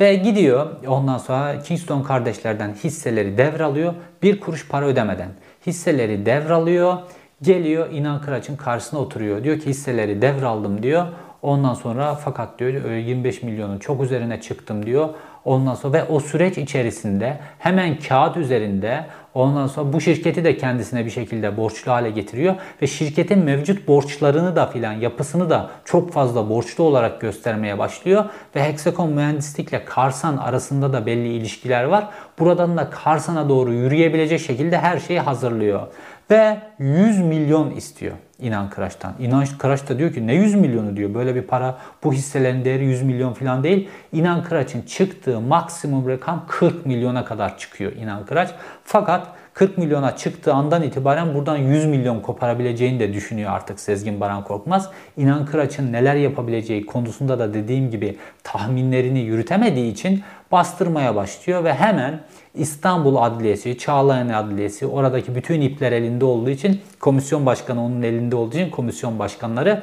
Ve 0.00 0.14
gidiyor 0.14 0.66
ondan 0.86 1.18
sonra 1.18 1.62
Kingston 1.62 2.02
kardeşlerden 2.02 2.74
hisseleri 2.84 3.38
devralıyor. 3.38 3.94
Bir 4.22 4.40
kuruş 4.40 4.68
para 4.68 4.86
ödemeden. 4.86 5.28
Hisseleri 5.66 6.26
devralıyor. 6.26 6.98
Geliyor 7.42 7.90
İnan 7.90 8.20
Kıraç'ın 8.20 8.56
karşısına 8.56 9.00
oturuyor. 9.00 9.44
Diyor 9.44 9.58
ki 9.58 9.66
hisseleri 9.66 10.22
devraldım 10.22 10.82
diyor. 10.82 11.06
Ondan 11.42 11.74
sonra 11.74 12.14
fakat 12.14 12.58
diyor 12.58 12.90
25 12.90 13.42
milyonun 13.42 13.78
çok 13.78 14.02
üzerine 14.02 14.40
çıktım 14.40 14.86
diyor. 14.86 15.08
Ondan 15.48 15.74
sonra 15.74 15.92
ve 15.92 16.04
o 16.04 16.20
süreç 16.20 16.58
içerisinde 16.58 17.36
hemen 17.58 17.98
kağıt 17.98 18.36
üzerinde 18.36 19.06
ondan 19.34 19.66
sonra 19.66 19.92
bu 19.92 20.00
şirketi 20.00 20.44
de 20.44 20.56
kendisine 20.56 21.04
bir 21.04 21.10
şekilde 21.10 21.56
borçlu 21.56 21.92
hale 21.92 22.10
getiriyor 22.10 22.54
ve 22.82 22.86
şirketin 22.86 23.38
mevcut 23.38 23.88
borçlarını 23.88 24.56
da 24.56 24.66
filan 24.66 24.92
yapısını 24.92 25.50
da 25.50 25.70
çok 25.84 26.12
fazla 26.12 26.48
borçlu 26.48 26.84
olarak 26.84 27.20
göstermeye 27.20 27.78
başlıyor 27.78 28.24
ve 28.56 28.64
Hexacon 28.64 29.12
mühendislikle 29.12 29.84
Karsan 29.84 30.36
arasında 30.36 30.92
da 30.92 31.06
belli 31.06 31.28
ilişkiler 31.28 31.84
var. 31.84 32.08
Buradan 32.38 32.76
da 32.76 32.90
Karsan'a 32.90 33.48
doğru 33.48 33.72
yürüyebilecek 33.72 34.40
şekilde 34.40 34.78
her 34.78 35.00
şeyi 35.00 35.20
hazırlıyor 35.20 35.86
ve 36.30 36.58
100 36.78 37.18
milyon 37.18 37.70
istiyor. 37.70 38.14
İnan 38.40 38.70
Kıraç'tan. 38.70 39.14
İnan 39.18 39.44
Kıraç 39.58 39.88
da 39.88 39.98
diyor 39.98 40.12
ki 40.12 40.26
ne 40.26 40.34
100 40.34 40.54
milyonu 40.54 40.96
diyor. 40.96 41.14
Böyle 41.14 41.34
bir 41.34 41.42
para 41.42 41.78
bu 42.04 42.12
hisselerin 42.12 42.64
değeri 42.64 42.84
100 42.84 43.02
milyon 43.02 43.32
falan 43.32 43.62
değil. 43.62 43.88
İnan 44.12 44.44
Kıraç'ın 44.44 44.82
çıktığı 44.82 45.40
maksimum 45.40 46.08
rakam 46.08 46.44
40 46.48 46.86
milyona 46.86 47.24
kadar 47.24 47.58
çıkıyor 47.58 47.92
İnan 47.92 48.26
Kıraç. 48.26 48.50
Fakat 48.84 49.26
40 49.54 49.78
milyona 49.78 50.16
çıktığı 50.16 50.54
andan 50.54 50.82
itibaren 50.82 51.34
buradan 51.34 51.56
100 51.56 51.86
milyon 51.86 52.20
koparabileceğini 52.20 53.00
de 53.00 53.12
düşünüyor 53.12 53.52
artık 53.52 53.80
Sezgin 53.80 54.20
Baran 54.20 54.44
Korkmaz. 54.44 54.90
İnan 55.16 55.46
Kıraç'ın 55.46 55.92
neler 55.92 56.14
yapabileceği 56.14 56.86
konusunda 56.86 57.38
da 57.38 57.54
dediğim 57.54 57.90
gibi 57.90 58.16
tahminlerini 58.44 59.20
yürütemediği 59.20 59.92
için 59.92 60.22
bastırmaya 60.52 61.14
başlıyor 61.14 61.64
ve 61.64 61.74
hemen 61.74 62.20
İstanbul 62.58 63.16
Adliyesi, 63.16 63.78
Çağlayan 63.78 64.28
Adliyesi 64.28 64.86
oradaki 64.86 65.34
bütün 65.34 65.60
ipler 65.60 65.92
elinde 65.92 66.24
olduğu 66.24 66.50
için 66.50 66.80
komisyon 67.00 67.46
başkanı 67.46 67.84
onun 67.84 68.02
elinde 68.02 68.36
olduğu 68.36 68.56
için 68.56 68.70
komisyon 68.70 69.18
başkanları 69.18 69.82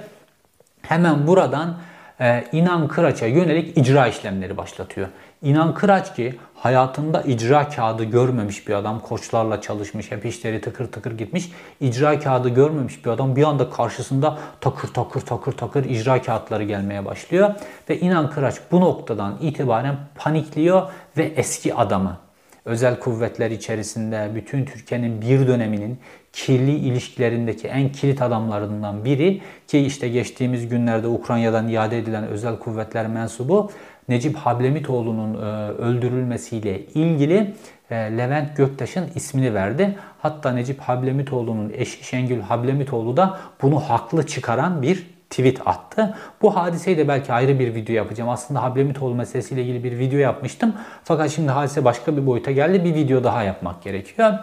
hemen 0.81 1.27
buradan 1.27 1.77
e, 2.21 2.43
İnan 2.51 2.87
Kıraç'a 2.87 3.25
yönelik 3.25 3.77
icra 3.77 4.07
işlemleri 4.07 4.57
başlatıyor. 4.57 5.07
İnan 5.41 5.73
Kıraç 5.73 6.15
ki 6.15 6.35
hayatında 6.55 7.21
icra 7.21 7.69
kağıdı 7.69 8.03
görmemiş 8.03 8.67
bir 8.67 8.73
adam. 8.73 8.99
Koçlarla 8.99 9.61
çalışmış, 9.61 10.11
hep 10.11 10.25
işleri 10.25 10.61
tıkır 10.61 10.91
tıkır 10.91 11.17
gitmiş. 11.17 11.51
İcra 11.79 12.19
kağıdı 12.19 12.49
görmemiş 12.49 13.05
bir 13.05 13.09
adam 13.09 13.35
bir 13.35 13.43
anda 13.43 13.69
karşısında 13.69 14.37
takır 14.61 14.87
takır 14.87 15.21
takır 15.21 15.51
takır 15.51 15.85
icra 15.85 16.21
kağıtları 16.21 16.63
gelmeye 16.63 17.05
başlıyor. 17.05 17.53
Ve 17.89 17.99
İnan 17.99 18.29
Kıraç 18.29 18.55
bu 18.71 18.81
noktadan 18.81 19.37
itibaren 19.41 19.95
panikliyor 20.15 20.91
ve 21.17 21.23
eski 21.23 21.75
adamı 21.75 22.24
özel 22.65 22.99
kuvvetler 22.99 23.51
içerisinde 23.51 24.29
bütün 24.35 24.65
Türkiye'nin 24.65 25.21
bir 25.21 25.47
döneminin 25.47 25.99
kirli 26.33 26.71
ilişkilerindeki 26.71 27.67
en 27.67 27.91
kilit 27.91 28.21
adamlarından 28.21 29.05
biri 29.05 29.41
ki 29.67 29.79
işte 29.79 30.09
geçtiğimiz 30.09 30.69
günlerde 30.69 31.07
Ukrayna'dan 31.07 31.67
iade 31.67 31.97
edilen 31.99 32.27
özel 32.27 32.59
kuvvetler 32.59 33.07
mensubu 33.07 33.71
Necip 34.09 34.35
Hablemitoğlu'nun 34.35 35.33
e, 35.33 35.69
öldürülmesiyle 35.71 36.85
ilgili 36.85 37.53
e, 37.91 37.95
Levent 37.95 38.57
Göktaş'ın 38.57 39.09
ismini 39.15 39.53
verdi. 39.53 39.95
Hatta 40.21 40.51
Necip 40.51 40.79
Hablemitoğlu'nun 40.79 41.71
eşi 41.75 42.03
Şengül 42.03 42.41
Hablemitoğlu 42.41 43.17
da 43.17 43.39
bunu 43.61 43.79
haklı 43.79 44.27
çıkaran 44.27 44.81
bir 44.81 45.14
tweet 45.29 45.67
attı. 45.67 46.17
Bu 46.41 46.55
hadiseyi 46.55 46.97
de 46.97 47.07
belki 47.07 47.33
ayrı 47.33 47.59
bir 47.59 47.75
video 47.75 47.95
yapacağım. 47.95 48.29
Aslında 48.29 48.63
Hablemitoğlu 48.63 49.15
meselesiyle 49.15 49.61
ilgili 49.61 49.83
bir 49.83 49.99
video 49.99 50.19
yapmıştım. 50.19 50.75
Fakat 51.03 51.31
şimdi 51.31 51.51
hadise 51.51 51.85
başka 51.85 52.17
bir 52.17 52.25
boyuta 52.25 52.51
geldi. 52.51 52.83
Bir 52.83 52.95
video 52.95 53.23
daha 53.23 53.43
yapmak 53.43 53.83
gerekiyor. 53.83 54.33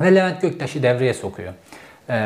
Ve 0.00 0.14
Levent 0.14 0.42
Göktaş'ı 0.42 0.82
devreye 0.82 1.14
sokuyor. 1.14 1.52
Ee, 2.10 2.16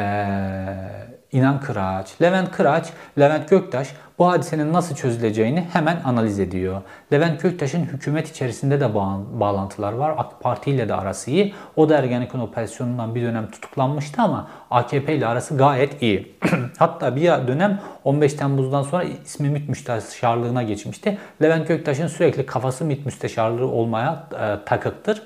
İnan 1.32 1.60
Kıraç, 1.60 2.08
Levent 2.22 2.50
Kıraç, 2.50 2.86
Levent 3.18 3.48
Göktaş 3.48 3.88
bu 4.18 4.28
hadisenin 4.28 4.72
nasıl 4.72 4.94
çözüleceğini 4.94 5.66
hemen 5.72 6.00
analiz 6.04 6.40
ediyor. 6.40 6.82
Levent 7.12 7.42
Göktaş'ın 7.42 7.84
hükümet 7.84 8.30
içerisinde 8.30 8.80
de 8.80 8.94
bağlantılar 9.40 9.92
var. 9.92 10.14
AK 10.18 10.40
Parti 10.40 10.70
ile 10.70 10.88
de 10.88 10.94
arası 10.94 11.30
iyi. 11.30 11.54
O 11.76 11.88
da 11.88 11.98
Ergenekon 11.98 12.40
operasyonundan 12.40 13.14
bir 13.14 13.22
dönem 13.22 13.50
tutuklanmıştı 13.50 14.22
ama 14.22 14.48
AKP 14.70 15.14
ile 15.14 15.26
arası 15.26 15.56
gayet 15.56 16.02
iyi. 16.02 16.38
Hatta 16.78 17.16
bir 17.16 17.22
dönem 17.22 17.80
15 18.04 18.34
Temmuz'dan 18.34 18.82
sonra 18.82 19.04
ismi 19.04 19.48
MİT 19.48 19.68
müsteşarlığına 19.68 20.62
geçmişti. 20.62 21.18
Levent 21.42 21.68
Göktaş'ın 21.68 22.06
sürekli 22.06 22.46
kafası 22.46 22.84
MİT 22.84 23.06
müsteşarlığı 23.06 23.66
olmaya 23.66 24.28
e, 24.40 24.64
takıktır. 24.64 25.22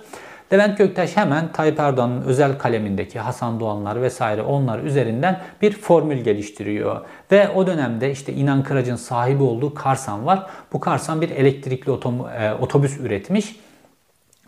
Levent 0.54 0.78
Göktaş 0.78 1.16
hemen 1.16 1.52
Tayyip 1.52 1.80
Erdoğan'ın 1.80 2.22
özel 2.22 2.58
kalemindeki 2.58 3.20
Hasan 3.20 3.60
Doğanlar 3.60 4.02
vesaire 4.02 4.42
onlar 4.42 4.78
üzerinden 4.78 5.40
bir 5.62 5.72
formül 5.72 6.16
geliştiriyor. 6.16 7.00
Ve 7.32 7.48
o 7.48 7.66
dönemde 7.66 8.10
işte 8.10 8.32
İnan 8.32 8.62
Kıraç'ın 8.62 8.96
sahibi 8.96 9.42
olduğu 9.42 9.74
Karsan 9.74 10.26
var. 10.26 10.46
Bu 10.72 10.80
Karsan 10.80 11.20
bir 11.20 11.30
elektrikli 11.30 11.90
e, 11.90 12.52
otobüs 12.60 13.00
üretmiş. 13.00 13.56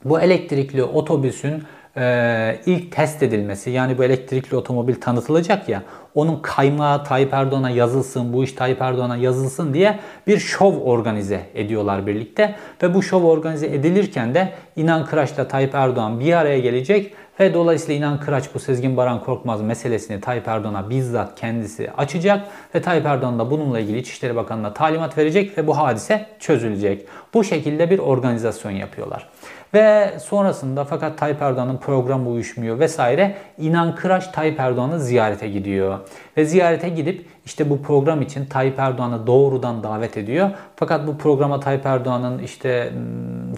Bu 0.04 0.20
elektrikli 0.20 0.82
otobüsün 0.82 1.64
e, 1.96 2.58
ilk 2.66 2.92
test 2.92 3.22
edilmesi 3.22 3.70
yani 3.70 3.98
bu 3.98 4.04
elektrikli 4.04 4.56
otomobil 4.56 4.94
tanıtılacak 4.94 5.68
ya 5.68 5.82
onun 6.16 6.40
kaymağı 6.42 7.04
Tayyip 7.04 7.34
Erdoğan'a 7.34 7.70
yazılsın, 7.70 8.32
bu 8.32 8.44
iş 8.44 8.52
Tayyip 8.52 8.82
Erdoğan'a 8.82 9.16
yazılsın 9.16 9.74
diye 9.74 9.98
bir 10.26 10.38
şov 10.38 10.80
organize 10.80 11.40
ediyorlar 11.54 12.06
birlikte. 12.06 12.54
Ve 12.82 12.94
bu 12.94 13.02
şov 13.02 13.24
organize 13.24 13.66
edilirken 13.66 14.34
de 14.34 14.52
İnan 14.76 15.04
Kıraç'la 15.06 15.48
Tayyip 15.48 15.74
Erdoğan 15.74 16.20
bir 16.20 16.32
araya 16.32 16.58
gelecek 16.58 17.14
ve 17.40 17.54
dolayısıyla 17.54 17.94
İnan 17.94 18.20
Kıraç 18.20 18.44
bu 18.54 18.58
Sezgin 18.58 18.96
Baran 18.96 19.24
Korkmaz 19.24 19.62
meselesini 19.62 20.20
Tayyip 20.20 20.48
Erdoğan'a 20.48 20.90
bizzat 20.90 21.40
kendisi 21.40 21.90
açacak 21.96 22.46
ve 22.74 22.82
Tayyip 22.82 23.06
Erdoğan 23.06 23.38
da 23.38 23.50
bununla 23.50 23.80
ilgili 23.80 23.98
İçişleri 23.98 24.36
Bakanı'na 24.36 24.74
talimat 24.74 25.18
verecek 25.18 25.58
ve 25.58 25.66
bu 25.66 25.78
hadise 25.78 26.26
çözülecek. 26.40 27.06
Bu 27.34 27.44
şekilde 27.44 27.90
bir 27.90 27.98
organizasyon 27.98 28.72
yapıyorlar. 28.72 29.28
Ve 29.74 30.18
sonrasında 30.18 30.84
fakat 30.84 31.18
Tayyip 31.18 31.42
Erdoğan'ın 31.42 31.76
programı 31.76 32.30
uyuşmuyor 32.30 32.78
vesaire. 32.78 33.34
İnan 33.58 33.94
Kıraç 33.94 34.32
Tayyip 34.32 34.60
Erdoğan'ı 34.60 35.00
ziyarete 35.00 35.48
gidiyor. 35.48 35.98
Ve 36.36 36.44
ziyarete 36.44 36.88
gidip 36.88 37.26
işte 37.44 37.70
bu 37.70 37.82
program 37.82 38.22
için 38.22 38.46
Tayyip 38.46 38.78
Erdoğan'ı 38.78 39.26
doğrudan 39.26 39.82
davet 39.82 40.16
ediyor. 40.16 40.50
Fakat 40.76 41.06
bu 41.06 41.18
programa 41.18 41.60
Tayyip 41.60 41.86
Erdoğan'ın 41.86 42.38
işte 42.38 42.92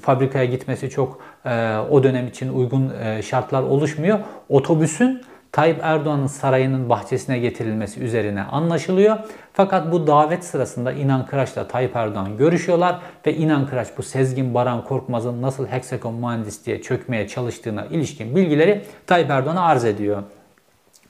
fabrikaya 0.03 0.45
gitmesi 0.45 0.91
çok 0.91 1.19
e, 1.45 1.77
o 1.91 2.03
dönem 2.03 2.27
için 2.27 2.55
uygun 2.55 2.93
e, 3.05 3.23
şartlar 3.23 3.63
oluşmuyor. 3.63 4.19
Otobüsün 4.49 5.23
Tayyip 5.59 5.79
Erdoğan'ın 5.83 6.27
sarayının 6.27 6.89
bahçesine 6.89 7.39
getirilmesi 7.39 8.01
üzerine 8.01 8.43
anlaşılıyor. 8.43 9.19
Fakat 9.53 9.93
bu 9.93 10.07
davet 10.07 10.45
sırasında 10.45 10.93
İnan 10.93 11.27
Kıraç'la 11.27 11.69
Tayyip 11.69 11.97
Erdoğan 11.97 12.37
görüşüyorlar 12.37 12.99
ve 13.27 13.35
İnan 13.35 13.67
Kıraç 13.67 13.89
bu 13.99 14.03
Sezgin 14.03 14.55
Baran 14.55 14.85
Korkmaz'ın 14.85 15.43
nasıl 15.43 15.67
Hexacom 15.67 16.15
mühendis 16.15 16.67
diye 16.67 16.83
çökmeye 16.83 17.29
çalıştığına 17.29 17.87
ilişkin 17.87 18.37
bilgileri 18.37 18.85
Tayyip 19.07 19.31
Erdoğan'a 19.31 19.63
arz 19.63 19.85
ediyor. 19.85 20.23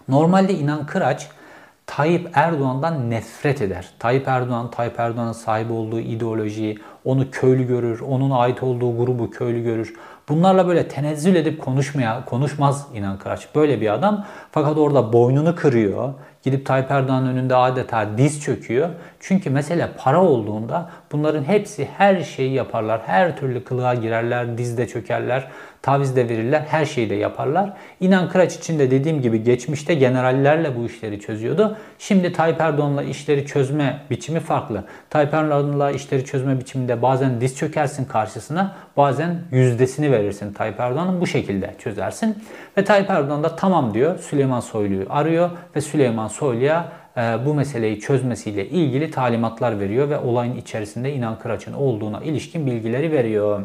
Normalde 0.09 0.55
İnan 0.55 0.87
Kıraç 0.87 1.29
Tayyip 1.87 2.31
Erdoğan'dan 2.35 3.11
nefret 3.11 3.63
eder. 3.63 3.89
Tayyip 3.99 4.29
Erdoğan, 4.29 4.71
Tayyip 4.71 5.01
Erdoğan'ın 5.01 5.33
sahip 5.33 5.71
olduğu 5.71 6.01
ideolojiyi, 6.01 6.79
onu 7.05 7.31
köylü 7.31 7.67
görür, 7.67 8.01
onun 8.01 8.31
ait 8.31 8.63
olduğu 8.63 8.97
grubu 8.97 9.31
köylü 9.31 9.63
görür. 9.63 9.95
Bunlarla 10.29 10.69
böyle 10.69 10.89
tenezzül 10.89 11.35
edip 11.35 11.61
konuşmaya, 11.61 12.25
konuşmaz 12.25 12.87
İnan 12.95 13.19
Kıraç. 13.19 13.49
Böyle 13.55 13.81
bir 13.81 13.95
adam. 13.95 14.25
Fakat 14.53 14.79
orada 14.79 15.13
boynunu 15.13 15.57
kırıyor. 15.57 16.15
Gidip 16.43 16.67
Tayyip 16.67 16.91
Erdoğan'ın 16.91 17.29
önünde 17.29 17.55
adeta 17.55 18.19
diz 18.19 18.43
çöküyor. 18.43 18.89
Çünkü 19.21 19.51
mesele 19.51 19.89
para 19.99 20.23
olduğunda 20.23 20.91
bunların 21.13 21.45
hepsi 21.45 21.89
her 21.99 22.23
şeyi 22.23 22.53
yaparlar. 22.53 23.01
Her 23.07 23.37
türlü 23.37 23.65
kılığa 23.65 23.95
girerler, 23.95 24.59
dizde 24.59 24.89
çökerler 24.89 25.49
taviz 25.83 26.17
de 26.17 26.29
verirler, 26.29 26.65
her 26.69 26.85
şeyi 26.85 27.11
de 27.11 27.15
yaparlar. 27.15 27.73
İnan 28.01 28.29
Kıraç 28.29 28.55
için 28.55 28.79
de 28.79 28.91
dediğim 28.91 29.23
gibi 29.23 29.43
geçmişte 29.43 29.95
generallerle 29.95 30.77
bu 30.77 30.87
işleri 30.87 31.21
çözüyordu. 31.21 31.77
Şimdi 31.99 32.33
Tayyip 32.33 32.61
Erdoğan'la 32.61 33.03
işleri 33.03 33.47
çözme 33.47 34.01
biçimi 34.11 34.41
farklı. 34.41 34.85
Tayyip 35.11 35.35
Erdoğan'la 35.35 35.91
işleri 35.91 36.25
çözme 36.25 36.61
biçiminde 36.61 37.03
bazen 37.03 37.41
diz 37.41 37.57
çökersin 37.57 38.05
karşısına, 38.05 38.77
bazen 38.97 39.39
yüzdesini 39.51 40.13
verirsin 40.13 40.53
Tayyip 40.53 40.81
Erdoğan'ın 40.81 41.21
bu 41.21 41.27
şekilde 41.27 41.75
çözersin. 41.79 42.45
Ve 42.77 42.85
Tayyip 42.85 43.11
Erdoğan 43.11 43.43
da 43.43 43.57
tamam 43.57 43.95
diyor, 43.95 44.19
Süleyman 44.19 44.61
Soylu'yu 44.61 45.07
arıyor 45.11 45.51
ve 45.77 45.81
Süleyman 45.81 46.29
Soylu'ya 46.29 46.93
e, 47.17 47.21
bu 47.47 47.55
meseleyi 47.55 48.01
çözmesiyle 48.01 48.69
ilgili 48.69 49.11
talimatlar 49.11 49.81
veriyor 49.81 50.11
ve 50.11 50.19
olayın 50.19 50.57
içerisinde 50.57 51.13
İnan 51.13 51.39
Kıraç'ın 51.39 51.73
olduğuna 51.73 52.21
ilişkin 52.21 52.67
bilgileri 52.67 53.13
veriyor. 53.13 53.63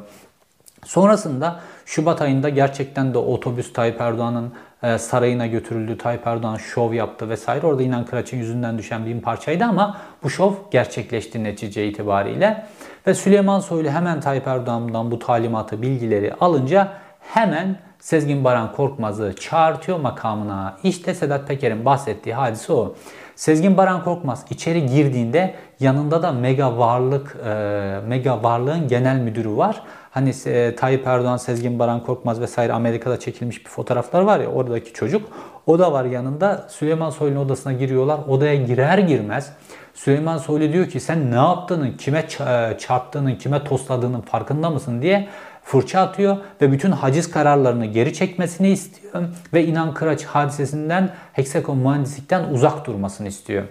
Sonrasında 0.85 1.59
Şubat 1.85 2.21
ayında 2.21 2.49
gerçekten 2.49 3.13
de 3.13 3.17
otobüs 3.17 3.73
Tayyip 3.73 4.01
Erdoğan'ın 4.01 4.53
e, 4.83 4.97
sarayına 4.97 5.47
götürüldü. 5.47 5.97
Tayyip 5.97 6.27
Erdoğan 6.27 6.57
şov 6.57 6.93
yaptı 6.93 7.29
vesaire. 7.29 7.67
Orada 7.67 7.83
İnan 7.83 8.05
Kıraç'ın 8.05 8.37
yüzünden 8.37 8.77
düşen 8.77 9.05
bir 9.05 9.21
parçaydı 9.21 9.63
ama 9.63 9.97
bu 10.23 10.29
şov 10.29 10.53
gerçekleşti 10.71 11.43
netice 11.43 11.87
itibariyle. 11.87 12.65
Ve 13.07 13.13
Süleyman 13.13 13.59
Soylu 13.59 13.89
hemen 13.89 14.21
Tayyip 14.21 14.47
Erdoğan'dan 14.47 15.11
bu 15.11 15.19
talimatı, 15.19 15.81
bilgileri 15.81 16.33
alınca 16.33 16.91
hemen 17.19 17.75
Sezgin 17.99 18.43
Baran 18.43 18.71
Korkmaz'ı 18.71 19.33
çağırtıyor 19.39 19.99
makamına. 19.99 20.77
İşte 20.83 21.13
Sedat 21.13 21.47
Peker'in 21.47 21.85
bahsettiği 21.85 22.35
hadise 22.35 22.73
o. 22.73 22.95
Sezgin 23.35 23.77
Baran 23.77 24.03
Korkmaz 24.03 24.45
içeri 24.49 24.85
girdiğinde 24.85 25.53
yanında 25.79 26.23
da 26.23 26.31
mega 26.31 26.77
varlık, 26.77 27.37
e, 27.45 27.99
mega 28.07 28.43
varlığın 28.43 28.87
genel 28.87 29.19
müdürü 29.19 29.57
var. 29.57 29.81
Hani 30.11 30.33
e, 30.45 30.75
Tayyip 30.75 31.07
Erdoğan, 31.07 31.37
Sezgin 31.37 31.79
Baran 31.79 32.03
Korkmaz 32.03 32.41
vesaire 32.41 32.73
Amerika'da 32.73 33.19
çekilmiş 33.19 33.65
bir 33.65 33.69
fotoğraflar 33.69 34.21
var 34.21 34.39
ya 34.39 34.47
oradaki 34.47 34.93
çocuk. 34.93 35.29
O 35.67 35.79
da 35.79 35.91
var 35.91 36.05
yanında. 36.05 36.67
Süleyman 36.69 37.09
Soylu'nun 37.09 37.45
odasına 37.45 37.73
giriyorlar. 37.73 38.19
Odaya 38.27 38.55
girer 38.55 38.97
girmez 38.97 39.53
Süleyman 39.93 40.37
Soylu 40.37 40.73
diyor 40.73 40.89
ki 40.89 40.99
sen 40.99 41.31
ne 41.31 41.35
yaptığının, 41.35 41.91
kime 41.91 42.19
e, 42.19 42.77
çarptığının, 42.77 43.35
kime 43.35 43.63
tosladığının 43.63 44.21
farkında 44.21 44.69
mısın 44.69 45.01
diye 45.01 45.27
fırça 45.63 46.01
atıyor 46.01 46.37
ve 46.61 46.71
bütün 46.71 46.91
haciz 46.91 47.31
kararlarını 47.31 47.85
geri 47.85 48.13
çekmesini 48.13 48.69
istiyor 48.69 49.23
ve 49.53 49.65
İnan 49.65 49.93
Kıraç 49.93 50.23
hadisesinden 50.23 51.09
Hexacom 51.33 51.77
mühendislikten 51.77 52.43
uzak 52.43 52.85
durmasını 52.85 53.27
istiyor. 53.27 53.63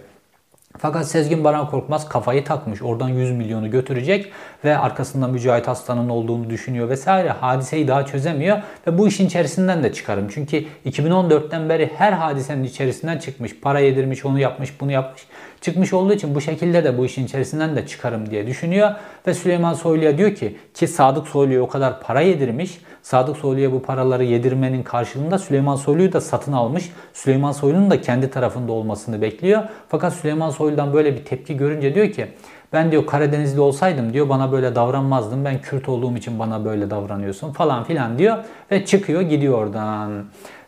Fakat 0.78 1.08
Sezgin 1.08 1.44
Baran 1.44 1.70
Korkmaz 1.70 2.08
kafayı 2.08 2.44
takmış. 2.44 2.82
Oradan 2.82 3.08
100 3.08 3.30
milyonu 3.30 3.70
götürecek 3.70 4.32
ve 4.64 4.78
arkasında 4.78 5.28
Mücahit 5.28 5.68
Aslan'ın 5.68 6.08
olduğunu 6.08 6.50
düşünüyor 6.50 6.88
vesaire. 6.88 7.28
Hadiseyi 7.28 7.88
daha 7.88 8.06
çözemiyor 8.06 8.58
ve 8.86 8.98
bu 8.98 9.08
işin 9.08 9.26
içerisinden 9.26 9.82
de 9.82 9.92
çıkarım. 9.92 10.28
Çünkü 10.28 10.64
2014'ten 10.86 11.68
beri 11.68 11.90
her 11.96 12.12
hadisenin 12.12 12.64
içerisinden 12.64 13.18
çıkmış. 13.18 13.60
Para 13.60 13.80
yedirmiş, 13.80 14.24
onu 14.24 14.38
yapmış, 14.38 14.80
bunu 14.80 14.92
yapmış. 14.92 15.26
Çıkmış 15.62 15.92
olduğu 15.92 16.12
için 16.12 16.34
bu 16.34 16.40
şekilde 16.40 16.84
de 16.84 16.98
bu 16.98 17.06
işin 17.06 17.24
içerisinden 17.24 17.76
de 17.76 17.86
çıkarım 17.86 18.30
diye 18.30 18.46
düşünüyor. 18.46 18.90
Ve 19.26 19.34
Süleyman 19.34 19.74
Soylu'ya 19.74 20.18
diyor 20.18 20.34
ki 20.34 20.56
ki 20.74 20.88
Sadık 20.88 21.28
Soylu'ya 21.28 21.62
o 21.62 21.68
kadar 21.68 22.00
para 22.00 22.20
yedirmiş. 22.20 22.80
Sadık 23.02 23.36
Soylu'ya 23.36 23.72
bu 23.72 23.82
paraları 23.82 24.24
yedirmenin 24.24 24.82
karşılığında 24.82 25.38
Süleyman 25.38 25.76
Soylu'yu 25.76 26.12
da 26.12 26.20
satın 26.20 26.52
almış. 26.52 26.92
Süleyman 27.12 27.52
Soylu'nun 27.52 27.90
da 27.90 28.00
kendi 28.00 28.30
tarafında 28.30 28.72
olmasını 28.72 29.22
bekliyor. 29.22 29.62
Fakat 29.88 30.12
Süleyman 30.12 30.50
Soylu'dan 30.50 30.94
böyle 30.94 31.14
bir 31.14 31.24
tepki 31.24 31.56
görünce 31.56 31.94
diyor 31.94 32.10
ki 32.10 32.26
ben 32.72 32.92
diyor 32.92 33.06
Karadenizli 33.06 33.60
olsaydım 33.60 34.12
diyor 34.12 34.28
bana 34.28 34.52
böyle 34.52 34.74
davranmazdım. 34.74 35.44
Ben 35.44 35.60
Kürt 35.60 35.88
olduğum 35.88 36.16
için 36.16 36.38
bana 36.38 36.64
böyle 36.64 36.90
davranıyorsun 36.90 37.52
falan 37.52 37.84
filan 37.84 38.18
diyor. 38.18 38.38
Ve 38.70 38.84
çıkıyor 38.84 39.20
gidiyor 39.20 39.58
oradan. 39.58 40.24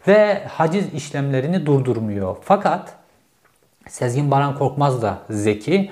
Ve 0.08 0.44
haciz 0.48 0.94
işlemlerini 0.94 1.66
durdurmuyor. 1.66 2.36
Fakat 2.42 3.03
Sezgin 3.88 4.30
Baran 4.30 4.58
Korkmaz 4.58 5.02
da 5.02 5.18
zeki. 5.30 5.90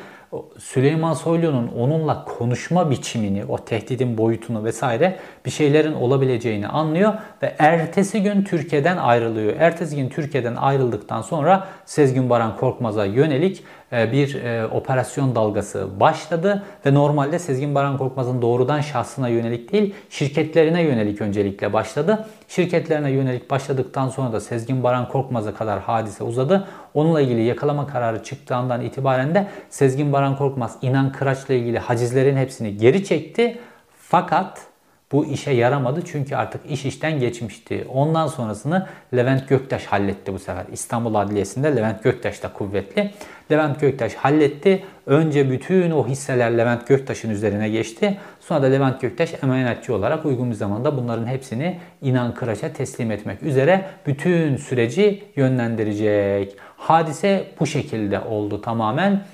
Süleyman 0.59 1.15
Soylu'nun 1.15 1.69
onunla 1.69 2.25
konuşma 2.25 2.91
biçimini, 2.91 3.45
o 3.45 3.59
tehdidin 3.59 4.19
boyutunu 4.19 4.65
vesaire 4.65 5.19
bir 5.47 5.51
şeylerin 5.51 5.93
olabileceğini 5.93 6.69
anlıyor 6.69 7.15
ve 7.43 7.55
ertesi 7.59 8.23
gün 8.23 8.45
Türkiye'den 8.45 8.97
ayrılıyor. 8.97 9.53
Ertesi 9.59 9.97
gün 9.97 10.09
Türkiye'den 10.09 10.57
ayrıldıktan 10.57 11.23
sonra 11.23 11.69
Sezgin 11.85 12.31
Baran 12.31 12.57
Korkmaz'a 12.57 13.05
yönelik 13.05 13.65
e, 13.93 14.13
bir 14.13 14.35
e, 14.35 14.67
operasyon 14.67 15.35
dalgası 15.35 16.01
başladı 16.01 16.63
ve 16.87 16.95
normalde 16.95 17.39
Sezgin 17.39 17.75
Baran 17.75 17.99
Korkmaz'ın 17.99 18.43
doğrudan 18.43 18.81
şahsına 18.81 19.29
yönelik 19.29 19.73
değil 19.73 19.95
şirketlerine 20.11 20.83
yönelik 20.83 21.21
öncelikle 21.21 21.73
başladı. 21.73 22.27
Şirketlerine 22.49 23.11
yönelik 23.11 23.51
başladıktan 23.51 24.09
sonra 24.09 24.33
da 24.33 24.41
Sezgin 24.41 24.83
Baran 24.83 25.09
Korkmaz'a 25.09 25.55
kadar 25.55 25.81
hadise 25.81 26.25
uzadı. 26.25 26.69
Onunla 26.95 27.21
ilgili 27.21 27.43
yakalama 27.43 27.87
kararı 27.87 28.23
çıktığından 28.23 28.81
itibaren 28.81 29.35
de 29.35 29.47
Sezgin 29.71 30.13
Baran 30.13 30.37
Korkmaz 30.37 30.77
İnan 30.83 31.13
Kıraç'la 31.13 31.55
ilgili 31.55 31.79
hacizlerin 31.79 32.37
hepsini 32.37 32.77
geri 32.77 33.05
çekti. 33.05 33.59
Fakat 33.99 34.73
bu 35.13 35.27
işe 35.27 35.51
yaramadı 35.51 36.03
çünkü 36.05 36.37
artık 36.37 36.71
iş 36.71 36.85
işten 36.85 37.21
geçmişti. 37.21 37.87
Ondan 37.93 38.27
sonrasını 38.27 38.87
Levent 39.17 39.49
Göktaş 39.49 39.87
halletti 39.87 40.33
bu 40.33 40.39
sefer. 40.39 40.65
İstanbul 40.73 41.15
Adliyesi'nde 41.15 41.77
Levent 41.77 42.03
Göktaş 42.03 42.43
da 42.43 42.53
kuvvetli. 42.53 43.11
Levent 43.51 43.81
Göktaş 43.81 44.15
halletti. 44.15 44.85
Önce 45.07 45.51
bütün 45.51 45.91
o 45.91 46.07
hisseler 46.09 46.59
Levent 46.59 46.87
Göktaş'ın 46.87 47.31
üzerine 47.31 47.69
geçti. 47.69 48.19
Sonra 48.41 48.63
da 48.63 48.67
Levent 48.67 49.01
Göktaş 49.01 49.35
emanetçi 49.43 49.93
olarak 49.93 50.25
uygun 50.27 50.51
bir 50.51 50.55
zamanda 50.55 50.97
bunların 50.97 51.27
hepsini 51.27 51.79
İnan 52.03 52.35
Kıraç'a 52.35 52.73
teslim 52.73 53.11
etmek 53.11 53.43
üzere 53.43 53.85
bütün 54.07 54.57
süreci 54.57 55.25
yönlendirecek. 55.37 56.57
Hadise 56.83 57.47
bu 57.61 57.67
şekilde 57.67 58.21
oldu 58.21 58.61
tamamen. 58.61 59.25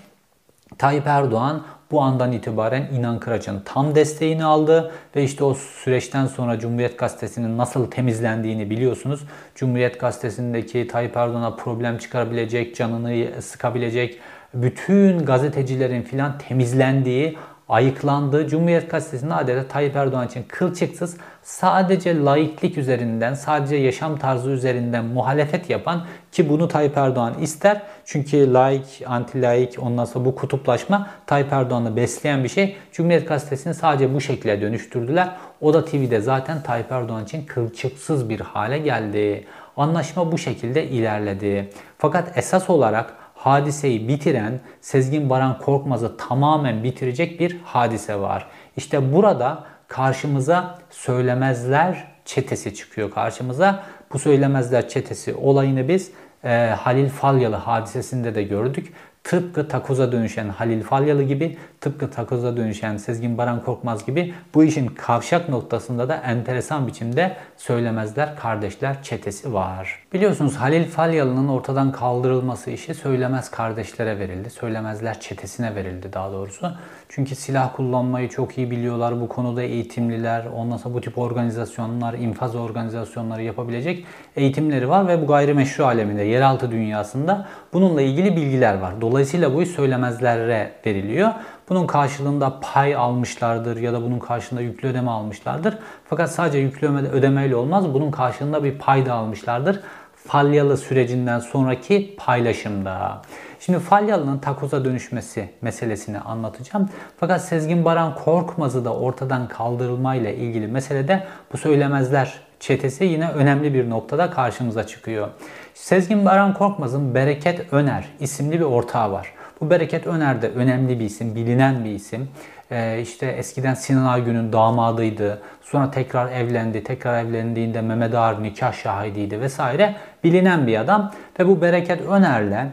Tayyip 0.78 1.06
Erdoğan 1.06 1.62
bu 1.90 2.00
andan 2.00 2.32
itibaren 2.32 2.88
İnan 2.92 3.20
Kıraç'ın 3.20 3.62
tam 3.64 3.94
desteğini 3.94 4.44
aldı 4.44 4.92
ve 5.16 5.22
işte 5.22 5.44
o 5.44 5.54
süreçten 5.54 6.26
sonra 6.26 6.58
Cumhuriyet 6.58 6.98
Gazetesi'nin 6.98 7.58
nasıl 7.58 7.90
temizlendiğini 7.90 8.70
biliyorsunuz. 8.70 9.20
Cumhuriyet 9.54 10.00
Gazetesi'ndeki 10.00 10.86
Tayyip 10.86 11.16
Erdoğan'a 11.16 11.56
problem 11.56 11.98
çıkarabilecek, 11.98 12.76
canını 12.76 13.42
sıkabilecek 13.42 14.20
bütün 14.54 15.18
gazetecilerin 15.18 16.02
filan 16.02 16.38
temizlendiği 16.38 17.38
ayıklandığı 17.68 18.48
Cumhuriyet 18.48 18.90
Gazetesi'nde 18.90 19.34
adeta 19.34 19.68
Tayyip 19.68 19.96
Erdoğan 19.96 20.26
için 20.26 20.44
kılçıksız 20.48 21.16
sadece 21.42 22.24
laiklik 22.24 22.78
üzerinden, 22.78 23.34
sadece 23.34 23.76
yaşam 23.76 24.18
tarzı 24.18 24.50
üzerinden 24.50 25.04
muhalefet 25.04 25.70
yapan 25.70 26.06
ki 26.32 26.48
bunu 26.48 26.68
Tayyip 26.68 26.96
Erdoğan 26.96 27.34
ister. 27.40 27.82
Çünkü 28.04 28.52
laik, 28.52 29.02
anti 29.06 29.42
laik 29.42 29.76
ondan 29.82 30.04
sonra 30.04 30.24
bu 30.24 30.34
kutuplaşma 30.34 31.10
Tayyip 31.26 31.52
Erdoğan'ı 31.52 31.96
besleyen 31.96 32.44
bir 32.44 32.48
şey. 32.48 32.76
Cumhuriyet 32.92 33.28
Gazetesi'ni 33.28 33.74
sadece 33.74 34.14
bu 34.14 34.20
şekilde 34.20 34.60
dönüştürdüler. 34.60 35.36
O 35.60 35.74
da 35.74 35.84
TV'de 35.84 36.20
zaten 36.20 36.62
Tayyip 36.62 36.92
Erdoğan 36.92 37.24
için 37.24 37.46
kılçıksız 37.46 38.28
bir 38.28 38.40
hale 38.40 38.78
geldi. 38.78 39.44
Anlaşma 39.76 40.32
bu 40.32 40.38
şekilde 40.38 40.86
ilerledi. 40.86 41.70
Fakat 41.98 42.38
esas 42.38 42.70
olarak 42.70 43.14
hadiseyi 43.38 44.08
bitiren 44.08 44.60
Sezgin 44.80 45.30
Baran 45.30 45.58
Korkmaz'ı 45.58 46.16
tamamen 46.16 46.84
bitirecek 46.84 47.40
bir 47.40 47.56
hadise 47.64 48.20
var. 48.20 48.46
İşte 48.76 49.12
burada 49.12 49.64
karşımıza 49.88 50.78
söylemezler 50.90 52.04
çetesi 52.24 52.74
çıkıyor 52.74 53.10
karşımıza. 53.10 53.84
Bu 54.12 54.18
söylemezler 54.18 54.88
çetesi 54.88 55.34
olayını 55.34 55.88
biz 55.88 56.10
e, 56.44 56.74
Halil 56.78 57.08
Falyalı 57.08 57.56
hadisesinde 57.56 58.34
de 58.34 58.42
gördük. 58.42 58.92
Tıpkı 59.24 59.68
takoza 59.68 60.12
dönüşen 60.12 60.48
Halil 60.48 60.82
Falyalı 60.82 61.22
gibi, 61.22 61.58
tıpkı 61.88 62.10
takoza 62.10 62.56
dönüşen 62.56 62.96
Sezgin 62.96 63.38
Baran 63.38 63.64
Korkmaz 63.64 64.06
gibi 64.06 64.34
bu 64.54 64.64
işin 64.64 64.86
kavşak 64.86 65.48
noktasında 65.48 66.08
da 66.08 66.16
enteresan 66.16 66.86
biçimde 66.86 67.36
söylemezler 67.56 68.36
kardeşler 68.36 69.02
çetesi 69.02 69.54
var. 69.54 69.98
Biliyorsunuz 70.12 70.56
Halil 70.56 70.84
Falyalı'nın 70.84 71.48
ortadan 71.48 71.92
kaldırılması 71.92 72.70
işi 72.70 72.94
söylemez 72.94 73.50
kardeşlere 73.50 74.18
verildi. 74.18 74.50
Söylemezler 74.50 75.20
çetesine 75.20 75.74
verildi 75.74 76.12
daha 76.12 76.32
doğrusu. 76.32 76.72
Çünkü 77.08 77.34
silah 77.34 77.76
kullanmayı 77.76 78.28
çok 78.28 78.58
iyi 78.58 78.70
biliyorlar. 78.70 79.20
Bu 79.20 79.28
konuda 79.28 79.62
eğitimliler. 79.62 80.46
Ondan 80.46 80.76
sonra 80.76 80.94
bu 80.94 81.00
tip 81.00 81.18
organizasyonlar, 81.18 82.14
infaz 82.14 82.54
organizasyonları 82.54 83.42
yapabilecek 83.42 84.06
eğitimleri 84.36 84.88
var 84.88 85.08
ve 85.08 85.22
bu 85.22 85.26
gayrimeşru 85.26 85.84
aleminde, 85.84 86.22
yeraltı 86.22 86.70
dünyasında 86.70 87.48
bununla 87.72 88.02
ilgili 88.02 88.36
bilgiler 88.36 88.78
var. 88.78 89.00
Dolayısıyla 89.00 89.54
bu 89.54 89.62
iş 89.62 89.68
söylemezlere 89.68 90.72
veriliyor. 90.86 91.30
Bunun 91.68 91.86
karşılığında 91.86 92.60
pay 92.60 92.96
almışlardır 92.96 93.76
ya 93.76 93.92
da 93.92 94.02
bunun 94.02 94.18
karşılığında 94.18 94.62
yüklü 94.62 94.88
ödeme 94.88 95.10
almışlardır. 95.10 95.78
Fakat 96.04 96.32
sadece 96.32 96.58
yüklü 96.58 96.88
ödemeyle 96.88 97.56
olmaz. 97.56 97.94
Bunun 97.94 98.10
karşılığında 98.10 98.64
bir 98.64 98.78
pay 98.78 99.06
da 99.06 99.14
almışlardır. 99.14 99.80
Falyalı 100.26 100.76
sürecinden 100.76 101.38
sonraki 101.38 102.16
paylaşımda. 102.18 103.22
Şimdi 103.60 103.78
Falyalı'nın 103.78 104.38
takoza 104.38 104.84
dönüşmesi 104.84 105.50
meselesini 105.62 106.18
anlatacağım. 106.18 106.88
Fakat 107.16 107.44
Sezgin 107.44 107.84
Baran 107.84 108.14
Korkmaz'ı 108.14 108.84
da 108.84 108.94
ortadan 108.94 109.48
kaldırılmayla 109.48 110.30
ilgili 110.30 110.66
meselede 110.66 111.26
bu 111.52 111.56
söylemezler 111.56 112.34
çetesi 112.60 113.04
yine 113.04 113.30
önemli 113.30 113.74
bir 113.74 113.90
noktada 113.90 114.30
karşımıza 114.30 114.86
çıkıyor. 114.86 115.28
Sezgin 115.74 116.24
Baran 116.24 116.54
Korkmaz'ın 116.54 117.14
Bereket 117.14 117.72
Öner 117.72 118.04
isimli 118.20 118.60
bir 118.60 118.64
ortağı 118.64 119.12
var. 119.12 119.32
Bu 119.60 119.70
Bereket 119.70 120.06
Öner 120.06 120.42
de 120.42 120.48
önemli 120.48 121.00
bir 121.00 121.04
isim, 121.04 121.34
bilinen 121.34 121.84
bir 121.84 121.90
isim. 121.90 122.28
Ee, 122.70 123.00
işte 123.00 123.26
eskiden 123.26 123.74
Sinan 123.74 124.04
Aygün'ün 124.04 124.52
damadıydı. 124.52 125.42
Sonra 125.62 125.90
tekrar 125.90 126.32
evlendi. 126.32 126.84
Tekrar 126.84 127.24
evlendiğinde 127.24 127.80
Mehmet 127.80 128.14
Ağar 128.14 128.42
nikah 128.42 128.72
şahidiydi 128.72 129.40
vesaire. 129.40 129.96
Bilinen 130.24 130.66
bir 130.66 130.80
adam. 130.80 131.12
Ve 131.40 131.48
bu 131.48 131.60
Bereket 131.60 132.00
Öner'le 132.00 132.66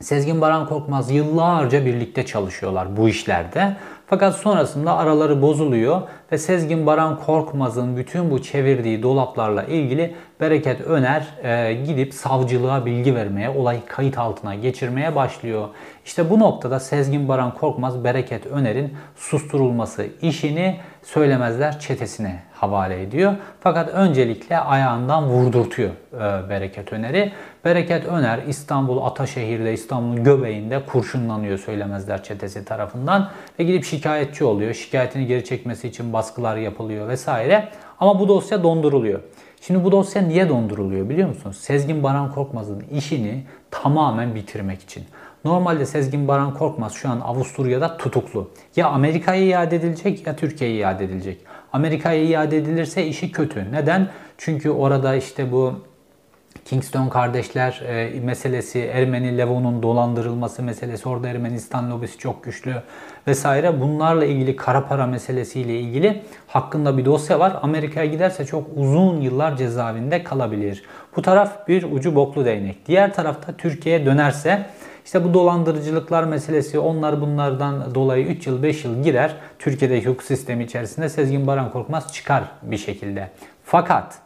Sezgin 0.00 0.40
Baran 0.40 0.68
Korkmaz 0.68 1.10
yıllarca 1.10 1.86
birlikte 1.86 2.26
çalışıyorlar 2.26 2.96
bu 2.96 3.08
işlerde. 3.08 3.76
Fakat 4.06 4.34
sonrasında 4.34 4.96
araları 4.96 5.42
bozuluyor 5.42 6.02
ve 6.32 6.38
Sezgin 6.38 6.86
Baran 6.86 7.20
Korkmaz'ın 7.20 7.96
bütün 7.96 8.30
bu 8.30 8.42
çevirdiği 8.42 9.02
dolaplarla 9.02 9.64
ilgili 9.64 10.14
Bereket 10.40 10.80
Öner 10.80 11.26
e, 11.42 11.74
gidip 11.74 12.14
savcılığa 12.14 12.86
bilgi 12.86 13.14
vermeye, 13.14 13.50
olayı 13.50 13.80
kayıt 13.86 14.18
altına 14.18 14.54
geçirmeye 14.54 15.14
başlıyor. 15.14 15.68
İşte 16.04 16.30
bu 16.30 16.38
noktada 16.38 16.80
Sezgin 16.80 17.28
Baran 17.28 17.54
Korkmaz 17.54 18.04
Bereket 18.04 18.46
Öner'in 18.46 18.96
susturulması 19.16 20.06
işini 20.22 20.76
söylemezler 21.02 21.80
çetesine 21.80 22.42
havale 22.54 23.02
ediyor. 23.02 23.34
Fakat 23.60 23.88
öncelikle 23.88 24.58
ayağından 24.58 25.24
vurdurtuyor 25.24 25.90
e, 26.12 26.48
Bereket 26.48 26.92
Öner'i. 26.92 27.32
Bereket 27.64 28.06
Öner 28.06 28.40
İstanbul 28.48 29.04
Ataşehir'de, 29.04 29.72
İstanbul'un 29.72 30.24
göbeğinde 30.24 30.82
kurşunlanıyor 30.86 31.58
söylemezler 31.58 32.22
çetesi 32.22 32.64
tarafından 32.64 33.30
ve 33.58 33.64
gidip 33.64 33.84
şikayetçi 33.84 34.44
oluyor. 34.44 34.74
Şikayetini 34.74 35.26
geri 35.26 35.44
çekmesi 35.44 35.88
için 35.88 36.12
baskılar 36.14 36.56
yapılıyor 36.56 37.08
vesaire. 37.08 37.68
Ama 38.00 38.20
bu 38.20 38.28
dosya 38.28 38.62
donduruluyor. 38.62 39.20
Şimdi 39.60 39.84
bu 39.84 39.92
dosya 39.92 40.22
niye 40.22 40.48
donduruluyor 40.48 41.08
biliyor 41.08 41.28
musunuz? 41.28 41.56
Sezgin 41.56 42.02
Baran 42.02 42.32
Korkmaz'ın 42.32 42.80
işini 42.80 43.44
tamamen 43.70 44.34
bitirmek 44.34 44.82
için. 44.82 45.04
Normalde 45.44 45.86
Sezgin 45.86 46.28
Baran 46.28 46.54
Korkmaz 46.54 46.92
şu 46.92 47.08
an 47.08 47.20
Avusturya'da 47.20 47.96
tutuklu. 47.96 48.50
Ya 48.76 48.88
Amerika'ya 48.88 49.44
iade 49.44 49.76
edilecek 49.76 50.26
ya 50.26 50.36
Türkiye'ye 50.36 50.76
iade 50.76 51.04
edilecek. 51.04 51.40
Amerika'ya 51.72 52.24
iade 52.24 52.56
edilirse 52.56 53.06
işi 53.06 53.32
kötü. 53.32 53.72
Neden? 53.72 54.08
Çünkü 54.38 54.70
orada 54.70 55.14
işte 55.14 55.52
bu 55.52 55.74
Kingston 56.64 57.08
kardeşler 57.08 57.82
e, 57.86 58.20
meselesi, 58.20 58.80
Ermeni 58.80 59.38
Levon'un 59.38 59.82
dolandırılması 59.82 60.62
meselesi, 60.62 61.08
orada 61.08 61.28
Ermenistan 61.28 61.90
lobisi 61.90 62.18
çok 62.18 62.44
güçlü 62.44 62.74
vesaire. 63.26 63.80
Bunlarla 63.80 64.24
ilgili 64.24 64.56
kara 64.56 64.86
para 64.86 65.06
meselesiyle 65.06 65.80
ilgili 65.80 66.22
hakkında 66.46 66.98
bir 66.98 67.04
dosya 67.04 67.40
var. 67.40 67.56
Amerika'ya 67.62 68.06
giderse 68.06 68.44
çok 68.44 68.66
uzun 68.76 69.20
yıllar 69.20 69.56
cezaevinde 69.56 70.24
kalabilir. 70.24 70.82
Bu 71.16 71.22
taraf 71.22 71.68
bir 71.68 71.82
ucu 71.82 72.14
boklu 72.14 72.44
değnek. 72.44 72.86
Diğer 72.86 73.14
tarafta 73.14 73.52
Türkiye'ye 73.52 74.06
dönerse 74.06 74.66
işte 75.04 75.24
bu 75.24 75.34
dolandırıcılıklar 75.34 76.24
meselesi 76.24 76.78
onlar 76.78 77.20
bunlardan 77.20 77.94
dolayı 77.94 78.26
3 78.26 78.46
yıl 78.46 78.62
5 78.62 78.84
yıl 78.84 79.02
girer. 79.02 79.36
Türkiye'deki 79.58 80.08
hukuk 80.08 80.22
sistemi 80.22 80.64
içerisinde 80.64 81.08
Sezgin 81.08 81.46
Baran 81.46 81.72
Korkmaz 81.72 82.12
çıkar 82.12 82.44
bir 82.62 82.78
şekilde. 82.78 83.30
Fakat 83.64 84.23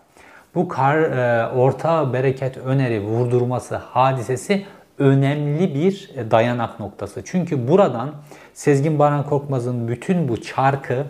bu 0.55 0.69
kar, 0.69 0.99
e, 0.99 1.49
orta 1.49 2.13
bereket 2.13 2.57
öneri 2.57 3.01
vurdurması 3.01 3.77
hadisesi 3.77 4.65
önemli 4.99 5.75
bir 5.75 6.11
dayanak 6.31 6.81
noktası. 6.81 7.23
Çünkü 7.25 7.69
buradan 7.69 8.15
Sezgin 8.55 8.99
Baran 8.99 9.27
Korkmaz'ın 9.27 9.89
bütün 9.89 10.29
bu 10.29 10.43
çarkı 10.43 11.05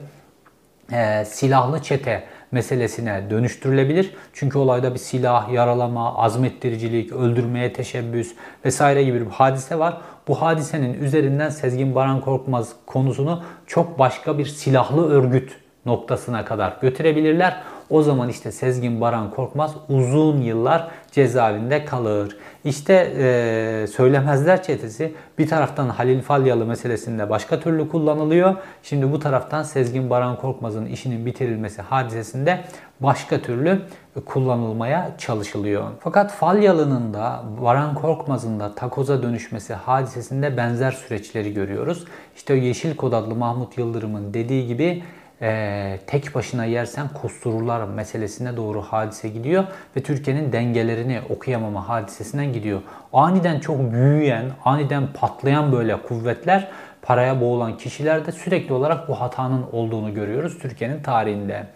e, 0.93 1.25
silahlı 1.25 1.83
çete 1.83 2.25
meselesine 2.53 3.31
dönüştürülebilir. 3.31 4.15
Çünkü 4.33 4.59
olayda 4.59 4.95
bir 4.95 4.99
silah, 4.99 5.53
yaralama, 5.53 6.15
azmettiricilik, 6.15 7.13
öldürmeye 7.13 7.73
teşebbüs 7.73 8.35
vesaire 8.65 9.05
gibi 9.05 9.21
bir 9.21 9.31
hadise 9.31 9.79
var. 9.79 9.99
Bu 10.29 10.43
hadisenin 10.43 10.95
üzerinden 11.03 11.49
Sezgin 11.49 11.95
Baran 11.95 12.21
Korkmaz 12.21 12.73
konusunu 12.87 13.43
çok 13.67 13.99
başka 13.99 14.39
bir 14.39 14.47
silahlı 14.47 15.11
örgüt 15.11 15.57
noktasına 15.89 16.45
kadar 16.45 16.77
götürebilirler. 16.81 17.57
O 17.91 18.03
zaman 18.03 18.29
işte 18.29 18.53
Sezgin 18.53 19.01
Baran 19.01 19.31
Korkmaz 19.31 19.75
uzun 19.89 20.41
yıllar 20.41 20.89
cezaevinde 21.13 21.85
kalır. 21.85 22.37
İşte 22.65 22.95
e, 23.19 23.87
söylemezler 23.87 24.63
çetesi 24.63 25.15
bir 25.39 25.49
taraftan 25.49 25.89
Halil 25.89 26.21
Falyalı 26.21 26.67
meselesinde 26.67 27.31
başka 27.31 27.61
türlü 27.61 27.89
kullanılıyor. 27.89 28.57
Şimdi 28.83 29.13
bu 29.13 29.19
taraftan 29.19 29.63
Sezgin 29.63 30.11
Baran 30.11 30.37
Korkmaz'ın 30.37 30.87
işinin 30.87 31.27
bitirilmesi 31.27 31.83
hadisesinde 31.83 32.61
başka 33.01 33.39
türlü 33.39 33.81
kullanılmaya 34.27 35.11
çalışılıyor. 35.19 35.85
Fakat 36.01 36.33
Falyalı'nın 36.33 37.15
da 37.15 37.43
Baran 37.63 37.95
Korkmaz'ın 37.95 38.61
da 38.61 38.75
takoza 38.75 39.23
dönüşmesi 39.23 39.75
hadisesinde 39.75 40.57
benzer 40.57 40.93
süreçleri 40.93 41.55
görüyoruz. 41.55 42.05
İşte 42.37 42.55
Yeşil 42.55 42.97
Kod 42.97 43.13
adlı 43.13 43.35
Mahmut 43.35 43.79
Yıldırım'ın 43.79 44.35
dediği 44.35 44.67
gibi 44.67 45.03
e, 45.43 45.99
tek 46.07 46.35
başına 46.35 46.65
yersen 46.65 47.09
kustururlar 47.09 47.85
meselesine 47.85 48.57
doğru 48.57 48.83
hadise 48.83 49.29
gidiyor 49.29 49.65
ve 49.97 50.03
Türkiye'nin 50.03 50.53
dengelerini 50.53 51.21
okuyamama 51.31 51.89
hadisesinden 51.89 52.53
gidiyor. 52.53 52.81
Aniden 53.13 53.61
çok 53.61 53.93
büyüyen, 53.93 54.51
aniden 54.65 55.07
patlayan 55.13 55.73
böyle 55.73 56.03
kuvvetler 56.03 56.69
paraya 57.03 57.41
boğulan 57.41 57.77
kişilerde 57.77 58.33
sürekli 58.33 58.75
olarak 58.75 59.09
bu 59.09 59.21
hatanın 59.21 59.65
olduğunu 59.73 60.15
görüyoruz 60.15 60.59
Türkiye'nin 60.59 61.03
tarihinde. 61.03 61.67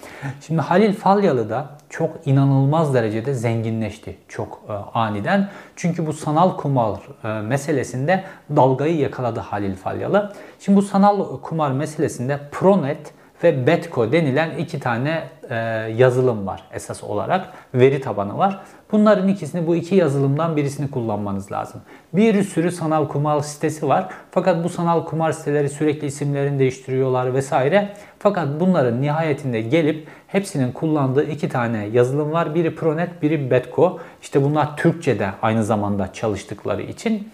Şimdi 0.41 0.61
Halil 0.61 0.93
Falyalı 0.93 1.51
da 1.51 1.71
çok 1.89 2.11
inanılmaz 2.27 2.95
derecede 2.95 3.35
zenginleşti 3.35 4.17
çok 4.29 4.63
e, 4.69 4.73
aniden. 4.73 5.49
Çünkü 5.77 6.07
bu 6.07 6.13
sanal 6.13 6.57
kumar 6.57 7.01
e, 7.25 7.29
meselesinde 7.41 8.25
dalgayı 8.57 8.97
yakaladı 8.97 9.41
Halil 9.41 9.77
Falyalı. 9.77 10.33
Şimdi 10.61 10.77
bu 10.77 10.83
sanal 10.83 11.41
kumar 11.41 11.71
meselesinde 11.71 12.41
Pronet 12.53 13.13
ve 13.43 13.67
Betco 13.67 14.13
denilen 14.13 14.51
iki 14.59 14.81
tane 14.81 15.23
e, 15.51 15.55
yazılım 15.97 16.47
var 16.47 16.63
esas 16.73 17.05
olarak. 17.05 17.49
Veri 17.75 18.01
tabanı 18.01 18.39
var. 18.39 18.61
Bunların 18.93 19.29
ikisini 19.29 19.67
bu 19.67 19.77
iki 19.77 19.95
yazılımdan 19.95 20.57
birisini 20.57 20.91
kullanmanız 20.91 21.53
lazım. 21.53 21.81
Bir 22.13 22.43
sürü 22.43 22.71
sanal 22.71 23.09
kumar 23.09 23.41
sitesi 23.41 23.89
var. 23.89 24.09
Fakat 24.31 24.65
bu 24.65 24.69
sanal 24.69 25.05
kumar 25.05 25.33
siteleri 25.33 25.69
sürekli 25.69 26.07
isimlerini 26.07 26.59
değiştiriyorlar 26.59 27.35
vesaire. 27.35 27.89
Fakat 28.19 28.61
bunların 28.61 29.03
nihayetinde 29.03 29.61
gelip 29.61 30.09
hepsinin 30.27 30.73
kullandığı 30.73 31.25
iki 31.25 31.49
tane 31.49 31.87
yazılım 31.87 32.33
var. 32.33 32.55
Biri 32.55 32.75
Pronet, 32.75 33.23
biri 33.23 33.51
Betco. 33.51 33.99
İşte 34.23 34.43
bunlar 34.43 34.77
Türkçe'de 34.77 35.31
aynı 35.43 35.65
zamanda 35.65 36.13
çalıştıkları 36.13 36.83
için. 36.83 37.29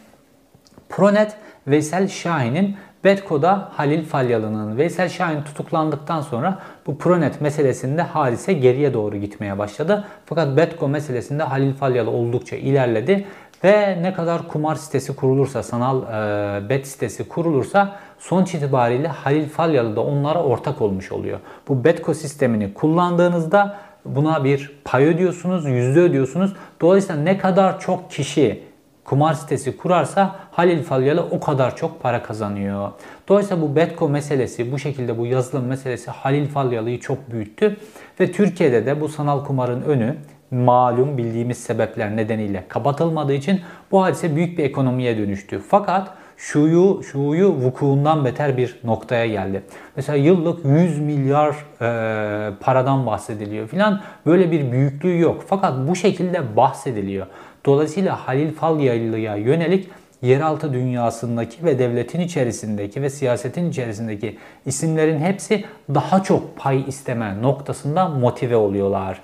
Pronet 0.89 1.37
Veysel 1.67 2.09
Şahin'in 2.09 2.77
Betko'da 3.05 3.69
Halil 3.73 4.05
Falyalı'nın 4.05 4.77
Veysel 4.77 5.09
Şahin 5.09 5.43
tutuklandıktan 5.43 6.21
sonra 6.21 6.59
bu 6.87 6.99
Pronet 6.99 7.41
meselesinde 7.41 8.03
hadise 8.03 8.53
geriye 8.53 8.95
doğru 8.95 9.17
gitmeye 9.17 9.59
başladı. 9.59 10.05
Fakat 10.27 10.57
Betko 10.57 10.89
meselesinde 10.89 11.43
Halil 11.43 11.75
Falyalı 11.75 12.11
oldukça 12.11 12.57
ilerledi 12.57 13.25
ve 13.65 14.03
ne 14.03 14.13
kadar 14.13 14.49
kumar 14.49 14.75
sitesi 14.75 15.17
kurulursa, 15.17 15.63
sanal 15.63 16.03
e, 16.03 16.69
bet 16.69 16.87
sitesi 16.87 17.29
kurulursa 17.29 17.97
sonuç 18.19 18.55
itibariyle 18.55 19.09
Halil 19.09 19.49
Falyalı 19.49 19.97
da 19.97 20.01
onlara 20.01 20.43
ortak 20.43 20.83
olmuş 20.83 21.13
oluyor. 21.13 21.39
Bu 21.69 21.85
Betko 21.85 22.15
sistemini 22.15 22.75
kullandığınızda 22.75 23.77
buna 24.05 24.45
bir 24.45 24.73
pay 24.85 25.05
ödüyorsunuz, 25.05 25.67
yüzde 25.67 26.01
ödüyorsunuz. 26.01 26.53
Dolayısıyla 26.81 27.23
ne 27.23 27.39
kadar 27.39 27.81
çok 27.81 28.11
kişi 28.11 28.68
kumar 29.09 29.35
sitesi 29.35 29.77
kurarsa 29.77 30.37
Halil 30.51 30.83
Falyalı 30.83 31.27
o 31.31 31.41
kadar 31.41 31.77
çok 31.77 32.03
para 32.03 32.23
kazanıyor. 32.23 32.91
Dolayısıyla 33.29 33.63
bu 33.63 33.77
Betco 33.77 34.09
meselesi, 34.09 34.73
bu 34.73 34.79
şekilde 34.79 35.19
bu 35.19 35.27
yazılım 35.27 35.65
meselesi 35.65 36.11
Halil 36.11 36.49
Falyalı'yı 36.49 37.01
çok 37.01 37.31
büyüttü. 37.31 37.77
Ve 38.21 38.33
Türkiye'de 38.33 38.87
de 38.87 39.01
bu 39.01 39.09
sanal 39.09 39.45
kumarın 39.45 39.83
önü 39.83 40.17
malum 40.51 41.19
bildiğimiz 41.19 41.59
sebepler 41.59 42.17
nedeniyle 42.17 42.65
kapatılmadığı 42.69 43.33
için 43.33 43.61
bu 43.91 44.03
hadise 44.03 44.37
büyük 44.37 44.59
bir 44.59 44.65
ekonomiye 44.65 45.19
dönüştü. 45.19 45.61
Fakat 45.69 46.11
şuyu, 46.37 47.03
şuyu 47.13 47.49
vukuundan 47.49 48.25
beter 48.25 48.57
bir 48.57 48.81
noktaya 48.85 49.27
geldi. 49.27 49.63
Mesela 49.97 50.17
yıllık 50.17 50.65
100 50.65 50.99
milyar 50.99 51.55
e, 51.81 52.55
paradan 52.61 53.07
bahsediliyor 53.07 53.69
filan. 53.69 54.01
Böyle 54.27 54.51
bir 54.51 54.73
büyüklüğü 54.73 55.19
yok. 55.19 55.45
Fakat 55.49 55.89
bu 55.89 55.97
şekilde 55.97 56.57
bahsediliyor. 56.57 57.27
Dolayısıyla 57.69 58.29
Halil 58.29 58.53
Falyalı'ya 58.53 59.37
yönelik 59.37 59.89
yeraltı 60.23 60.73
dünyasındaki 60.73 61.65
ve 61.65 61.79
devletin 61.79 62.21
içerisindeki 62.21 63.03
ve 63.03 63.11
siyasetin 63.11 63.71
içerisindeki 63.71 64.39
isimlerin 64.67 65.19
hepsi 65.19 65.65
daha 65.95 66.23
çok 66.23 66.57
pay 66.57 66.85
isteme 66.87 67.43
noktasında 67.43 68.09
motive 68.09 68.57
oluyorlar. 68.57 69.21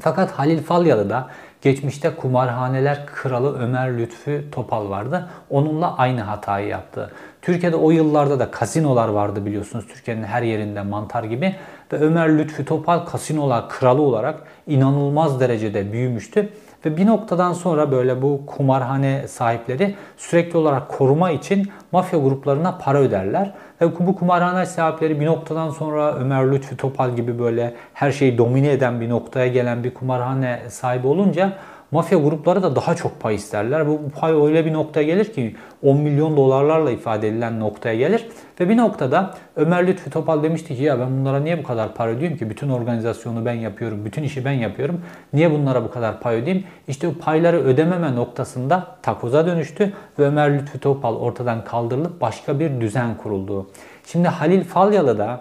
Fakat 0.00 0.30
Halil 0.30 0.62
Falyalı 0.62 1.10
da 1.10 1.28
geçmişte 1.62 2.10
kumarhaneler 2.10 3.06
kralı 3.06 3.58
Ömer 3.58 3.98
Lütfü 3.98 4.44
Topal 4.52 4.90
vardı. 4.90 5.28
Onunla 5.50 5.96
aynı 5.96 6.20
hatayı 6.20 6.68
yaptı. 6.68 7.12
Türkiye'de 7.42 7.76
o 7.76 7.90
yıllarda 7.90 8.38
da 8.38 8.50
kasinolar 8.50 9.08
vardı 9.08 9.46
biliyorsunuz. 9.46 9.86
Türkiye'nin 9.86 10.24
her 10.24 10.42
yerinde 10.42 10.82
mantar 10.82 11.24
gibi. 11.24 11.54
Ve 11.92 11.96
Ömer 11.96 12.38
Lütfü 12.38 12.64
Topal 12.64 12.98
kasinolar 12.98 13.68
kralı 13.68 14.02
olarak 14.02 14.42
inanılmaz 14.66 15.40
derecede 15.40 15.92
büyümüştü. 15.92 16.48
Ve 16.84 16.96
bir 16.96 17.06
noktadan 17.06 17.52
sonra 17.52 17.92
böyle 17.92 18.22
bu 18.22 18.46
kumarhane 18.46 19.28
sahipleri 19.28 19.94
sürekli 20.16 20.58
olarak 20.58 20.88
koruma 20.88 21.30
için 21.30 21.70
mafya 21.92 22.18
gruplarına 22.18 22.78
para 22.78 22.98
öderler. 22.98 23.52
Ve 23.80 24.06
bu 24.06 24.16
kumarhane 24.16 24.66
sahipleri 24.66 25.20
bir 25.20 25.26
noktadan 25.26 25.70
sonra 25.70 26.14
Ömer 26.14 26.52
Lütfü 26.52 26.76
Topal 26.76 27.16
gibi 27.16 27.38
böyle 27.38 27.74
her 27.94 28.12
şeyi 28.12 28.38
domine 28.38 28.72
eden 28.72 29.00
bir 29.00 29.08
noktaya 29.08 29.46
gelen 29.46 29.84
bir 29.84 29.94
kumarhane 29.94 30.60
sahibi 30.68 31.06
olunca 31.06 31.52
mafya 31.90 32.18
grupları 32.18 32.62
da 32.62 32.76
daha 32.76 32.94
çok 32.94 33.20
pay 33.20 33.34
isterler. 33.34 33.88
Bu 33.88 34.00
pay 34.20 34.32
öyle 34.32 34.66
bir 34.66 34.72
noktaya 34.72 35.02
gelir 35.02 35.32
ki 35.32 35.56
10 35.82 35.96
milyon 35.96 36.36
dolarlarla 36.36 36.90
ifade 36.90 37.28
edilen 37.28 37.60
noktaya 37.60 37.94
gelir. 37.94 38.26
Ve 38.60 38.68
bir 38.68 38.76
noktada 38.76 39.34
Ömer 39.56 39.86
Lütfü 39.86 40.10
Topal 40.10 40.42
demişti 40.42 40.76
ki 40.76 40.82
ya 40.82 41.00
ben 41.00 41.20
bunlara 41.20 41.40
niye 41.40 41.58
bu 41.58 41.62
kadar 41.62 41.94
para 41.94 42.10
ödeyeyim 42.10 42.38
ki? 42.38 42.50
Bütün 42.50 42.68
organizasyonu 42.68 43.44
ben 43.44 43.52
yapıyorum, 43.52 44.04
bütün 44.04 44.22
işi 44.22 44.44
ben 44.44 44.52
yapıyorum. 44.52 45.00
Niye 45.32 45.50
bunlara 45.50 45.84
bu 45.84 45.90
kadar 45.90 46.20
pay 46.20 46.36
ödeyeyim? 46.36 46.66
İşte 46.88 47.08
bu 47.08 47.18
payları 47.18 47.56
ödememe 47.60 48.16
noktasında 48.16 48.86
takoza 49.02 49.46
dönüştü 49.46 49.92
ve 50.18 50.24
Ömer 50.24 50.58
Lütfü 50.58 50.78
Topal 50.78 51.16
ortadan 51.16 51.64
kaldırılıp 51.64 52.20
başka 52.20 52.60
bir 52.60 52.80
düzen 52.80 53.16
kuruldu. 53.16 53.66
Şimdi 54.06 54.28
Halil 54.28 54.64
Falyalı 54.64 55.18
da 55.18 55.40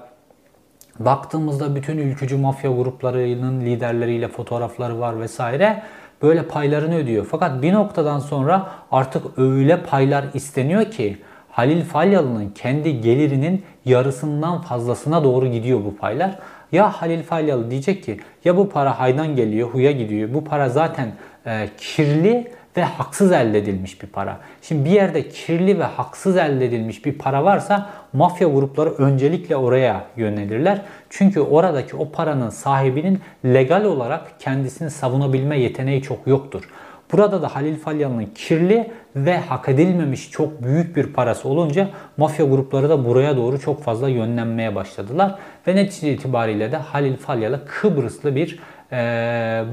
baktığımızda 0.99 1.75
bütün 1.75 1.97
ülkücü 1.97 2.37
mafya 2.37 2.71
gruplarının 2.71 3.61
liderleriyle 3.61 4.27
fotoğrafları 4.27 4.99
var 4.99 5.19
vesaire 5.19 5.83
böyle 6.21 6.43
paylarını 6.43 6.95
ödüyor. 6.95 7.27
Fakat 7.31 7.61
bir 7.61 7.73
noktadan 7.73 8.19
sonra 8.19 8.71
artık 8.91 9.39
öyle 9.39 9.83
paylar 9.83 10.25
isteniyor 10.33 10.91
ki 10.91 11.17
Halil 11.51 11.83
Falyalı'nın 11.83 12.49
kendi 12.49 13.01
gelirinin 13.01 13.63
yarısından 13.85 14.61
fazlasına 14.61 15.23
doğru 15.23 15.47
gidiyor 15.47 15.79
bu 15.85 15.97
paylar. 15.97 16.39
Ya 16.71 16.91
Halil 16.91 17.23
Falyalı 17.23 17.71
diyecek 17.71 18.03
ki 18.03 18.19
ya 18.45 18.57
bu 18.57 18.69
para 18.69 18.99
haydan 18.99 19.35
geliyor, 19.35 19.69
huya 19.69 19.91
gidiyor. 19.91 20.33
Bu 20.33 20.43
para 20.43 20.69
zaten 20.69 21.11
e, 21.45 21.69
kirli 21.77 22.51
ve 22.77 22.83
haksız 22.83 23.31
elde 23.31 23.57
edilmiş 23.57 24.01
bir 24.01 24.07
para. 24.07 24.37
Şimdi 24.61 24.85
bir 24.85 24.89
yerde 24.89 25.29
kirli 25.29 25.79
ve 25.79 25.83
haksız 25.83 26.37
elde 26.37 26.65
edilmiş 26.65 27.05
bir 27.05 27.13
para 27.13 27.43
varsa 27.43 27.89
mafya 28.13 28.47
grupları 28.47 28.89
öncelikle 28.89 29.55
oraya 29.55 30.05
yönelirler. 30.17 30.81
Çünkü 31.09 31.39
oradaki 31.39 31.95
o 31.95 32.11
paranın 32.11 32.49
sahibinin 32.49 33.19
legal 33.45 33.83
olarak 33.83 34.39
kendisini 34.39 34.89
savunabilme 34.89 35.59
yeteneği 35.59 36.01
çok 36.01 36.27
yoktur. 36.27 36.69
Burada 37.11 37.41
da 37.41 37.55
Halil 37.55 37.77
Falyalı'nın 37.77 38.25
kirli 38.35 38.91
ve 39.15 39.37
hak 39.37 39.69
edilmemiş 39.69 40.31
çok 40.31 40.63
büyük 40.63 40.95
bir 40.95 41.13
parası 41.13 41.49
olunca 41.49 41.89
mafya 42.17 42.45
grupları 42.45 42.89
da 42.89 43.05
buraya 43.05 43.37
doğru 43.37 43.59
çok 43.59 43.83
fazla 43.83 44.09
yönlenmeye 44.09 44.75
başladılar. 44.75 45.35
Ve 45.67 45.75
netice 45.75 46.13
itibariyle 46.13 46.71
de 46.71 46.77
Halil 46.77 47.17
Falyalı 47.17 47.65
Kıbrıslı 47.65 48.35
bir 48.35 48.59
e, 48.91 48.97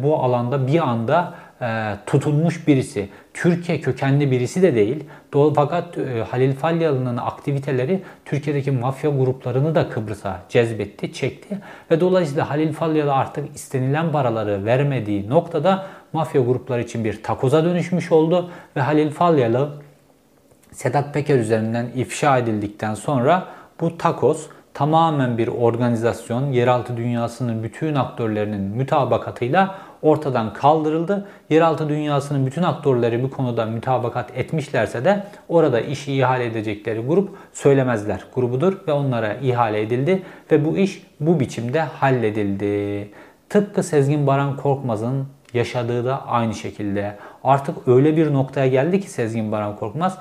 bu 0.03 0.17
alanda 0.17 0.67
bir 0.67 0.89
anda 0.89 1.35
e, 1.63 1.97
tutulmuş 2.07 2.69
birisi. 2.69 3.09
Türkiye 3.35 3.81
kökenli 3.81 4.31
birisi 4.31 4.63
de 4.63 4.75
değil. 4.75 5.05
Fakat 5.55 5.99
e, 5.99 6.25
Halil 6.31 6.53
Falyalı'nın 6.53 7.17
aktiviteleri 7.17 8.03
Türkiye'deki 8.25 8.71
mafya 8.71 9.11
gruplarını 9.11 9.75
da 9.75 9.89
Kıbrıs'a 9.89 10.41
cezbetti, 10.49 11.13
çekti. 11.13 11.59
Ve 11.91 12.01
dolayısıyla 12.01 12.51
Halil 12.51 12.73
Falyalı 12.73 13.15
artık 13.15 13.57
istenilen 13.57 14.13
paraları 14.13 14.65
vermediği 14.65 15.31
noktada 15.31 15.87
mafya 16.13 16.41
grupları 16.41 16.83
için 16.83 17.05
bir 17.05 17.23
takoza 17.23 17.65
dönüşmüş 17.65 18.13
oldu. 18.13 18.51
Ve 18.77 18.81
Halil 18.81 19.11
Falyalı 19.11 19.73
Sedat 20.73 21.15
Peker 21.15 21.39
üzerinden 21.39 21.87
ifşa 21.95 22.39
edildikten 22.39 22.95
sonra 22.95 23.47
bu 23.81 23.99
takoz 23.99 24.49
tamamen 24.75 25.39
bir 25.39 25.49
organizasyon, 25.49 26.53
yeraltı 26.53 26.97
dünyasının 26.97 27.63
bütün 27.63 27.95
aktörlerinin 27.95 28.61
mütabakatıyla 28.61 29.75
ortadan 30.03 30.53
kaldırıldı. 30.53 31.29
Yeraltı 31.51 31.89
dünyasının 31.89 32.47
bütün 32.47 32.63
aktörleri 32.63 33.23
bu 33.23 33.31
konuda 33.31 33.67
mütabakat 33.67 34.37
etmişlerse 34.37 35.05
de 35.05 35.25
orada 35.49 35.81
işi 35.81 36.13
ihale 36.15 36.45
edecekleri 36.45 37.01
grup 37.01 37.31
söylemezler 37.53 38.25
grubudur 38.35 38.79
ve 38.89 38.93
onlara 38.93 39.35
ihale 39.35 39.81
edildi 39.81 40.23
ve 40.51 40.65
bu 40.65 40.77
iş 40.77 41.03
bu 41.21 41.41
biçimde 41.41 41.81
halledildi. 41.81 43.09
Tıpkı 43.49 43.83
Sezgin 43.83 44.27
Baran 44.27 44.57
Korkmaz'ın 44.57 45.27
yaşadığı 45.55 46.05
da 46.05 46.27
aynı 46.27 46.55
şekilde. 46.55 47.17
Artık 47.45 47.89
öyle 47.89 48.17
bir 48.17 48.33
noktaya 48.33 48.67
geldi 48.67 49.01
ki 49.01 49.11
Sezgin 49.11 49.53
Baran 49.53 49.77
Korkmaz 49.77 50.19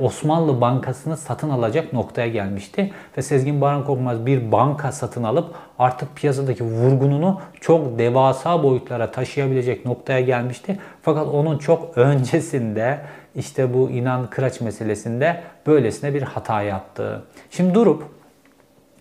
Osmanlı 0.00 0.60
Bankası'nı 0.60 1.16
satın 1.16 1.50
alacak 1.50 1.92
noktaya 1.92 2.28
gelmişti. 2.28 2.92
Ve 3.18 3.22
Sezgin 3.22 3.60
Baran 3.60 3.84
Korkmaz 3.84 4.26
bir 4.26 4.52
banka 4.52 4.92
satın 4.92 5.22
alıp 5.22 5.54
artık 5.78 6.16
piyasadaki 6.16 6.64
vurgununu 6.64 7.40
çok 7.60 7.98
devasa 7.98 8.62
boyutlara 8.62 9.10
taşıyabilecek 9.10 9.86
noktaya 9.86 10.20
gelmişti. 10.20 10.78
Fakat 11.02 11.26
onun 11.26 11.58
çok 11.58 11.98
öncesinde 11.98 13.00
işte 13.34 13.74
bu 13.74 13.90
inan 13.90 14.30
kıraç 14.30 14.60
meselesinde 14.60 15.42
böylesine 15.66 16.14
bir 16.14 16.22
hata 16.22 16.62
yaptı. 16.62 17.22
Şimdi 17.50 17.74
durup 17.74 18.04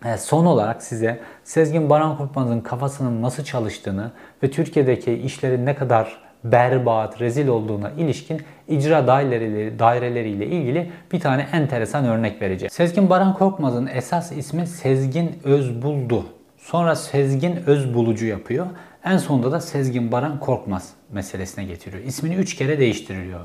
e, 0.06 0.18
son 0.18 0.46
olarak 0.46 0.84
size 0.84 1.20
Sezgin 1.44 1.90
Baran 1.90 2.18
Korkmaz'ın 2.18 2.60
kafasının 2.62 3.22
nasıl 3.22 3.44
çalıştığını 3.44 4.12
ve 4.44 4.52
Türkiye'deki 4.52 5.14
işlerin 5.14 5.66
ne 5.66 5.76
kadar 5.76 6.31
berbat, 6.44 7.22
rezil 7.22 7.48
olduğuna 7.48 7.92
ilişkin 7.92 8.42
icra 8.68 9.08
daireleri, 9.08 9.80
daireleriyle 9.80 10.46
ilgili 10.46 10.92
bir 11.12 11.20
tane 11.20 11.48
enteresan 11.54 12.06
örnek 12.06 12.42
vereceğim. 12.42 12.70
Sezgin 12.70 13.10
Baran 13.10 13.34
Korkmaz'ın 13.34 13.88
esas 13.88 14.32
ismi 14.32 14.68
Sezgin 14.68 15.32
Özbuldu. 15.44 16.26
Sonra 16.58 16.96
Sezgin 16.96 17.56
Özbulucu 17.68 18.26
yapıyor. 18.26 18.68
En 19.06 19.18
sonunda 19.18 19.52
da 19.52 19.62
Sezgin 19.62 20.12
Baran 20.12 20.40
Korkmaz 20.40 20.90
meselesine 21.12 21.66
getiriyor. 21.66 22.04
İsmini 22.04 22.36
üç 22.36 22.56
kere 22.56 22.80
değiştiriliyor. 22.80 23.40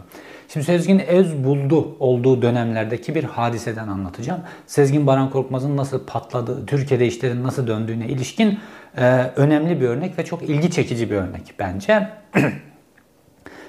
Şimdi 0.49 0.67
Sezgin 0.67 0.99
Özbuldu 0.99 1.97
olduğu 2.01 2.43
dönemlerdeki 2.43 3.15
bir 3.15 3.25
hadiseden 3.25 3.89
anlatacağım. 3.89 4.41
Sezgin 4.67 5.07
Baran 5.07 5.31
Korkmaz'ın 5.31 5.77
nasıl 5.77 6.07
patladığı, 6.07 6.67
Türkiye'de 6.67 7.07
işlerin 7.07 7.43
nasıl 7.43 7.67
döndüğüne 7.67 8.07
ilişkin 8.07 8.59
e, 8.97 9.05
önemli 9.37 9.81
bir 9.81 9.89
örnek 9.89 10.19
ve 10.19 10.25
çok 10.25 10.43
ilgi 10.43 10.71
çekici 10.71 11.11
bir 11.11 11.17
örnek 11.17 11.55
bence. 11.59 12.09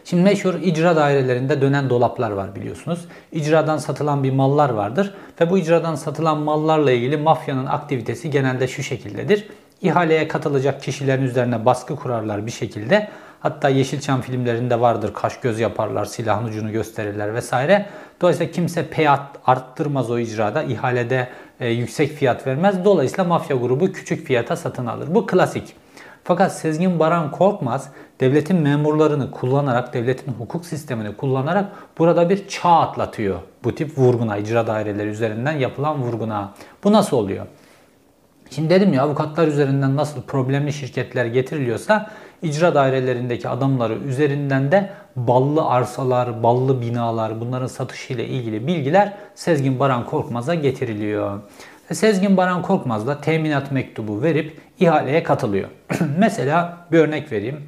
Şimdi 0.09 0.23
meşhur 0.23 0.53
icra 0.53 0.95
dairelerinde 0.95 1.61
dönen 1.61 1.89
dolaplar 1.89 2.31
var 2.31 2.55
biliyorsunuz. 2.55 3.05
İcradan 3.31 3.77
satılan 3.77 4.23
bir 4.23 4.31
mallar 4.31 4.69
vardır 4.69 5.13
ve 5.41 5.49
bu 5.49 5.57
icradan 5.57 5.95
satılan 5.95 6.37
mallarla 6.37 6.91
ilgili 6.91 7.17
mafyanın 7.17 7.65
aktivitesi 7.65 8.29
genelde 8.29 8.67
şu 8.67 8.83
şekildedir. 8.83 9.47
İhaleye 9.81 10.27
katılacak 10.27 10.83
kişilerin 10.83 11.23
üzerine 11.23 11.65
baskı 11.65 11.95
kurarlar 11.95 12.45
bir 12.45 12.51
şekilde. 12.51 13.07
Hatta 13.39 13.69
Yeşilçam 13.69 14.21
filmlerinde 14.21 14.79
vardır. 14.79 15.13
Kaş 15.13 15.39
göz 15.39 15.59
yaparlar, 15.59 16.05
silahın 16.05 16.47
ucunu 16.47 16.71
gösterirler 16.71 17.33
vesaire. 17.33 17.85
Dolayısıyla 18.21 18.51
kimse 18.51 18.87
pay 18.87 19.07
arttırmaz 19.45 20.11
o 20.11 20.19
icrada. 20.19 20.63
ihalede 20.63 21.27
e, 21.59 21.69
yüksek 21.69 22.11
fiyat 22.11 22.47
vermez. 22.47 22.85
Dolayısıyla 22.85 23.23
mafya 23.23 23.55
grubu 23.55 23.91
küçük 23.91 24.27
fiyata 24.27 24.55
satın 24.55 24.85
alır. 24.85 25.15
Bu 25.15 25.25
klasik. 25.25 25.86
Fakat 26.27 26.57
Sezgin 26.57 26.99
Baran 26.99 27.31
Korkmaz 27.31 27.89
devletin 28.19 28.55
memurlarını 28.57 29.31
kullanarak, 29.31 29.93
devletin 29.93 30.33
hukuk 30.33 30.65
sistemini 30.65 31.15
kullanarak 31.15 31.65
burada 31.97 32.29
bir 32.29 32.47
çağ 32.47 32.69
atlatıyor. 32.69 33.39
Bu 33.63 33.75
tip 33.75 33.97
vurguna, 33.97 34.37
icra 34.37 34.67
daireleri 34.67 35.07
üzerinden 35.07 35.51
yapılan 35.51 36.01
vurguna. 36.01 36.53
Bu 36.83 36.93
nasıl 36.93 37.17
oluyor? 37.17 37.45
Şimdi 38.49 38.69
dedim 38.69 38.93
ya 38.93 39.03
avukatlar 39.03 39.47
üzerinden 39.47 39.95
nasıl 39.95 40.21
problemli 40.21 40.73
şirketler 40.73 41.25
getiriliyorsa 41.25 42.09
icra 42.41 42.75
dairelerindeki 42.75 43.49
adamları 43.49 43.93
üzerinden 43.93 44.71
de 44.71 44.89
ballı 45.15 45.65
arsalar, 45.65 46.43
ballı 46.43 46.81
binalar 46.81 47.41
bunların 47.41 47.67
satışıyla 47.67 48.23
ilgili 48.23 48.67
bilgiler 48.67 49.13
Sezgin 49.35 49.79
Baran 49.79 50.05
Korkmaz'a 50.05 50.55
getiriliyor. 50.55 51.39
Sezgin 51.93 52.37
Baran 52.37 52.61
Korkmaz 52.61 53.07
da 53.07 53.21
teminat 53.21 53.71
mektubu 53.71 54.21
verip 54.21 54.66
ihaleye 54.79 55.23
katılıyor. 55.23 55.69
Mesela 56.17 56.77
bir 56.91 56.99
örnek 56.99 57.31
vereyim. 57.31 57.63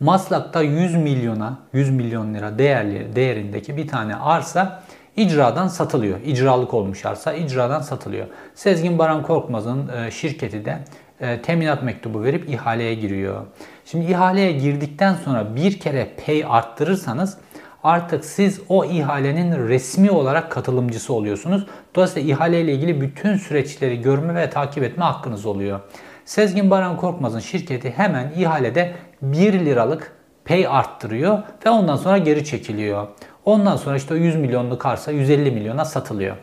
Maslak'ta 0.00 0.62
100 0.62 0.94
milyona 0.94 1.58
100 1.72 1.90
milyon 1.90 2.34
lira 2.34 2.58
değerli 2.58 3.16
değerindeki 3.16 3.76
bir 3.76 3.88
tane 3.88 4.16
arsa 4.16 4.82
icradan 5.16 5.68
satılıyor. 5.68 6.20
İcralık 6.24 6.74
olmuş 6.74 7.06
arsa 7.06 7.32
icradan 7.32 7.80
satılıyor. 7.80 8.26
Sezgin 8.54 8.98
Baran 8.98 9.22
Korkmaz'ın 9.22 9.88
e, 9.88 10.10
şirketi 10.10 10.64
de 10.64 10.78
e, 11.20 11.42
teminat 11.42 11.82
mektubu 11.82 12.24
verip 12.24 12.48
ihaleye 12.48 12.94
giriyor. 12.94 13.46
Şimdi 13.84 14.10
ihaleye 14.10 14.52
girdikten 14.52 15.14
sonra 15.14 15.56
bir 15.56 15.80
kere 15.80 16.08
pay 16.26 16.44
arttırırsanız 16.48 17.38
artık 17.86 18.24
siz 18.24 18.60
o 18.68 18.84
ihalenin 18.84 19.68
resmi 19.68 20.10
olarak 20.10 20.50
katılımcısı 20.50 21.12
oluyorsunuz. 21.12 21.66
Dolayısıyla 21.94 22.34
ihale 22.34 22.60
ile 22.60 22.72
ilgili 22.72 23.00
bütün 23.00 23.36
süreçleri 23.36 24.00
görme 24.00 24.34
ve 24.34 24.50
takip 24.50 24.82
etme 24.82 25.04
hakkınız 25.04 25.46
oluyor. 25.46 25.80
Sezgin 26.24 26.70
Baran 26.70 26.96
Korkmaz'ın 26.96 27.40
şirketi 27.40 27.90
hemen 27.90 28.32
ihalede 28.36 28.94
1 29.22 29.52
liralık 29.52 30.12
pay 30.44 30.66
arttırıyor 30.66 31.38
ve 31.66 31.70
ondan 31.70 31.96
sonra 31.96 32.18
geri 32.18 32.44
çekiliyor. 32.44 33.06
Ondan 33.44 33.76
sonra 33.76 33.96
işte 33.96 34.14
o 34.14 34.16
100 34.16 34.36
milyonluk 34.36 34.86
arsa 34.86 35.12
150 35.12 35.50
milyona 35.50 35.84
satılıyor. 35.84 36.36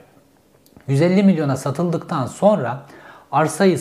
150 0.87 1.23
milyona 1.23 1.55
satıldıktan 1.55 2.25
sonra 2.25 2.85
arsayı 3.31 3.79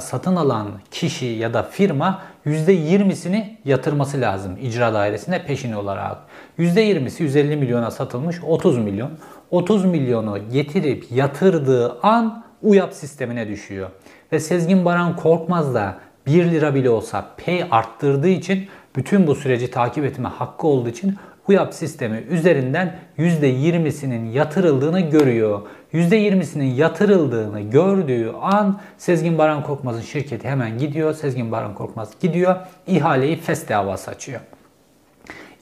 satın 0.00 0.36
alan 0.36 0.68
kişi 0.90 1.26
ya 1.26 1.54
da 1.54 1.62
firma 1.62 2.22
%20'sini 2.46 3.56
yatırması 3.64 4.20
lazım 4.20 4.56
icra 4.62 4.94
dairesine 4.94 5.46
peşin 5.46 5.72
olarak. 5.72 6.16
%20'si 6.58 7.22
150 7.22 7.56
milyona 7.56 7.90
satılmış 7.90 8.36
30 8.46 8.78
milyon. 8.78 9.10
30 9.50 9.84
milyonu 9.84 10.50
getirip 10.52 11.06
yatırdığı 11.10 12.00
an 12.02 12.44
UYAP 12.62 12.92
sistemine 12.94 13.48
düşüyor. 13.48 13.90
Ve 14.32 14.38
Sezgin 14.38 14.84
Baran 14.84 15.16
Korkmaz 15.16 15.74
da 15.74 15.98
1 16.26 16.50
lira 16.50 16.74
bile 16.74 16.90
olsa 16.90 17.26
pay 17.44 17.64
arttırdığı 17.70 18.28
için 18.28 18.68
bütün 18.96 19.26
bu 19.26 19.34
süreci 19.34 19.70
takip 19.70 20.04
etme 20.04 20.28
hakkı 20.28 20.66
olduğu 20.66 20.88
için 20.88 21.16
UYAP 21.48 21.74
sistemi 21.74 22.24
üzerinden 22.30 22.98
%20'sinin 23.18 24.30
yatırıldığını 24.30 25.00
görüyor. 25.00 25.60
%20'sinin 25.92 26.74
yatırıldığını 26.74 27.60
gördüğü 27.60 28.32
an 28.40 28.80
Sezgin 28.98 29.38
Baran 29.38 29.62
Korkmaz'ın 29.62 30.00
şirketi 30.00 30.48
hemen 30.48 30.78
gidiyor. 30.78 31.14
Sezgin 31.14 31.52
Baran 31.52 31.74
Korkmaz 31.74 32.10
gidiyor. 32.20 32.56
ihaleyi 32.86 33.36
FES 33.36 33.68
davası 33.68 34.10
açıyor. 34.10 34.40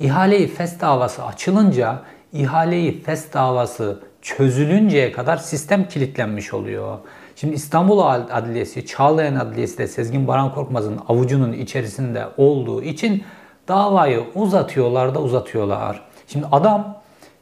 İhaleyi 0.00 0.48
FES 0.48 0.80
davası 0.80 1.24
açılınca 1.24 1.98
ihaleyi 2.32 3.02
FES 3.02 3.32
davası 3.32 4.00
çözülünceye 4.22 5.12
kadar 5.12 5.36
sistem 5.36 5.88
kilitlenmiş 5.88 6.54
oluyor. 6.54 6.98
Şimdi 7.36 7.54
İstanbul 7.54 7.98
Adliyesi, 8.30 8.86
Çağlayan 8.86 9.34
Adliyesi 9.34 9.78
de 9.78 9.86
Sezgin 9.86 10.28
Baran 10.28 10.54
Korkmaz'ın 10.54 11.00
avucunun 11.08 11.52
içerisinde 11.52 12.24
olduğu 12.36 12.82
için 12.82 13.24
davayı 13.68 14.24
uzatıyorlar 14.34 15.14
da 15.14 15.22
uzatıyorlar. 15.22 16.00
Şimdi 16.26 16.46
adam 16.52 16.96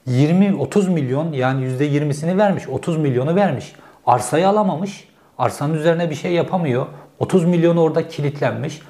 20-30 0.09 0.91
milyon 0.91 1.33
yani 1.33 1.65
%20'sini 1.65 2.39
vermiş, 2.39 2.69
30 2.69 2.97
milyonu 2.97 3.35
vermiş. 3.35 3.73
Arsayı 4.07 4.49
alamamış. 4.49 5.09
Arsanın 5.39 5.75
üzerine 5.75 6.11
bir 6.11 6.15
şey 6.15 6.33
yapamıyor. 6.33 6.87
30 7.19 7.45
milyon 7.45 7.77
orada 7.77 8.09
kilitlenmiş. 8.09 8.81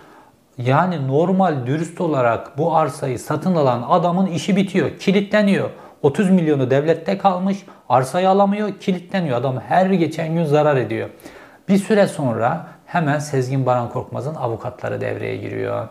Yani 0.58 1.08
normal 1.08 1.66
dürüst 1.66 2.00
olarak 2.00 2.58
bu 2.58 2.76
arsayı 2.76 3.18
satın 3.18 3.54
alan 3.54 3.84
adamın 3.88 4.26
işi 4.26 4.56
bitiyor. 4.56 4.98
Kilitleniyor. 4.98 5.70
30 6.02 6.30
milyonu 6.30 6.70
devlette 6.70 7.18
kalmış. 7.18 7.58
Arsayı 7.88 8.30
alamıyor. 8.30 8.72
Kilitleniyor. 8.80 9.36
Adam 9.36 9.60
her 9.60 9.86
geçen 9.86 10.34
gün 10.34 10.44
zarar 10.44 10.76
ediyor. 10.76 11.08
Bir 11.68 11.78
süre 11.78 12.06
sonra 12.06 12.66
hemen 12.86 13.18
Sezgin 13.18 13.66
Baran 13.66 13.90
Korkmaz'ın 13.90 14.34
avukatları 14.34 15.00
devreye 15.00 15.36
giriyor. 15.36 15.88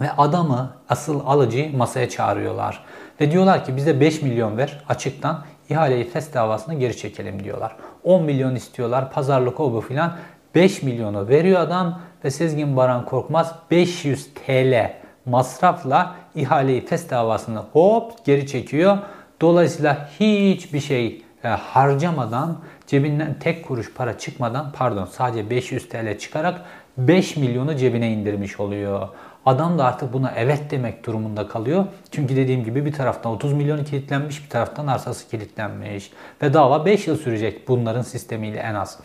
Ve 0.00 0.10
adamı 0.18 0.70
asıl 0.88 1.26
alıcıyı 1.26 1.76
masaya 1.76 2.08
çağırıyorlar. 2.08 2.84
Ve 3.20 3.30
diyorlar 3.30 3.64
ki 3.64 3.76
bize 3.76 4.00
5 4.00 4.22
milyon 4.22 4.56
ver 4.56 4.84
açıktan 4.88 5.44
ihaleyi 5.70 6.04
FES 6.04 6.34
davasını 6.34 6.74
geri 6.74 6.96
çekelim 6.96 7.44
diyorlar. 7.44 7.76
10 8.04 8.22
milyon 8.22 8.54
istiyorlar 8.54 9.12
pazarlık 9.12 9.60
o 9.60 9.72
bu 9.72 9.80
filan. 9.80 10.12
5 10.54 10.82
milyonu 10.82 11.28
veriyor 11.28 11.60
adam 11.60 12.00
ve 12.24 12.30
Sezgin 12.30 12.76
Baran 12.76 13.04
Korkmaz 13.04 13.54
500 13.70 14.28
TL 14.34 14.92
masrafla 15.26 16.14
ihaleyi 16.34 16.86
FES 16.86 17.10
davasını 17.10 17.58
hop 17.58 18.24
geri 18.24 18.46
çekiyor. 18.46 18.98
Dolayısıyla 19.40 20.08
hiçbir 20.20 20.80
şey 20.80 21.22
e, 21.44 21.48
harcamadan 21.48 22.58
cebinden 22.86 23.38
tek 23.40 23.64
kuruş 23.64 23.94
para 23.94 24.18
çıkmadan 24.18 24.72
pardon 24.72 25.04
sadece 25.04 25.50
500 25.50 25.88
TL 25.88 26.18
çıkarak 26.18 26.60
5 26.98 27.36
milyonu 27.36 27.76
cebine 27.76 28.12
indirmiş 28.12 28.60
oluyor. 28.60 29.08
Adam 29.46 29.78
da 29.78 29.84
artık 29.84 30.12
buna 30.12 30.32
evet 30.36 30.62
demek 30.70 31.06
durumunda 31.06 31.48
kalıyor. 31.48 31.86
Çünkü 32.10 32.36
dediğim 32.36 32.64
gibi 32.64 32.84
bir 32.84 32.92
taraftan 32.92 33.32
30 33.32 33.52
milyon 33.52 33.84
kilitlenmiş, 33.84 34.44
bir 34.44 34.48
taraftan 34.48 34.86
arsası 34.86 35.28
kilitlenmiş. 35.28 36.10
Ve 36.42 36.54
dava 36.54 36.86
5 36.86 37.06
yıl 37.06 37.16
sürecek 37.16 37.68
bunların 37.68 38.02
sistemiyle 38.02 38.58
en 38.58 38.74
az. 38.74 38.98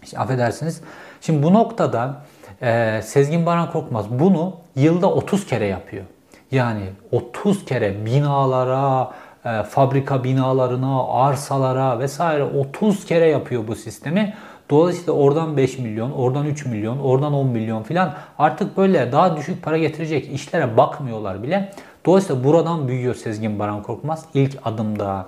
işte 0.04 0.20
affedersiniz. 0.20 0.82
Şimdi 1.22 1.44
bu 1.44 1.54
noktada 1.54 2.16
e, 2.62 3.02
Sezgin 3.04 3.46
Baran 3.46 3.72
Korkmaz 3.72 4.06
bunu 4.10 4.56
yılda 4.76 5.12
30 5.12 5.48
kere 5.48 5.66
yapıyor. 5.66 6.04
Yani 6.52 6.82
30 7.12 7.66
kere 7.66 8.06
binalara, 8.06 9.12
e, 9.46 9.64
fabrika 9.64 10.24
binalarına, 10.24 11.08
arsalara 11.08 12.00
vesaire 12.00 12.44
30 12.44 13.06
kere 13.06 13.30
yapıyor 13.30 13.68
bu 13.68 13.76
sistemi. 13.76 14.34
Dolayısıyla 14.70 15.14
oradan 15.14 15.58
5 15.58 15.78
milyon, 15.80 16.12
oradan 16.12 16.46
3 16.46 16.66
milyon, 16.66 17.00
oradan 17.00 17.34
10 17.34 17.48
milyon 17.48 17.84
filan 17.84 18.14
artık 18.40 18.78
böyle 18.78 19.12
daha 19.12 19.38
düşük 19.38 19.64
para 19.64 19.78
getirecek 19.78 20.34
işlere 20.34 20.78
bakmıyorlar 20.78 21.44
bile. 21.44 21.72
Dolayısıyla 22.06 22.44
buradan 22.44 22.88
büyüyor 22.88 23.16
Sezgin 23.16 23.60
Baran 23.60 23.84
Korkmaz 23.84 24.26
ilk 24.34 24.58
adımda. 24.66 25.26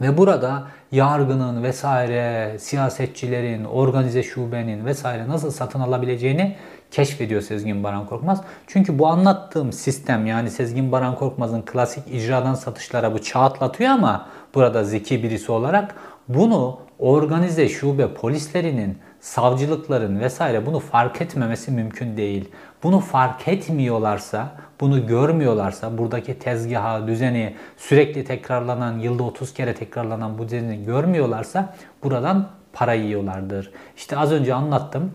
Ve 0.00 0.18
burada 0.18 0.62
yargının 0.92 1.62
vesaire, 1.62 2.56
siyasetçilerin, 2.58 3.64
organize 3.64 4.22
şubenin 4.22 4.84
vesaire 4.84 5.28
nasıl 5.28 5.50
satın 5.50 5.80
alabileceğini 5.80 6.56
keşfediyor 6.90 7.42
Sezgin 7.42 7.84
Baran 7.84 8.06
Korkmaz. 8.06 8.40
Çünkü 8.66 8.98
bu 8.98 9.06
anlattığım 9.06 9.72
sistem 9.72 10.26
yani 10.26 10.50
Sezgin 10.50 10.92
Baran 10.92 11.14
Korkmaz'ın 11.14 11.62
klasik 11.62 12.04
icradan 12.14 12.54
satışlara 12.54 13.14
bu 13.14 13.22
çağatlatıyor 13.22 13.90
ama 13.90 14.26
burada 14.54 14.84
zeki 14.84 15.22
birisi 15.22 15.52
olarak 15.52 15.94
bunu 16.28 16.78
organize 16.98 17.68
şube 17.68 18.14
polislerinin 18.14 18.98
savcılıkların 19.20 20.20
vesaire 20.20 20.66
bunu 20.66 20.80
fark 20.80 21.20
etmemesi 21.20 21.70
mümkün 21.70 22.16
değil. 22.16 22.48
Bunu 22.82 23.00
fark 23.00 23.48
etmiyorlarsa, 23.48 24.48
bunu 24.84 25.06
görmüyorlarsa, 25.06 25.98
buradaki 25.98 26.38
tezgaha, 26.38 27.06
düzeni, 27.06 27.54
sürekli 27.76 28.24
tekrarlanan, 28.24 28.98
yılda 28.98 29.22
30 29.22 29.54
kere 29.54 29.74
tekrarlanan 29.74 30.38
bu 30.38 30.44
düzeni 30.44 30.84
görmüyorlarsa 30.84 31.74
buradan 32.02 32.48
para 32.72 32.92
yiyorlardır. 32.92 33.72
İşte 33.96 34.16
az 34.16 34.32
önce 34.32 34.54
anlattım. 34.54 35.12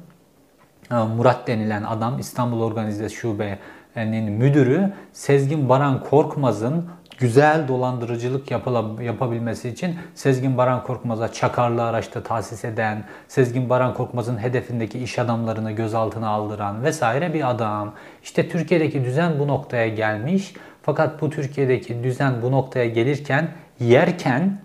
Ee, 0.91 0.95
Murat 0.95 1.47
denilen 1.47 1.83
adam 1.83 2.19
İstanbul 2.19 2.61
Organize 2.61 3.09
Şube'nin 3.09 4.31
müdürü 4.31 4.93
Sezgin 5.13 5.69
Baran 5.69 6.03
Korkmaz'ın 6.03 6.85
güzel 7.19 7.67
dolandırıcılık 7.67 8.51
yapıla, 8.51 9.03
yapabilmesi 9.03 9.69
için 9.69 9.95
Sezgin 10.15 10.57
Baran 10.57 10.83
Korkmaz'a 10.83 11.31
çakarlı 11.31 11.83
araçta 11.83 12.23
tahsis 12.23 12.65
eden, 12.65 13.03
Sezgin 13.27 13.69
Baran 13.69 13.93
Korkmaz'ın 13.93 14.37
hedefindeki 14.37 14.99
iş 14.99 15.19
adamlarını 15.19 15.71
gözaltına 15.71 16.29
aldıran 16.29 16.83
vesaire 16.83 17.33
bir 17.33 17.49
adam. 17.49 17.93
İşte 18.23 18.49
Türkiye'deki 18.49 19.03
düzen 19.03 19.39
bu 19.39 19.47
noktaya 19.47 19.87
gelmiş. 19.87 20.53
Fakat 20.81 21.21
bu 21.21 21.29
Türkiye'deki 21.29 22.03
düzen 22.03 22.41
bu 22.41 22.51
noktaya 22.51 22.85
gelirken, 22.85 23.51
yerken 23.79 24.57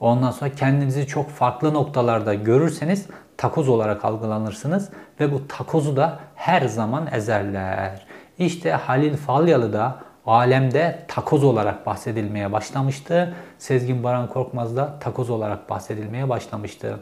ondan 0.00 0.30
sonra 0.30 0.50
kendinizi 0.50 1.06
çok 1.06 1.30
farklı 1.30 1.74
noktalarda 1.74 2.34
görürseniz 2.34 3.06
takoz 3.36 3.68
olarak 3.68 4.04
algılanırsınız 4.04 4.88
ve 5.20 5.32
bu 5.32 5.48
takozu 5.48 5.96
da 5.96 6.18
her 6.34 6.62
zaman 6.62 7.08
ezerler. 7.12 8.06
İşte 8.38 8.72
Halil 8.72 9.16
Falyalı 9.16 9.72
da 9.72 10.07
alemde 10.28 10.98
takoz 11.08 11.44
olarak 11.44 11.86
bahsedilmeye 11.86 12.52
başlamıştı. 12.52 13.34
Sezgin 13.58 14.04
Baran 14.04 14.28
Korkmaz 14.28 14.76
da 14.76 14.98
takoz 15.00 15.30
olarak 15.30 15.70
bahsedilmeye 15.70 16.28
başlamıştı. 16.28 17.00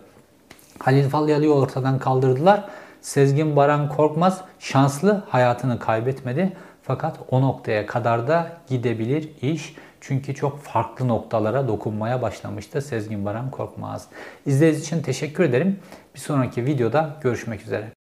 Halil 0.79 1.09
Falyalı'yı 1.09 1.53
ortadan 1.53 1.99
kaldırdılar. 1.99 2.65
Sezgin 3.01 3.57
Baran 3.57 3.89
Korkmaz 3.89 4.41
şanslı 4.59 5.25
hayatını 5.29 5.79
kaybetmedi. 5.79 6.57
Fakat 6.83 7.19
o 7.31 7.41
noktaya 7.41 7.87
kadar 7.87 8.29
da 8.29 8.53
gidebilir 8.69 9.31
iş. 9.43 9.75
Çünkü 10.01 10.35
çok 10.35 10.61
farklı 10.63 11.09
noktalara 11.09 11.69
dokunmaya 11.69 12.23
başlamıştı 12.23 12.83
Sezgin 12.83 13.25
Baran 13.25 13.51
Korkmaz. 13.51 14.07
İzlediğiniz 14.47 14.81
için 14.81 15.03
teşekkür 15.03 15.45
ederim. 15.45 15.79
Bir 16.15 16.21
sonraki 16.21 16.67
videoda 16.67 17.17
görüşmek 17.23 17.63
üzere. 17.63 17.96